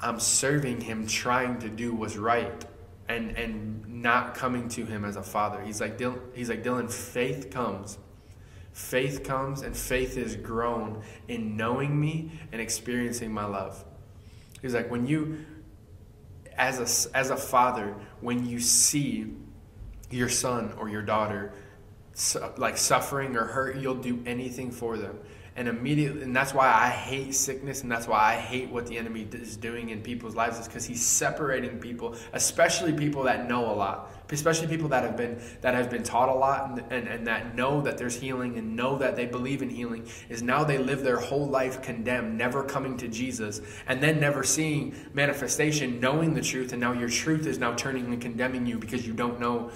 I'm 0.00 0.20
serving 0.20 0.82
him 0.82 1.06
trying 1.06 1.60
to 1.60 1.70
do 1.70 1.94
what's 1.94 2.16
right 2.16 2.64
and 3.08 3.38
and 3.38 4.02
not 4.02 4.34
coming 4.34 4.68
to 4.68 4.84
him 4.84 5.02
as 5.06 5.16
a 5.16 5.22
father. 5.22 5.62
He's 5.62 5.80
like 5.80 5.96
Dylan, 5.96 6.20
he's 6.34 6.50
like 6.50 6.62
Dylan 6.62 6.92
faith 6.92 7.50
comes 7.50 7.96
Faith 8.74 9.22
comes 9.22 9.62
and 9.62 9.76
faith 9.76 10.18
is 10.18 10.34
grown 10.34 11.00
in 11.28 11.56
knowing 11.56 11.98
me 11.98 12.28
and 12.50 12.60
experiencing 12.60 13.32
my 13.32 13.44
love. 13.44 13.84
He's 14.60 14.74
like, 14.74 14.90
when 14.90 15.06
you, 15.06 15.38
as 16.56 17.06
a, 17.06 17.16
as 17.16 17.30
a 17.30 17.36
father, 17.36 17.94
when 18.20 18.44
you 18.44 18.58
see 18.58 19.32
your 20.10 20.28
son 20.28 20.74
or 20.76 20.88
your 20.88 21.02
daughter 21.02 21.52
like 22.56 22.76
suffering 22.76 23.36
or 23.36 23.44
hurt, 23.44 23.76
you'll 23.76 23.94
do 23.94 24.20
anything 24.26 24.72
for 24.72 24.98
them 24.98 25.18
and 25.56 25.68
immediately 25.68 26.22
and 26.22 26.34
that's 26.34 26.52
why 26.52 26.66
i 26.66 26.88
hate 26.88 27.34
sickness 27.34 27.82
and 27.82 27.90
that's 27.90 28.08
why 28.08 28.18
i 28.18 28.34
hate 28.34 28.68
what 28.70 28.86
the 28.86 28.98
enemy 28.98 29.26
is 29.32 29.56
doing 29.56 29.90
in 29.90 30.00
people's 30.00 30.34
lives 30.34 30.58
is 30.58 30.66
because 30.66 30.84
he's 30.84 31.04
separating 31.04 31.78
people 31.78 32.16
especially 32.32 32.92
people 32.92 33.22
that 33.22 33.48
know 33.48 33.70
a 33.70 33.74
lot 33.74 34.10
especially 34.30 34.66
people 34.66 34.88
that 34.88 35.04
have 35.04 35.16
been 35.16 35.40
that 35.60 35.74
have 35.74 35.88
been 35.90 36.02
taught 36.02 36.28
a 36.28 36.34
lot 36.34 36.70
and, 36.70 36.92
and, 36.92 37.08
and 37.08 37.26
that 37.26 37.54
know 37.54 37.80
that 37.80 37.96
there's 37.96 38.16
healing 38.16 38.58
and 38.58 38.74
know 38.74 38.98
that 38.98 39.14
they 39.14 39.26
believe 39.26 39.62
in 39.62 39.70
healing 39.70 40.04
is 40.28 40.42
now 40.42 40.64
they 40.64 40.78
live 40.78 41.04
their 41.04 41.18
whole 41.18 41.46
life 41.46 41.80
condemned 41.82 42.36
never 42.36 42.64
coming 42.64 42.96
to 42.96 43.06
jesus 43.06 43.60
and 43.86 44.02
then 44.02 44.18
never 44.18 44.42
seeing 44.42 44.94
manifestation 45.12 46.00
knowing 46.00 46.34
the 46.34 46.42
truth 46.42 46.72
and 46.72 46.80
now 46.80 46.92
your 46.92 47.08
truth 47.08 47.46
is 47.46 47.58
now 47.58 47.72
turning 47.74 48.06
and 48.06 48.20
condemning 48.20 48.66
you 48.66 48.78
because 48.78 49.06
you 49.06 49.12
don't 49.12 49.38
know 49.38 49.70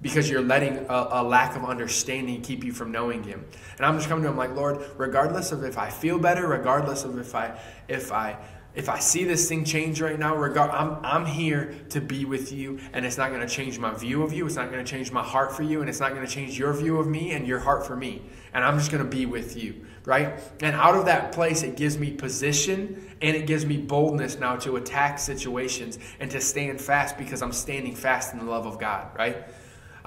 because 0.00 0.30
you're 0.30 0.42
letting 0.42 0.78
a, 0.88 1.08
a, 1.12 1.22
lack 1.22 1.56
of 1.56 1.64
understanding 1.64 2.40
keep 2.40 2.62
you 2.64 2.72
from 2.72 2.92
knowing 2.92 3.22
him 3.22 3.44
and 3.76 3.86
i'm 3.86 3.96
just 3.96 4.08
coming 4.08 4.22
to 4.22 4.30
him 4.30 4.36
like 4.36 4.54
lord 4.54 4.84
regardless 4.96 5.52
of 5.52 5.64
if 5.64 5.78
i 5.78 5.88
feel 5.90 6.18
better 6.18 6.46
regardless 6.46 7.04
of 7.04 7.18
if 7.18 7.34
i 7.34 7.58
if 7.88 8.12
i 8.12 8.36
if 8.74 8.88
i 8.88 8.98
see 8.98 9.24
this 9.24 9.48
thing 9.48 9.64
change 9.64 10.00
right 10.00 10.18
now 10.18 10.36
regard 10.36 10.70
i'm, 10.70 10.98
I'm 11.04 11.26
here 11.26 11.74
to 11.90 12.00
be 12.00 12.24
with 12.24 12.52
you 12.52 12.78
and 12.92 13.04
it's 13.04 13.18
not 13.18 13.30
going 13.30 13.40
to 13.40 13.48
change 13.48 13.78
my 13.78 13.92
view 13.94 14.22
of 14.22 14.32
you 14.32 14.46
it's 14.46 14.56
not 14.56 14.70
going 14.70 14.84
to 14.84 14.90
change 14.90 15.10
my 15.10 15.22
heart 15.22 15.52
for 15.52 15.62
you 15.62 15.80
and 15.80 15.88
it's 15.88 16.00
not 16.00 16.14
going 16.14 16.26
to 16.26 16.32
change 16.32 16.58
your 16.58 16.72
view 16.72 16.98
of 16.98 17.06
me 17.06 17.32
and 17.32 17.46
your 17.46 17.58
heart 17.58 17.86
for 17.86 17.96
me 17.96 18.22
and 18.52 18.64
i'm 18.64 18.78
just 18.78 18.90
going 18.90 19.02
to 19.02 19.10
be 19.10 19.26
with 19.26 19.56
you 19.56 19.84
right? 20.08 20.40
And 20.62 20.74
out 20.74 20.94
of 20.94 21.04
that 21.04 21.32
place, 21.32 21.62
it 21.62 21.76
gives 21.76 21.98
me 21.98 22.10
position 22.10 23.14
and 23.20 23.36
it 23.36 23.46
gives 23.46 23.66
me 23.66 23.76
boldness 23.76 24.38
now 24.38 24.56
to 24.56 24.76
attack 24.76 25.18
situations 25.18 25.98
and 26.18 26.30
to 26.30 26.40
stand 26.40 26.80
fast 26.80 27.18
because 27.18 27.42
I'm 27.42 27.52
standing 27.52 27.94
fast 27.94 28.32
in 28.32 28.38
the 28.38 28.46
love 28.46 28.64
of 28.64 28.78
God, 28.78 29.08
right? 29.18 29.44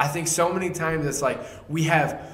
I 0.01 0.07
think 0.07 0.27
so 0.27 0.51
many 0.51 0.71
times 0.71 1.05
it's 1.05 1.21
like 1.21 1.39
we 1.69 1.83
have 1.83 2.27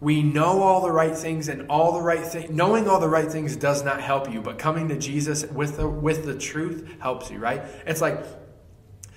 we 0.00 0.20
know 0.20 0.62
all 0.62 0.80
the 0.80 0.90
right 0.90 1.16
things 1.16 1.46
and 1.46 1.70
all 1.70 1.92
the 1.92 2.02
right 2.02 2.26
things 2.26 2.50
knowing 2.50 2.88
all 2.88 2.98
the 2.98 3.08
right 3.08 3.30
things 3.30 3.54
does 3.54 3.84
not 3.84 4.00
help 4.00 4.32
you 4.32 4.40
but 4.40 4.58
coming 4.58 4.88
to 4.88 4.98
jesus 4.98 5.46
with 5.46 5.76
the 5.76 5.88
with 5.88 6.26
the 6.26 6.36
truth 6.36 6.92
helps 6.98 7.30
you 7.30 7.38
right 7.38 7.62
it's 7.86 8.00
like 8.00 8.18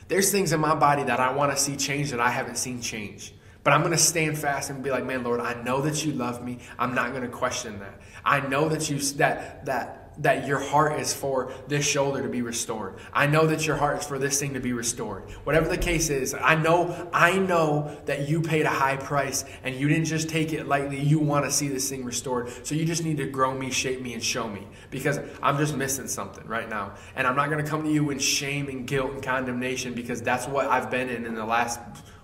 there's 0.10 0.32
things 0.32 0.54
in 0.54 0.60
my 0.60 0.76
body 0.76 1.04
that 1.04 1.20
i 1.20 1.34
want 1.34 1.52
to 1.52 1.58
see 1.58 1.76
change 1.76 2.12
that 2.12 2.20
i 2.20 2.30
haven't 2.30 2.58
seen 2.58 2.80
change 2.80 3.34
but 3.64 3.74
I'm 3.74 3.82
going 3.82 3.92
to 3.92 3.98
stand 3.98 4.38
fast 4.38 4.70
and 4.70 4.82
be 4.82 4.92
like, 4.92 5.06
man, 5.06 5.26
Lord, 5.26 5.42
I 5.42 5.62
know 5.62 5.82
that 5.82 6.06
you 6.06 6.14
love 6.14 6.42
me. 6.42 6.60
I'm 6.80 6.96
not 6.96 7.10
going 7.10 7.24
to 7.24 7.28
question 7.28 7.80
that. 7.80 8.00
I 8.24 8.40
know 8.40 8.70
that 8.70 8.90
you 8.90 8.98
that 9.18 9.66
that 9.66 10.07
that 10.20 10.48
your 10.48 10.60
heart 10.60 11.00
is 11.00 11.14
for 11.14 11.52
this 11.68 11.86
shoulder 11.86 12.22
to 12.22 12.30
be 12.30 12.42
restored. 12.42 12.96
I 13.14 13.28
know 13.28 13.48
that 13.48 13.66
your 13.66 13.76
heart 13.76 14.00
is 14.00 14.08
for 14.08 14.18
this 14.18 14.40
thing 14.40 14.54
to 14.54 14.60
be 14.60 14.74
restored. 14.74 15.30
Whatever 15.44 15.68
the 15.68 15.78
case 15.78 16.10
is, 16.10 16.34
I 16.34 16.56
know 16.56 17.10
I 17.14 17.38
know 17.38 17.98
that 18.06 18.28
you 18.28 18.42
paid 18.42 18.66
a 18.66 18.70
high 18.70 18.98
price 18.98 19.46
and 19.64 19.76
you 19.76 19.88
didn't 19.88 20.06
just 20.06 20.30
take 20.30 20.54
it 20.54 20.68
lightly. 20.68 21.00
You 21.00 21.20
want 21.20 21.46
to 21.46 21.52
see 21.52 21.68
this 21.68 21.90
thing 21.90 22.04
restored. 22.04 22.50
So 22.66 22.76
you 22.76 22.86
just 22.86 23.04
need 23.04 23.18
to 23.18 23.28
grow 23.28 23.54
me, 23.54 23.72
shape 23.72 24.02
me 24.02 24.14
and 24.14 24.24
show 24.24 24.48
me 24.48 24.68
because 24.90 25.20
I'm 25.42 25.58
just 25.58 25.76
missing 25.76 26.08
something 26.08 26.48
right 26.48 26.70
now. 26.70 26.96
And 27.16 27.28
I'm 27.28 27.36
not 27.36 27.50
going 27.50 27.64
to 27.64 27.70
come 27.70 27.84
to 27.84 27.92
you 27.92 28.10
in 28.10 28.20
shame 28.20 28.70
and 28.70 28.88
guilt 28.88 29.12
and 29.12 29.24
condemnation 29.24 29.94
because 29.94 30.22
that's 30.22 30.48
what 30.48 30.68
I've 30.68 30.90
been 30.90 31.10
in 31.10 31.26
in 31.26 31.36
the 31.36 31.46
last 31.46 31.80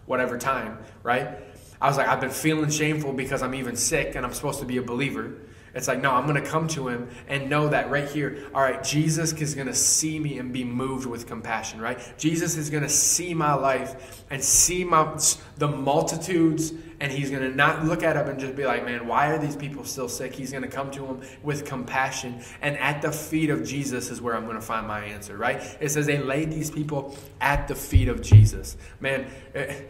whatever 0.05 0.37
time, 0.37 0.79
right? 1.03 1.39
I 1.81 1.87
was 1.87 1.97
like, 1.97 2.07
I've 2.07 2.21
been 2.21 2.29
feeling 2.29 2.69
shameful 2.69 3.13
because 3.13 3.41
I'm 3.41 3.55
even 3.55 3.75
sick 3.75 4.15
and 4.15 4.25
I'm 4.25 4.33
supposed 4.33 4.59
to 4.59 4.65
be 4.65 4.77
a 4.77 4.81
believer. 4.81 5.33
It's 5.73 5.87
like, 5.87 6.01
no, 6.01 6.11
I'm 6.11 6.27
going 6.27 6.41
to 6.41 6.47
come 6.47 6.67
to 6.69 6.87
him 6.87 7.09
and 7.27 7.49
know 7.49 7.67
that 7.69 7.89
right 7.89 8.07
here, 8.07 8.47
all 8.53 8.61
right, 8.61 8.83
Jesus 8.83 9.33
is 9.33 9.55
going 9.55 9.67
to 9.67 9.73
see 9.73 10.19
me 10.19 10.37
and 10.37 10.53
be 10.53 10.63
moved 10.63 11.07
with 11.07 11.25
compassion, 11.25 11.81
right? 11.81 11.99
Jesus 12.17 12.57
is 12.57 12.69
going 12.69 12.83
to 12.83 12.89
see 12.89 13.33
my 13.33 13.53
life 13.53 14.23
and 14.29 14.43
see 14.43 14.83
my 14.83 15.17
the 15.57 15.67
multitudes 15.67 16.73
and 16.99 17.11
he's 17.11 17.29
going 17.29 17.41
to 17.41 17.53
not 17.53 17.83
look 17.83 18.03
at 18.03 18.13
them 18.13 18.29
and 18.29 18.39
just 18.39 18.55
be 18.55 18.65
like, 18.65 18.85
man, 18.85 19.07
why 19.07 19.27
are 19.27 19.37
these 19.37 19.55
people 19.55 19.83
still 19.83 20.07
sick? 20.07 20.33
He's 20.33 20.51
going 20.51 20.63
to 20.63 20.69
come 20.69 20.89
to 20.91 21.01
them 21.01 21.21
with 21.41 21.65
compassion. 21.65 22.41
And 22.61 22.77
at 22.77 23.01
the 23.01 23.11
feet 23.11 23.49
of 23.49 23.65
Jesus 23.65 24.09
is 24.09 24.21
where 24.21 24.35
I'm 24.35 24.45
going 24.45 24.55
to 24.55 24.61
find 24.61 24.87
my 24.87 25.03
answer, 25.03 25.35
right? 25.35 25.61
It 25.81 25.89
says 25.89 26.05
they 26.05 26.19
laid 26.19 26.51
these 26.51 26.71
people 26.71 27.17
at 27.41 27.67
the 27.67 27.75
feet 27.75 28.07
of 28.07 28.21
Jesus. 28.21 28.77
Man, 29.01 29.27
eh, 29.53 29.81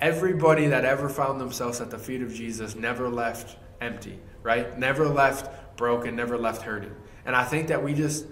everybody 0.00 0.68
that 0.68 0.84
ever 0.84 1.08
found 1.08 1.40
themselves 1.40 1.80
at 1.80 1.90
the 1.90 1.98
feet 1.98 2.22
of 2.22 2.32
Jesus 2.32 2.74
never 2.74 3.08
left 3.08 3.58
empty 3.80 4.18
right? 4.46 4.78
Never 4.78 5.08
left 5.08 5.76
broken, 5.76 6.16
never 6.16 6.38
left 6.38 6.62
hurting. 6.62 6.94
And 7.26 7.34
I 7.34 7.44
think 7.44 7.68
that 7.68 7.82
we 7.82 7.92
just 7.92 8.24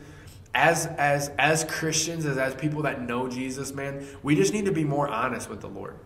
as 0.55 0.87
as 0.87 1.31
as 1.37 1.65
Christians, 1.65 2.25
as 2.25 2.39
as 2.39 2.55
people 2.55 2.83
that 2.83 3.03
know 3.03 3.29
Jesus, 3.29 3.75
man, 3.75 4.07
we 4.23 4.37
just 4.37 4.53
need 4.53 4.67
to 4.67 4.73
be 4.73 4.85
more 4.85 5.09
honest 5.09 5.51
with 5.51 5.61
the 5.61 5.69
Lord. 5.69 5.99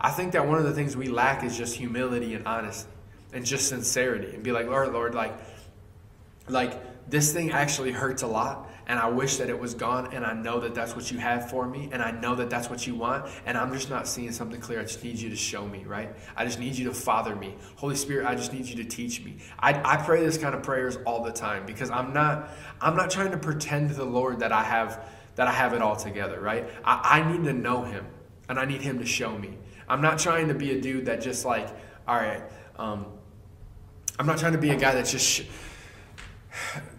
I 0.00 0.10
think 0.10 0.32
that 0.32 0.46
one 0.46 0.58
of 0.58 0.64
the 0.64 0.72
things 0.72 0.96
we 0.96 1.08
lack 1.08 1.42
is 1.42 1.56
just 1.56 1.76
humility 1.76 2.34
and 2.34 2.46
honesty 2.46 2.88
and 3.32 3.44
just 3.44 3.68
sincerity 3.68 4.32
and 4.34 4.44
be 4.44 4.52
like, 4.52 4.66
Lord, 4.66 4.92
Lord, 4.92 5.14
like 5.14 5.34
like 6.48 7.10
this 7.10 7.32
thing 7.32 7.50
actually 7.50 7.90
hurts 7.90 8.22
a 8.22 8.28
lot 8.28 8.70
and 8.88 8.98
I 8.98 9.08
wish 9.08 9.36
that 9.36 9.48
it 9.48 9.58
was 9.58 9.74
gone 9.74 10.14
and 10.14 10.24
I 10.24 10.32
know 10.32 10.60
that 10.60 10.74
that's 10.74 10.94
what 10.94 11.10
you 11.10 11.18
have 11.18 11.50
for 11.50 11.66
me 11.66 11.88
and 11.92 12.02
I 12.02 12.12
know 12.12 12.34
that 12.36 12.50
that's 12.50 12.70
what 12.70 12.86
you 12.86 12.94
want 12.94 13.28
and 13.44 13.58
I'm 13.58 13.72
just 13.72 13.90
not 13.90 14.06
seeing 14.06 14.32
something 14.32 14.60
clear. 14.60 14.80
I 14.80 14.82
just 14.82 15.02
need 15.02 15.18
you 15.18 15.28
to 15.30 15.36
show 15.36 15.66
me, 15.66 15.84
right? 15.84 16.14
I 16.36 16.44
just 16.44 16.58
need 16.58 16.76
you 16.76 16.86
to 16.86 16.94
father 16.94 17.34
me. 17.34 17.56
Holy 17.76 17.96
Spirit, 17.96 18.26
I 18.26 18.34
just 18.34 18.52
need 18.52 18.66
you 18.66 18.76
to 18.76 18.84
teach 18.84 19.24
me. 19.24 19.38
I, 19.58 19.80
I 19.84 19.96
pray 19.96 20.24
this 20.24 20.38
kind 20.38 20.54
of 20.54 20.62
prayers 20.62 20.98
all 21.04 21.24
the 21.24 21.32
time 21.32 21.66
because 21.66 21.90
I'm 21.90 22.12
not 22.12 22.50
I'm 22.80 22.96
not 22.96 23.10
trying 23.10 23.32
to 23.32 23.38
pretend 23.38 23.88
to 23.90 23.94
the 23.94 24.04
Lord 24.04 24.40
that 24.40 24.52
I 24.52 24.62
have 24.62 25.04
that 25.34 25.48
I 25.48 25.52
have 25.52 25.72
it 25.72 25.82
all 25.82 25.96
together, 25.96 26.40
right? 26.40 26.68
I, 26.84 27.20
I 27.20 27.30
need 27.30 27.44
to 27.44 27.52
know 27.52 27.82
him 27.82 28.06
and 28.48 28.58
I 28.58 28.64
need 28.64 28.82
him 28.82 28.98
to 29.00 29.06
show 29.06 29.36
me. 29.36 29.56
I'm 29.88 30.00
not 30.00 30.18
trying 30.18 30.48
to 30.48 30.54
be 30.54 30.72
a 30.72 30.80
dude 30.80 31.06
that 31.06 31.20
just 31.20 31.44
like, 31.44 31.68
all 32.08 32.16
right, 32.16 32.42
um, 32.78 33.06
I'm 34.18 34.26
not 34.26 34.38
trying 34.38 34.52
to 34.52 34.58
be 34.58 34.70
a 34.70 34.76
guy 34.76 34.94
that 34.94 35.06
just 35.06 35.42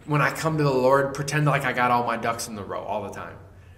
when 0.07 0.21
I 0.21 0.31
come 0.31 0.57
to 0.57 0.63
the 0.63 0.71
Lord, 0.71 1.13
pretend 1.13 1.45
like 1.45 1.65
I 1.65 1.73
got 1.73 1.91
all 1.91 2.05
my 2.05 2.17
ducks 2.17 2.47
in 2.47 2.55
the 2.55 2.63
row 2.63 2.81
all 2.81 3.03
the 3.03 3.13
time. 3.13 3.37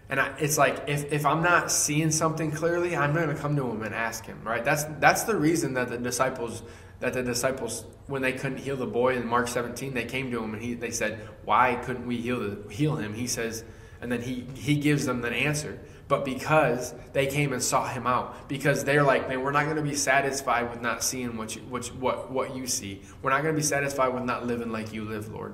And 0.10 0.20
I, 0.20 0.36
it's 0.40 0.58
like 0.58 0.86
if, 0.88 1.12
if 1.12 1.26
I'm 1.26 1.44
not 1.44 1.72
seeing 1.72 2.10
something 2.10 2.52
clearly, 2.52 2.96
I'm 2.96 3.14
going 3.14 3.30
to 3.30 3.36
come 3.36 3.56
to 3.58 3.70
him 3.70 3.84
and 3.84 3.94
ask 3.94 4.26
him. 4.26 4.42
Right? 4.44 4.64
That's 4.64 4.86
that's 5.00 5.24
the 5.24 5.36
reason 5.36 5.76
that 5.76 5.90
the 5.90 5.98
disciples 5.98 6.64
that 7.00 7.14
the 7.14 7.24
disciples 7.24 7.86
when 8.08 8.22
they 8.22 8.34
couldn't 8.34 8.58
heal 8.58 8.76
the 8.76 8.88
boy 8.88 9.16
in 9.16 9.28
Mark 9.28 9.48
17, 9.48 9.94
they 9.94 10.06
came 10.06 10.32
to 10.32 10.44
him 10.44 10.54
and 10.54 10.64
he 10.64 10.74
they 10.74 10.92
said, 10.92 11.28
"Why 11.46 11.76
couldn't 11.76 12.08
we 12.08 12.18
heal 12.18 12.40
the, 12.40 12.74
heal 12.74 12.96
him?" 12.96 13.14
He 13.14 13.28
says, 13.28 13.64
and 14.02 14.12
then 14.12 14.22
he 14.22 14.48
he 14.56 14.76
gives 14.76 15.06
them 15.06 15.22
the 15.22 15.30
answer. 15.30 15.80
But 16.08 16.26
because 16.26 16.96
they 17.14 17.28
came 17.28 17.54
and 17.54 17.62
sought 17.62 17.94
him 17.94 18.08
out, 18.08 18.50
because 18.50 18.84
they're 18.84 19.04
like, 19.04 19.30
man, 19.30 19.44
we're 19.44 19.52
not 19.52 19.66
going 19.66 19.76
to 19.76 19.84
be 19.84 19.94
satisfied 19.94 20.72
with 20.72 20.82
not 20.82 21.04
seeing 21.04 21.38
what 21.38 21.56
you 21.56 21.62
what 21.64 21.86
what 21.96 22.32
what 22.32 22.56
you 22.56 22.66
see. 22.66 23.02
We're 23.22 23.30
not 23.30 23.44
going 23.44 23.54
to 23.54 23.60
be 23.60 23.66
satisfied 23.66 24.10
with 24.10 24.24
not 24.24 24.48
living 24.48 24.72
like 24.72 24.92
you 24.92 25.04
live, 25.04 25.32
Lord. 25.32 25.54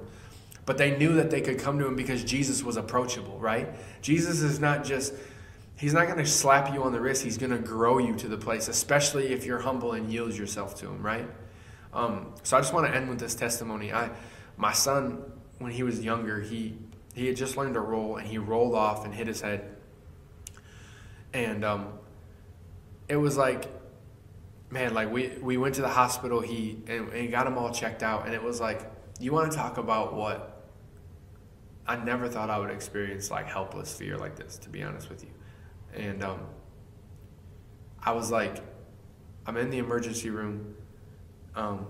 But 0.65 0.78
they 0.78 0.97
knew 0.97 1.13
that 1.13 1.30
they 1.30 1.41
could 1.41 1.60
come 1.60 1.78
to 1.80 1.86
him 1.86 1.95
because 1.95 2.23
Jesus 2.23 2.63
was 2.63 2.75
approachable, 2.75 3.38
right? 3.39 3.69
Jesus 4.01 4.41
is 4.41 4.60
not 4.60 4.84
just, 4.84 5.13
he's 5.78 5.93
not 5.93 6.08
going 6.08 6.17
to 6.17 6.25
slap 6.25 6.73
you 6.73 6.84
on 6.84 6.91
the 6.91 6.99
wrist. 6.99 7.23
He's 7.23 7.38
going 7.38 7.51
to 7.51 7.60
grow 7.60 7.99
you 7.99 8.15
to 8.15 8.28
the 8.28 8.38
place, 8.38 8.67
especially 8.67 9.28
if 9.28 9.45
you're 9.45 9.60
humble 9.60 9.93
and 9.93 10.12
yield 10.12 10.34
yourself 10.34 10.75
to 10.75 10.88
him, 10.88 11.04
right? 11.04 11.28
Um, 11.93 12.34
so 12.43 12.58
I 12.58 12.62
just 12.62 12.73
want 12.73 12.88
to 12.88 12.95
end 12.95 13.10
with 13.10 13.19
this 13.19 13.36
testimony. 13.36 13.93
I, 13.93 14.10
my 14.58 14.73
son, 14.73 15.23
when 15.60 15.71
he 15.71 15.84
was 15.84 16.04
younger, 16.04 16.41
he, 16.41 16.78
he 17.13 17.28
had 17.28 17.36
just 17.36 17.58
learned 17.58 17.75
to 17.75 17.82
roll 17.82 18.17
and 18.17 18.28
he 18.28 18.38
rolled 18.38 18.73
off 18.73 19.06
and 19.06 19.13
hit 19.13 19.28
his 19.28 19.41
head. 19.41 19.69
And 21.32 21.63
um, 21.63 21.93
it 23.08 23.17
was 23.17 23.38
like, 23.38 23.69
man, 24.71 24.93
like 24.93 25.12
we, 25.12 25.28
we 25.41 25.58
went 25.58 25.75
to 25.75 25.82
the 25.82 25.89
hospital, 25.89 26.41
he, 26.41 26.80
and, 26.88 27.10
and 27.10 27.30
got 27.30 27.45
him 27.45 27.58
all 27.58 27.71
checked 27.71 28.01
out. 28.01 28.25
And 28.25 28.34
it 28.34 28.41
was 28.41 28.60
like, 28.60 28.89
you 29.19 29.32
want 29.32 29.51
to 29.51 29.58
talk 29.58 29.78
about 29.78 30.15
what 30.15 30.55
I 31.88 31.95
never 31.98 32.28
thought 32.28 32.50
I 32.50 32.58
would 32.58 32.71
experience 32.71 33.30
like 33.30 33.48
helpless 33.48 33.93
fear 33.93 34.17
like 34.17 34.36
this, 34.36 34.58
to 34.60 34.69
be 34.69 34.82
honest 34.82 35.10
with 35.10 35.24
you. 35.24 35.30
And 35.93 36.24
um, 36.24 36.41
I 38.02 38.12
was 38.12 38.32
like, 38.32 38.63
I'm 39.45 39.58
in 39.58 39.69
the 39.69 39.78
emergency 39.78 40.30
room. 40.30 40.76
Um, 41.56 41.88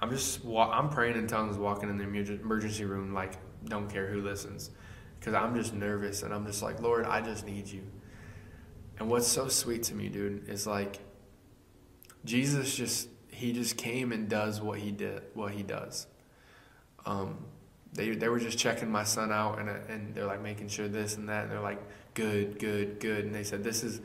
I'm 0.00 0.10
just 0.10 0.44
I'm 0.44 0.90
praying 0.90 1.16
in 1.16 1.26
tongues, 1.26 1.56
walking 1.56 1.88
in 1.88 1.96
the 1.96 2.04
emergency 2.04 2.84
room, 2.84 3.14
like 3.14 3.34
don't 3.64 3.88
care 3.88 4.06
who 4.06 4.20
listens, 4.20 4.70
because 5.18 5.34
I'm 5.34 5.54
just 5.54 5.72
nervous 5.72 6.22
and 6.22 6.34
I'm 6.34 6.46
just 6.46 6.62
like, 6.62 6.80
Lord, 6.80 7.06
I 7.06 7.22
just 7.22 7.46
need 7.46 7.66
you. 7.66 7.82
And 8.98 9.10
what's 9.10 9.26
so 9.26 9.48
sweet 9.48 9.82
to 9.84 9.94
me, 9.94 10.08
dude, 10.08 10.48
is 10.48 10.66
like 10.66 10.98
Jesus 12.24 12.76
just 12.76 13.08
he 13.30 13.52
just 13.52 13.76
came 13.76 14.12
and 14.12 14.28
does 14.28 14.60
what 14.60 14.78
he 14.78 14.90
did, 14.90 15.22
what 15.34 15.52
he 15.52 15.62
does. 15.62 16.06
Um, 17.04 17.44
they 17.96 18.10
they 18.10 18.28
were 18.28 18.38
just 18.38 18.58
checking 18.58 18.90
my 18.90 19.04
son 19.04 19.32
out 19.32 19.58
and 19.58 19.68
and 19.68 20.14
they're 20.14 20.26
like 20.26 20.42
making 20.42 20.68
sure 20.68 20.86
this 20.86 21.16
and 21.16 21.28
that 21.28 21.44
and 21.44 21.52
they're 21.52 21.60
like 21.60 21.82
good 22.14 22.58
good 22.58 23.00
good 23.00 23.24
and 23.24 23.34
they 23.34 23.42
said 23.42 23.64
this 23.64 23.82
is 23.82 24.00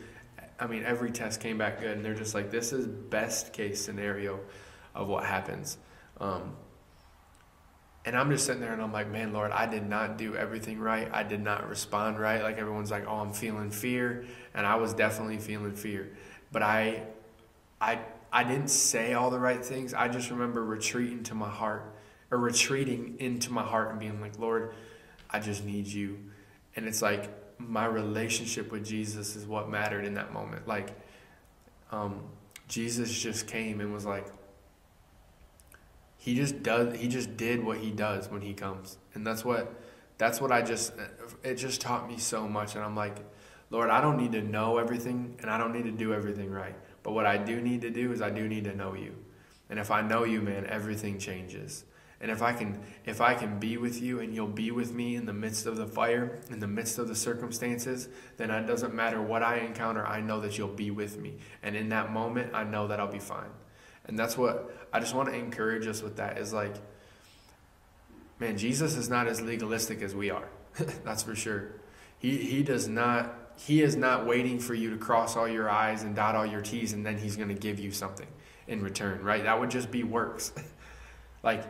I 0.59 0.67
mean 0.67 0.83
every 0.83 1.11
test 1.11 1.41
came 1.41 1.57
back 1.57 1.79
good 1.79 1.97
and 1.97 2.03
they're 2.03 2.15
just 2.15 2.33
like 2.33 2.49
this 2.49 2.73
is 2.73 2.87
best 2.87 3.53
case 3.53 3.83
scenario 3.83 4.39
of 4.95 5.07
what 5.07 5.23
happens. 5.23 5.77
Um, 6.19 6.55
and 8.03 8.17
I'm 8.17 8.31
just 8.31 8.45
sitting 8.45 8.61
there 8.61 8.73
and 8.73 8.81
I'm 8.81 8.93
like 8.93 9.09
man 9.09 9.33
Lord 9.33 9.51
I 9.51 9.65
did 9.65 9.87
not 9.87 10.17
do 10.17 10.35
everything 10.35 10.79
right. 10.79 11.09
I 11.11 11.23
did 11.23 11.41
not 11.41 11.67
respond 11.67 12.19
right. 12.19 12.41
Like 12.41 12.57
everyone's 12.57 12.91
like 12.91 13.05
oh 13.07 13.17
I'm 13.17 13.33
feeling 13.33 13.71
fear 13.71 14.25
and 14.53 14.65
I 14.65 14.75
was 14.75 14.93
definitely 14.93 15.37
feeling 15.37 15.75
fear. 15.75 16.11
But 16.51 16.63
I 16.63 17.03
I 17.79 17.99
I 18.31 18.45
didn't 18.45 18.69
say 18.69 19.13
all 19.13 19.29
the 19.29 19.39
right 19.39 19.63
things. 19.63 19.93
I 19.93 20.07
just 20.07 20.29
remember 20.29 20.63
retreating 20.63 21.23
to 21.23 21.35
my 21.35 21.49
heart 21.49 21.93
or 22.31 22.37
retreating 22.37 23.15
into 23.19 23.51
my 23.51 23.61
heart 23.61 23.91
and 23.91 23.99
being 23.99 24.19
like, 24.21 24.39
Lord, 24.39 24.73
I 25.29 25.39
just 25.39 25.65
need 25.65 25.87
you. 25.87 26.17
And 26.75 26.87
it's 26.87 27.01
like 27.01 27.29
my 27.59 27.85
relationship 27.85 28.71
with 28.71 28.85
Jesus 28.85 29.35
is 29.35 29.45
what 29.45 29.69
mattered 29.69 30.05
in 30.05 30.13
that 30.15 30.33
moment. 30.33 30.67
Like, 30.67 30.97
um, 31.91 32.23
Jesus 32.67 33.11
just 33.11 33.47
came 33.47 33.81
and 33.81 33.93
was 33.93 34.05
like, 34.05 34.27
he 36.17 36.35
just 36.35 36.63
does, 36.63 36.95
he 36.97 37.07
just 37.07 37.35
did 37.35 37.63
what 37.63 37.77
he 37.79 37.91
does 37.91 38.29
when 38.29 38.41
he 38.41 38.53
comes. 38.53 38.97
And 39.13 39.27
that's 39.27 39.43
what, 39.43 39.73
that's 40.17 40.39
what 40.39 40.51
I 40.51 40.61
just, 40.61 40.93
it 41.43 41.55
just 41.55 41.81
taught 41.81 42.07
me 42.07 42.17
so 42.17 42.47
much. 42.47 42.75
And 42.75 42.83
I'm 42.83 42.95
like, 42.95 43.17
Lord, 43.71 43.89
I 43.89 44.01
don't 44.01 44.17
need 44.17 44.31
to 44.33 44.41
know 44.41 44.77
everything 44.77 45.35
and 45.41 45.49
I 45.49 45.57
don't 45.57 45.73
need 45.73 45.85
to 45.85 45.91
do 45.91 46.13
everything 46.13 46.51
right. 46.51 46.75
But 47.03 47.13
what 47.13 47.25
I 47.25 47.37
do 47.37 47.59
need 47.59 47.81
to 47.81 47.89
do 47.89 48.11
is 48.11 48.21
I 48.21 48.29
do 48.29 48.47
need 48.47 48.65
to 48.65 48.75
know 48.75 48.93
you. 48.93 49.15
And 49.69 49.79
if 49.79 49.89
I 49.89 50.01
know 50.01 50.23
you, 50.23 50.41
man, 50.41 50.65
everything 50.67 51.17
changes. 51.17 51.85
And 52.21 52.31
if 52.31 52.41
I 52.41 52.53
can 52.53 52.79
if 53.05 53.19
I 53.19 53.33
can 53.33 53.59
be 53.59 53.77
with 53.77 54.01
you 54.01 54.19
and 54.19 54.33
you'll 54.33 54.47
be 54.47 54.71
with 54.71 54.93
me 54.93 55.15
in 55.15 55.25
the 55.25 55.33
midst 55.33 55.65
of 55.65 55.75
the 55.75 55.87
fire, 55.87 56.39
in 56.49 56.59
the 56.59 56.67
midst 56.67 56.99
of 56.99 57.07
the 57.07 57.15
circumstances, 57.15 58.07
then 58.37 58.51
it 58.51 58.67
doesn't 58.67 58.93
matter 58.93 59.21
what 59.21 59.43
I 59.43 59.57
encounter, 59.57 60.05
I 60.05 60.21
know 60.21 60.39
that 60.41 60.57
you'll 60.57 60.67
be 60.67 60.91
with 60.91 61.17
me. 61.17 61.39
And 61.63 61.75
in 61.75 61.89
that 61.89 62.11
moment, 62.11 62.53
I 62.53 62.63
know 62.63 62.87
that 62.87 62.99
I'll 62.99 63.11
be 63.11 63.19
fine. 63.19 63.49
And 64.05 64.17
that's 64.17 64.37
what 64.37 64.71
I 64.93 64.99
just 64.99 65.15
want 65.15 65.29
to 65.29 65.35
encourage 65.35 65.87
us 65.87 66.01
with 66.01 66.17
that 66.17 66.37
is 66.37 66.53
like 66.53 66.75
man, 68.41 68.57
Jesus 68.57 68.97
is 68.97 69.07
not 69.07 69.27
as 69.27 69.39
legalistic 69.39 70.01
as 70.01 70.13
we 70.13 70.31
are. 70.31 70.49
That's 71.05 71.23
for 71.23 71.35
sure. 71.35 71.69
He, 72.17 72.37
he 72.37 72.63
does 72.63 72.87
not, 72.87 73.53
he 73.55 73.81
is 73.81 73.95
not 73.95 74.25
waiting 74.25 74.59
for 74.59 74.73
you 74.73 74.89
to 74.89 74.97
cross 74.97 75.37
all 75.37 75.47
your 75.47 75.69
I's 75.69 76.03
and 76.03 76.15
dot 76.15 76.35
all 76.35 76.45
your 76.45 76.61
T's 76.61 76.91
and 76.91 77.05
then 77.05 77.17
he's 77.17 77.37
going 77.37 77.49
to 77.49 77.55
give 77.55 77.79
you 77.79 77.91
something 77.91 78.27
in 78.67 78.81
return, 78.81 79.23
right? 79.23 79.43
That 79.43 79.59
would 79.59 79.69
just 79.69 79.91
be 79.91 80.03
works. 80.03 80.51
like, 81.43 81.63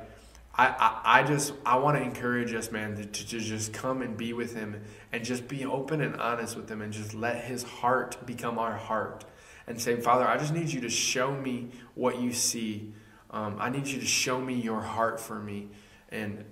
I, 0.56 0.68
I, 0.68 1.02
I 1.20 1.24
just, 1.24 1.54
I 1.66 1.78
want 1.78 1.97
to 1.97 2.04
encourage 2.04 2.54
us, 2.54 2.72
man, 2.72 2.95
to, 2.97 3.06
to 3.06 3.39
just 3.39 3.74
come 3.74 4.02
and 4.02 4.18
be 4.18 4.34
with 4.34 4.54
him 4.54 4.82
and 5.12 5.24
just 5.24 5.47
be 5.47 5.66
open 5.66 6.02
and 6.02 6.16
honest 6.18 6.56
with 6.56 6.70
him 6.70 6.82
and 6.82 6.91
just 6.91 7.14
let 7.14 7.43
his 7.45 7.64
heart 7.64 8.26
become 8.26 8.60
our 8.60 8.76
heart 8.76 9.24
and 9.68 9.80
say, 9.80 9.99
Father, 9.99 10.28
I 10.28 10.38
just 10.38 10.54
need 10.54 10.70
you 10.70 10.82
to 10.82 10.89
show 10.89 11.32
me 11.34 11.70
what 11.95 12.20
you 12.20 12.34
see. 12.34 12.93
Um, 13.30 13.58
I 13.60 13.70
need 13.70 13.88
you 13.88 13.99
to 13.99 14.06
show 14.06 14.41
me 14.41 14.56
your 14.56 14.82
heart 14.82 15.20
for 15.20 15.39
me. 15.39 15.70
And 16.10 16.43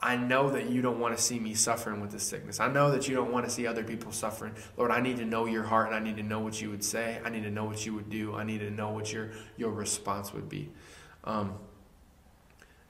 I 0.00 0.14
know 0.14 0.50
that 0.50 0.70
you 0.70 0.80
don't 0.80 1.00
want 1.00 1.16
to 1.16 1.22
see 1.22 1.40
me 1.40 1.54
suffering 1.54 2.00
with 2.00 2.12
this 2.12 2.22
sickness. 2.22 2.60
I 2.60 2.68
know 2.68 2.92
that 2.92 3.08
you 3.08 3.16
don't 3.16 3.32
want 3.32 3.46
to 3.46 3.50
see 3.50 3.66
other 3.66 3.82
people 3.82 4.12
suffering. 4.12 4.54
Lord, 4.76 4.92
I 4.92 5.00
need 5.00 5.16
to 5.16 5.24
know 5.24 5.46
your 5.46 5.64
heart 5.64 5.88
and 5.88 5.96
I 5.96 5.98
need 5.98 6.16
to 6.18 6.22
know 6.22 6.38
what 6.38 6.60
you 6.62 6.70
would 6.70 6.84
say. 6.84 7.20
I 7.24 7.30
need 7.30 7.42
to 7.42 7.50
know 7.50 7.64
what 7.64 7.84
you 7.84 7.94
would 7.94 8.08
do. 8.08 8.36
I 8.36 8.44
need 8.44 8.60
to 8.60 8.70
know 8.70 8.90
what 8.90 9.12
your 9.12 9.30
your 9.56 9.72
response 9.72 10.32
would 10.32 10.48
be. 10.48 10.70
Um, 11.24 11.54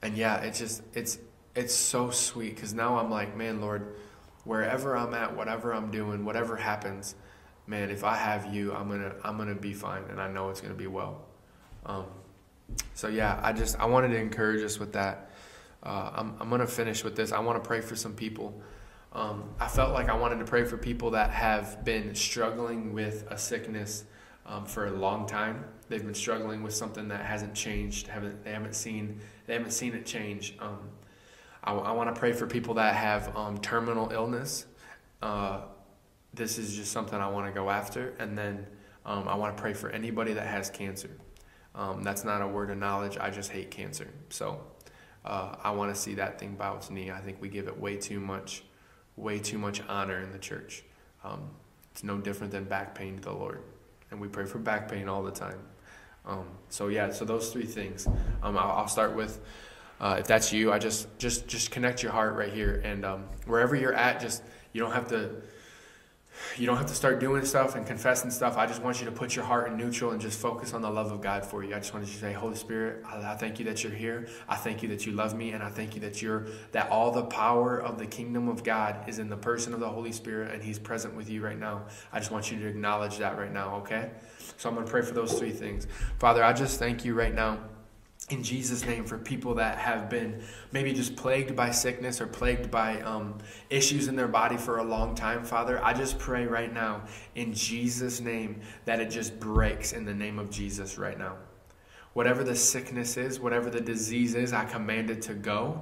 and 0.01 0.17
yeah, 0.17 0.37
it's 0.41 0.59
just 0.59 0.83
it's 0.93 1.19
it's 1.55 1.73
so 1.73 2.09
sweet 2.09 2.55
because 2.55 2.73
now 2.73 2.97
I'm 2.97 3.09
like, 3.09 3.35
man, 3.35 3.61
Lord, 3.61 3.95
wherever 4.43 4.95
I'm 4.95 5.13
at, 5.13 5.35
whatever 5.35 5.73
I'm 5.73 5.91
doing, 5.91 6.25
whatever 6.25 6.55
happens, 6.55 7.15
man, 7.67 7.89
if 7.89 8.03
I 8.03 8.15
have 8.15 8.53
you, 8.53 8.73
I'm 8.73 8.89
gonna 8.89 9.13
I'm 9.23 9.37
gonna 9.37 9.55
be 9.55 9.73
fine, 9.73 10.03
and 10.09 10.21
I 10.21 10.29
know 10.29 10.49
it's 10.49 10.61
gonna 10.61 10.73
be 10.73 10.87
well. 10.87 11.25
Um, 11.85 12.05
so 12.93 13.07
yeah, 13.07 13.39
I 13.41 13.53
just 13.53 13.79
I 13.79 13.85
wanted 13.85 14.09
to 14.09 14.17
encourage 14.17 14.63
us 14.63 14.79
with 14.79 14.93
that. 14.93 15.31
Uh, 15.81 16.11
I'm, 16.13 16.35
I'm 16.41 16.59
to 16.59 16.67
finish 16.67 17.03
with 17.03 17.15
this. 17.15 17.31
I 17.31 17.39
want 17.39 17.61
to 17.63 17.65
pray 17.65 17.79
for 17.79 17.95
some 17.95 18.13
people. 18.13 18.61
Um, 19.13 19.49
I 19.59 19.67
felt 19.67 19.93
like 19.93 20.09
I 20.09 20.15
wanted 20.15 20.39
to 20.39 20.45
pray 20.45 20.65
for 20.65 20.77
people 20.77 21.11
that 21.11 21.31
have 21.31 21.83
been 21.85 22.13
struggling 22.15 22.93
with 22.93 23.25
a 23.29 23.37
sickness 23.37 24.03
um, 24.49 24.65
for 24.65 24.87
a 24.87 24.91
long 24.91 25.25
time. 25.25 25.63
They've 25.87 26.03
been 26.03 26.13
struggling 26.13 26.61
with 26.61 26.73
something 26.73 27.07
that 27.07 27.25
hasn't 27.25 27.55
changed. 27.55 28.07
Haven't 28.07 28.43
they 28.43 28.51
haven't 28.51 28.75
seen 28.75 29.21
they 29.47 29.53
haven't 29.53 29.71
seen 29.71 29.93
it 29.93 30.05
change. 30.05 30.55
Um, 30.59 30.79
I, 31.63 31.73
I 31.73 31.91
want 31.91 32.13
to 32.13 32.19
pray 32.19 32.33
for 32.33 32.47
people 32.47 32.73
that 32.75 32.95
have 32.95 33.35
um, 33.37 33.57
terminal 33.59 34.11
illness. 34.11 34.65
Uh, 35.21 35.61
this 36.33 36.57
is 36.57 36.75
just 36.75 36.91
something 36.91 37.19
I 37.19 37.29
want 37.29 37.47
to 37.47 37.51
go 37.51 37.69
after, 37.69 38.13
and 38.19 38.37
then 38.37 38.67
um, 39.05 39.27
I 39.27 39.35
want 39.35 39.55
to 39.55 39.61
pray 39.61 39.73
for 39.73 39.89
anybody 39.89 40.33
that 40.33 40.47
has 40.47 40.69
cancer. 40.69 41.09
Um, 41.75 42.03
that's 42.03 42.23
not 42.23 42.41
a 42.41 42.47
word 42.47 42.71
of 42.71 42.77
knowledge. 42.77 43.17
I 43.17 43.29
just 43.29 43.51
hate 43.51 43.71
cancer. 43.71 44.07
So 44.29 44.61
uh, 45.25 45.55
I 45.63 45.71
want 45.71 45.93
to 45.93 45.99
see 45.99 46.15
that 46.15 46.39
thing 46.39 46.55
bow 46.55 46.77
its 46.77 46.89
knee. 46.89 47.11
I 47.11 47.19
think 47.19 47.41
we 47.41 47.49
give 47.49 47.67
it 47.67 47.79
way 47.79 47.97
too 47.97 48.19
much, 48.19 48.63
way 49.15 49.39
too 49.39 49.57
much 49.57 49.81
honor 49.87 50.21
in 50.21 50.31
the 50.31 50.39
church. 50.39 50.83
Um, 51.23 51.49
it's 51.91 52.03
no 52.03 52.17
different 52.17 52.51
than 52.51 52.65
back 52.65 52.95
pain 52.95 53.17
to 53.17 53.21
the 53.21 53.31
Lord, 53.31 53.61
and 54.11 54.19
we 54.19 54.27
pray 54.27 54.45
for 54.45 54.59
back 54.59 54.89
pain 54.89 55.07
all 55.07 55.23
the 55.23 55.31
time. 55.31 55.59
Um, 56.25 56.45
so 56.69 56.87
yeah, 56.87 57.11
so 57.11 57.25
those 57.25 57.51
three 57.51 57.65
things. 57.65 58.07
Um, 58.43 58.57
I'll, 58.57 58.71
I'll, 58.71 58.87
start 58.87 59.15
with. 59.15 59.39
Uh, 59.99 60.17
if 60.19 60.27
that's 60.27 60.53
you, 60.53 60.71
I 60.71 60.79
just 60.79 61.07
just 61.17 61.47
just 61.47 61.71
connect 61.71 62.03
your 62.03 62.11
heart 62.11 62.35
right 62.35 62.53
here, 62.53 62.81
and 62.83 63.03
um, 63.05 63.23
wherever 63.45 63.75
you're 63.75 63.93
at, 63.93 64.19
just 64.21 64.43
you 64.73 64.81
don't 64.81 64.91
have 64.91 65.07
to 65.09 65.41
you 66.57 66.65
don't 66.65 66.77
have 66.77 66.87
to 66.87 66.95
start 66.95 67.19
doing 67.19 67.45
stuff 67.45 67.75
and 67.75 67.85
confessing 67.85 68.31
stuff. 68.31 68.57
I 68.57 68.65
just 68.65 68.81
want 68.81 68.99
you 68.99 69.05
to 69.05 69.11
put 69.11 69.35
your 69.35 69.45
heart 69.45 69.67
in 69.67 69.77
neutral 69.77 70.11
and 70.11 70.21
just 70.21 70.39
focus 70.39 70.73
on 70.73 70.81
the 70.81 70.89
love 70.89 71.11
of 71.11 71.21
God 71.21 71.45
for 71.45 71.63
you. 71.63 71.75
I 71.75 71.79
just 71.79 71.93
want 71.93 72.05
you 72.05 72.13
to 72.13 72.19
say, 72.19 72.33
Holy 72.33 72.55
Spirit, 72.55 73.03
I, 73.05 73.35
thank 73.35 73.59
you 73.59 73.65
that 73.65 73.83
you're 73.83 73.93
here. 73.93 74.27
I 74.47 74.55
thank 74.55 74.81
you 74.83 74.89
that 74.89 75.05
you 75.05 75.11
love 75.13 75.35
me, 75.35 75.51
and 75.51 75.63
I 75.63 75.69
thank 75.69 75.95
you 75.95 76.01
that 76.01 76.21
you're 76.21 76.47
that 76.71 76.89
all 76.89 77.11
the 77.11 77.25
power 77.25 77.81
of 77.81 77.97
the 77.97 78.05
kingdom 78.05 78.47
of 78.47 78.63
God 78.63 79.07
is 79.07 79.19
in 79.19 79.29
the 79.29 79.37
person 79.37 79.73
of 79.73 79.79
the 79.79 79.89
Holy 79.89 80.11
Spirit, 80.11 80.53
and 80.53 80.63
He's 80.63 80.79
present 80.79 81.15
with 81.15 81.29
you 81.29 81.41
right 81.43 81.59
now. 81.59 81.83
I 82.11 82.19
just 82.19 82.31
want 82.31 82.51
you 82.51 82.59
to 82.59 82.67
acknowledge 82.67 83.17
that 83.17 83.37
right 83.37 83.51
now, 83.51 83.75
okay? 83.77 84.11
So 84.57 84.69
I'm 84.69 84.75
to 84.75 84.83
pray 84.83 85.01
for 85.01 85.13
those 85.13 85.37
three 85.37 85.51
things. 85.51 85.87
Father, 86.19 86.43
I 86.43 86.53
just 86.53 86.79
thank 86.79 87.05
you 87.05 87.13
right 87.13 87.33
now 87.33 87.59
in 88.29 88.43
Jesus' 88.43 88.85
name 88.85 89.05
for 89.05 89.17
people 89.17 89.55
that 89.55 89.77
have 89.79 90.09
been 90.09 90.41
maybe 90.71 90.93
just 90.93 91.15
plagued 91.15 91.55
by 91.55 91.71
sickness 91.71 92.21
or 92.21 92.27
plagued 92.27 92.69
by 92.69 93.01
um, 93.01 93.37
issues 93.69 94.07
in 94.07 94.15
their 94.15 94.27
body 94.27 94.55
for 94.55 94.77
a 94.77 94.83
long 94.83 95.15
time, 95.15 95.43
Father. 95.43 95.83
I 95.83 95.93
just 95.93 96.19
pray 96.19 96.45
right 96.45 96.71
now 96.71 97.01
in 97.35 97.53
Jesus' 97.53 98.19
name 98.19 98.61
that 98.85 98.99
it 98.99 99.09
just 99.09 99.39
breaks 99.39 99.93
in 99.93 100.05
the 100.05 100.13
name 100.13 100.37
of 100.37 100.49
Jesus 100.49 100.97
right 100.97 101.17
now. 101.17 101.37
Whatever 102.13 102.43
the 102.43 102.55
sickness 102.55 103.17
is, 103.17 103.39
whatever 103.39 103.69
the 103.69 103.81
disease 103.81 104.35
is, 104.35 104.53
I 104.53 104.65
command 104.65 105.09
it 105.09 105.21
to 105.23 105.33
go. 105.33 105.81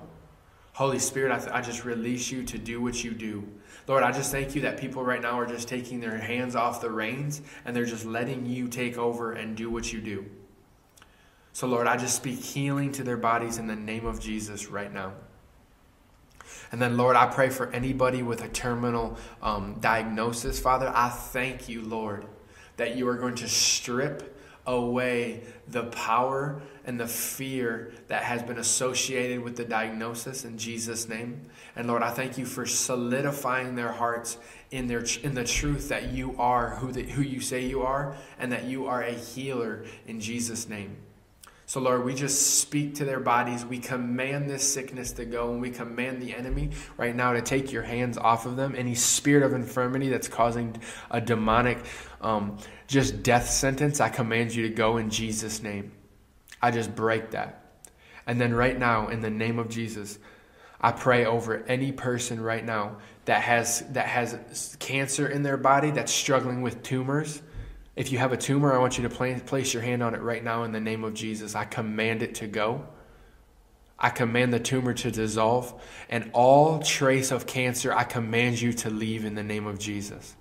Holy 0.74 1.00
Spirit, 1.00 1.32
I, 1.32 1.58
I 1.58 1.62
just 1.62 1.84
release 1.86 2.32
you 2.32 2.44
to 2.44 2.58
do 2.58 2.82
what 2.82 3.04
you 3.04 3.12
do. 3.12 3.48
Lord, 3.88 4.04
I 4.04 4.12
just 4.12 4.32
thank 4.32 4.54
you 4.54 4.62
that 4.62 4.78
people 4.78 5.04
right 5.04 5.22
now 5.22 5.40
are 5.40 5.46
just 5.46 5.68
taking 5.68 6.00
their 6.00 6.18
hands 6.18 6.56
off 6.56 6.82
the 6.82 6.92
reins 6.92 7.42
and 7.66 7.76
they're 7.76 7.86
just 7.86 8.06
letting 8.06 8.46
you 8.46 8.68
take 8.68 8.98
over 8.98 9.34
and 9.34 9.58
do 9.58 9.70
what 9.70 9.92
you 9.92 10.02
do. 10.02 10.26
So, 11.58 11.66
Lord, 11.66 11.88
I 11.88 11.98
just 11.98 12.16
speak 12.16 12.40
healing 12.40 12.92
to 12.92 13.04
their 13.04 13.18
bodies 13.18 13.58
in 13.58 13.66
the 13.66 13.76
name 13.76 14.06
of 14.06 14.20
Jesus 14.20 14.68
right 14.68 14.94
now. 14.94 15.14
And 16.72 16.80
then, 16.80 16.98
Lord, 16.98 17.16
I 17.16 17.26
pray 17.26 17.50
for 17.50 17.72
anybody 17.72 18.22
with 18.22 18.44
a 18.44 18.48
terminal 18.48 19.18
um, 19.42 19.80
diagnosis. 19.80 20.60
Father, 20.60 20.92
I 20.94 21.10
thank 21.10 21.68
you, 21.68 21.82
Lord, 21.82 22.28
that 22.76 22.96
you 22.96 23.08
are 23.08 23.16
going 23.16 23.34
to 23.38 23.50
strip 23.50 24.40
away 24.68 25.42
the 25.68 25.86
power 25.86 26.62
and 26.86 27.00
the 27.00 27.08
fear 27.08 27.92
that 28.08 28.22
has 28.22 28.44
been 28.44 28.60
associated 28.60 29.42
with 29.42 29.56
the 29.56 29.66
diagnosis 29.66 30.46
in 30.46 30.60
Jesus' 30.60 31.10
name. 31.10 31.50
And 31.76 31.88
Lord, 31.88 32.04
I 32.04 32.12
thank 32.12 32.38
you 32.38 32.46
for 32.46 32.68
solidifying 32.68 33.74
their 33.74 33.94
hearts 33.94 34.38
in 34.70 34.86
their 34.86 35.04
in 35.24 35.34
the 35.34 35.44
truth 35.44 35.90
that 35.90 36.12
you 36.12 36.36
are 36.38 36.76
who 36.76 36.92
the, 36.92 37.02
who 37.02 37.24
you 37.24 37.42
say 37.42 37.66
you 37.66 37.82
are, 37.82 38.16
and 38.38 38.52
that 38.52 38.66
you 38.66 38.86
are 38.86 39.02
a 39.02 39.14
healer 39.14 39.86
in 40.06 40.20
Jesus' 40.20 40.70
name. 40.70 40.98
So, 41.70 41.82
Lord, 41.82 42.06
we 42.06 42.16
just 42.16 42.62
speak 42.62 42.96
to 42.96 43.04
their 43.04 43.20
bodies. 43.20 43.66
We 43.66 43.80
command 43.80 44.50
this 44.50 44.64
sickness 44.74 45.12
to 45.12 45.26
go, 45.26 45.52
and 45.52 45.62
we 45.62 45.70
command 45.70 46.22
the 46.22 46.34
enemy 46.34 46.70
right 46.96 47.14
now 47.14 47.34
to 47.34 47.42
take 47.42 47.74
your 47.74 47.84
hands 47.84 48.18
off 48.18 48.46
of 48.46 48.56
them. 48.56 48.74
Any 48.74 48.96
spirit 48.96 49.44
of 49.44 49.52
infirmity 49.52 50.08
that's 50.08 50.30
causing 50.30 50.82
a 51.12 51.20
demonic, 51.20 51.80
um, 52.22 52.58
just 52.88 53.22
death 53.22 53.50
sentence, 53.50 54.00
I 54.00 54.08
command 54.08 54.56
you 54.56 54.64
to 54.64 54.74
go 54.74 54.96
in 54.96 55.10
Jesus' 55.10 55.62
name. 55.62 55.92
I 56.62 56.72
just 56.72 56.96
break 56.96 57.32
that. 57.32 57.82
And 58.26 58.40
then, 58.40 58.54
right 58.54 58.80
now, 58.80 59.10
in 59.10 59.20
the 59.20 59.30
name 59.30 59.60
of 59.60 59.68
Jesus, 59.68 60.20
I 60.80 60.94
pray 60.94 61.26
over 61.26 61.66
any 61.66 61.92
person 61.92 62.40
right 62.40 62.64
now 62.64 63.00
that 63.26 63.42
has 63.42 63.82
that 63.92 64.08
has 64.08 64.78
cancer 64.80 65.28
in 65.28 65.44
their 65.44 65.58
body 65.58 65.92
that's 65.92 66.14
struggling 66.14 66.62
with 66.62 66.82
tumors 66.82 67.42
if 67.98 68.12
you 68.12 68.20
have 68.20 68.32
a 68.32 68.38
tumor, 68.38 68.72
I 68.72 68.78
want 68.78 69.00
you 69.00 69.10
to 69.10 69.40
place 69.40 69.74
your 69.74 69.82
hand 69.82 70.04
on 70.04 70.14
it 70.14 70.22
right 70.22 70.44
now 70.44 70.64
in 70.64 70.72
the 70.72 70.80
name 70.80 71.04
of 71.04 71.16
Jesus. 71.16 71.56
I 71.56 71.66
command 71.66 72.22
it 72.22 72.36
to 72.36 72.48
go. 72.48 72.86
I 73.98 74.12
command 74.12 74.54
the 74.54 74.60
tumor 74.60 74.94
to 74.94 75.10
dissolve. 75.10 75.74
And 76.08 76.30
all 76.34 76.78
trace 76.78 77.32
of 77.32 77.48
cancer, 77.48 77.92
I 77.92 78.04
command 78.04 78.62
you 78.62 78.72
to 78.74 78.92
leave 78.92 79.26
in 79.26 79.34
the 79.34 79.42
name 79.42 79.66
of 79.66 79.80
Jesus. 79.80 80.36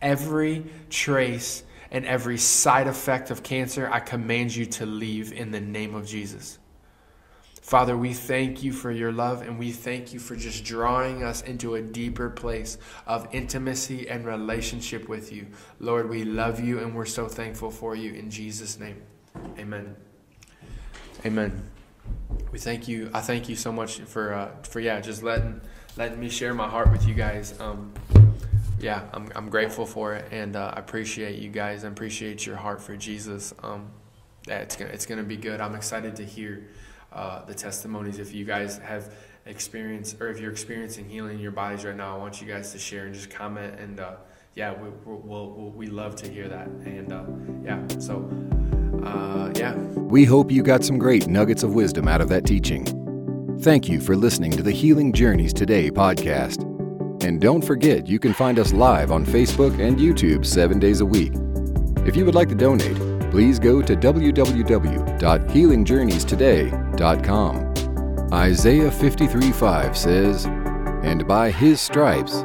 Every 0.00 0.64
trace 0.88 1.62
and 1.90 2.06
every 2.06 2.38
side 2.38 2.86
effect 2.86 3.30
of 3.30 3.42
cancer, 3.42 3.86
I 3.92 4.00
command 4.00 4.56
you 4.56 4.64
to 4.64 4.86
leave 4.86 5.30
in 5.30 5.50
the 5.50 5.60
name 5.60 5.94
of 5.94 6.06
Jesus. 6.06 6.58
Father, 7.62 7.96
we 7.96 8.12
thank 8.12 8.64
you 8.64 8.72
for 8.72 8.90
your 8.90 9.12
love 9.12 9.42
and 9.42 9.56
we 9.56 9.70
thank 9.70 10.12
you 10.12 10.18
for 10.18 10.34
just 10.34 10.64
drawing 10.64 11.22
us 11.22 11.42
into 11.42 11.76
a 11.76 11.80
deeper 11.80 12.28
place 12.28 12.76
of 13.06 13.28
intimacy 13.32 14.08
and 14.08 14.26
relationship 14.26 15.08
with 15.08 15.32
you. 15.32 15.46
Lord, 15.78 16.10
we 16.10 16.24
love 16.24 16.58
you 16.58 16.80
and 16.80 16.92
we're 16.92 17.06
so 17.06 17.28
thankful 17.28 17.70
for 17.70 17.94
you 17.94 18.14
in 18.14 18.30
Jesus' 18.30 18.80
name. 18.80 19.00
Amen. 19.58 19.94
Amen. 21.24 21.70
We 22.50 22.58
thank 22.58 22.88
you. 22.88 23.10
I 23.14 23.20
thank 23.20 23.48
you 23.48 23.54
so 23.54 23.70
much 23.70 24.00
for 24.00 24.34
uh, 24.34 24.50
for 24.64 24.80
yeah, 24.80 25.00
just 25.00 25.22
letting 25.22 25.60
letting 25.96 26.18
me 26.18 26.28
share 26.28 26.54
my 26.54 26.68
heart 26.68 26.90
with 26.90 27.06
you 27.06 27.14
guys. 27.14 27.58
Um, 27.60 27.92
yeah, 28.80 29.04
I'm 29.12 29.30
I'm 29.36 29.48
grateful 29.48 29.86
for 29.86 30.14
it, 30.14 30.26
and 30.32 30.56
uh, 30.56 30.72
I 30.74 30.80
appreciate 30.80 31.38
you 31.38 31.48
guys. 31.48 31.84
I 31.84 31.88
appreciate 31.88 32.44
your 32.44 32.56
heart 32.56 32.82
for 32.82 32.96
Jesus. 32.96 33.54
Um, 33.62 33.90
yeah, 34.48 34.58
it's 34.58 34.74
gonna 34.74 34.90
it's 34.90 35.06
gonna 35.06 35.22
be 35.22 35.36
good. 35.36 35.60
I'm 35.60 35.76
excited 35.76 36.16
to 36.16 36.24
hear 36.24 36.66
uh, 37.14 37.44
the 37.44 37.54
testimonies. 37.54 38.18
If 38.18 38.34
you 38.34 38.44
guys 38.44 38.78
have 38.78 39.14
experienced, 39.46 40.20
or 40.20 40.28
if 40.28 40.40
you're 40.40 40.50
experiencing 40.50 41.08
healing 41.08 41.34
in 41.34 41.40
your 41.40 41.52
bodies 41.52 41.84
right 41.84 41.96
now, 41.96 42.16
I 42.16 42.18
want 42.18 42.40
you 42.40 42.46
guys 42.46 42.72
to 42.72 42.78
share 42.78 43.06
and 43.06 43.14
just 43.14 43.30
comment. 43.30 43.78
And 43.78 44.00
uh, 44.00 44.16
yeah, 44.54 44.74
we, 44.74 44.90
we'll, 45.04 45.50
we'll, 45.50 45.70
we 45.70 45.86
love 45.86 46.16
to 46.16 46.30
hear 46.30 46.48
that. 46.48 46.68
And 46.68 47.12
uh, 47.12 47.24
yeah, 47.64 47.80
so 47.98 48.28
uh, 49.04 49.52
yeah. 49.56 49.74
We 49.74 50.24
hope 50.24 50.50
you 50.50 50.62
got 50.62 50.84
some 50.84 50.98
great 50.98 51.26
nuggets 51.26 51.62
of 51.62 51.74
wisdom 51.74 52.08
out 52.08 52.20
of 52.20 52.28
that 52.28 52.44
teaching. 52.44 52.86
Thank 53.60 53.88
you 53.88 54.00
for 54.00 54.16
listening 54.16 54.50
to 54.52 54.62
the 54.62 54.72
Healing 54.72 55.12
Journeys 55.12 55.52
Today 55.52 55.90
podcast. 55.90 56.68
And 57.22 57.40
don't 57.40 57.62
forget, 57.62 58.08
you 58.08 58.18
can 58.18 58.34
find 58.34 58.58
us 58.58 58.72
live 58.72 59.12
on 59.12 59.24
Facebook 59.24 59.78
and 59.78 59.98
YouTube 59.98 60.44
seven 60.44 60.80
days 60.80 61.00
a 61.00 61.06
week. 61.06 61.32
If 62.04 62.16
you 62.16 62.24
would 62.24 62.34
like 62.34 62.48
to 62.48 62.56
donate, 62.56 62.96
please 63.30 63.60
go 63.60 63.80
to 63.80 63.94
www.healingjourneystoday.com. 63.94 66.81
Isaiah 68.32 68.90
53 68.90 69.52
5 69.52 69.96
says, 69.96 70.46
And 71.02 71.26
by 71.26 71.50
his 71.50 71.80
stripes 71.80 72.44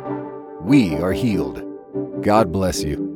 we 0.61 0.95
are 0.95 1.13
healed. 1.13 1.63
God 2.21 2.51
bless 2.51 2.83
you. 2.83 3.06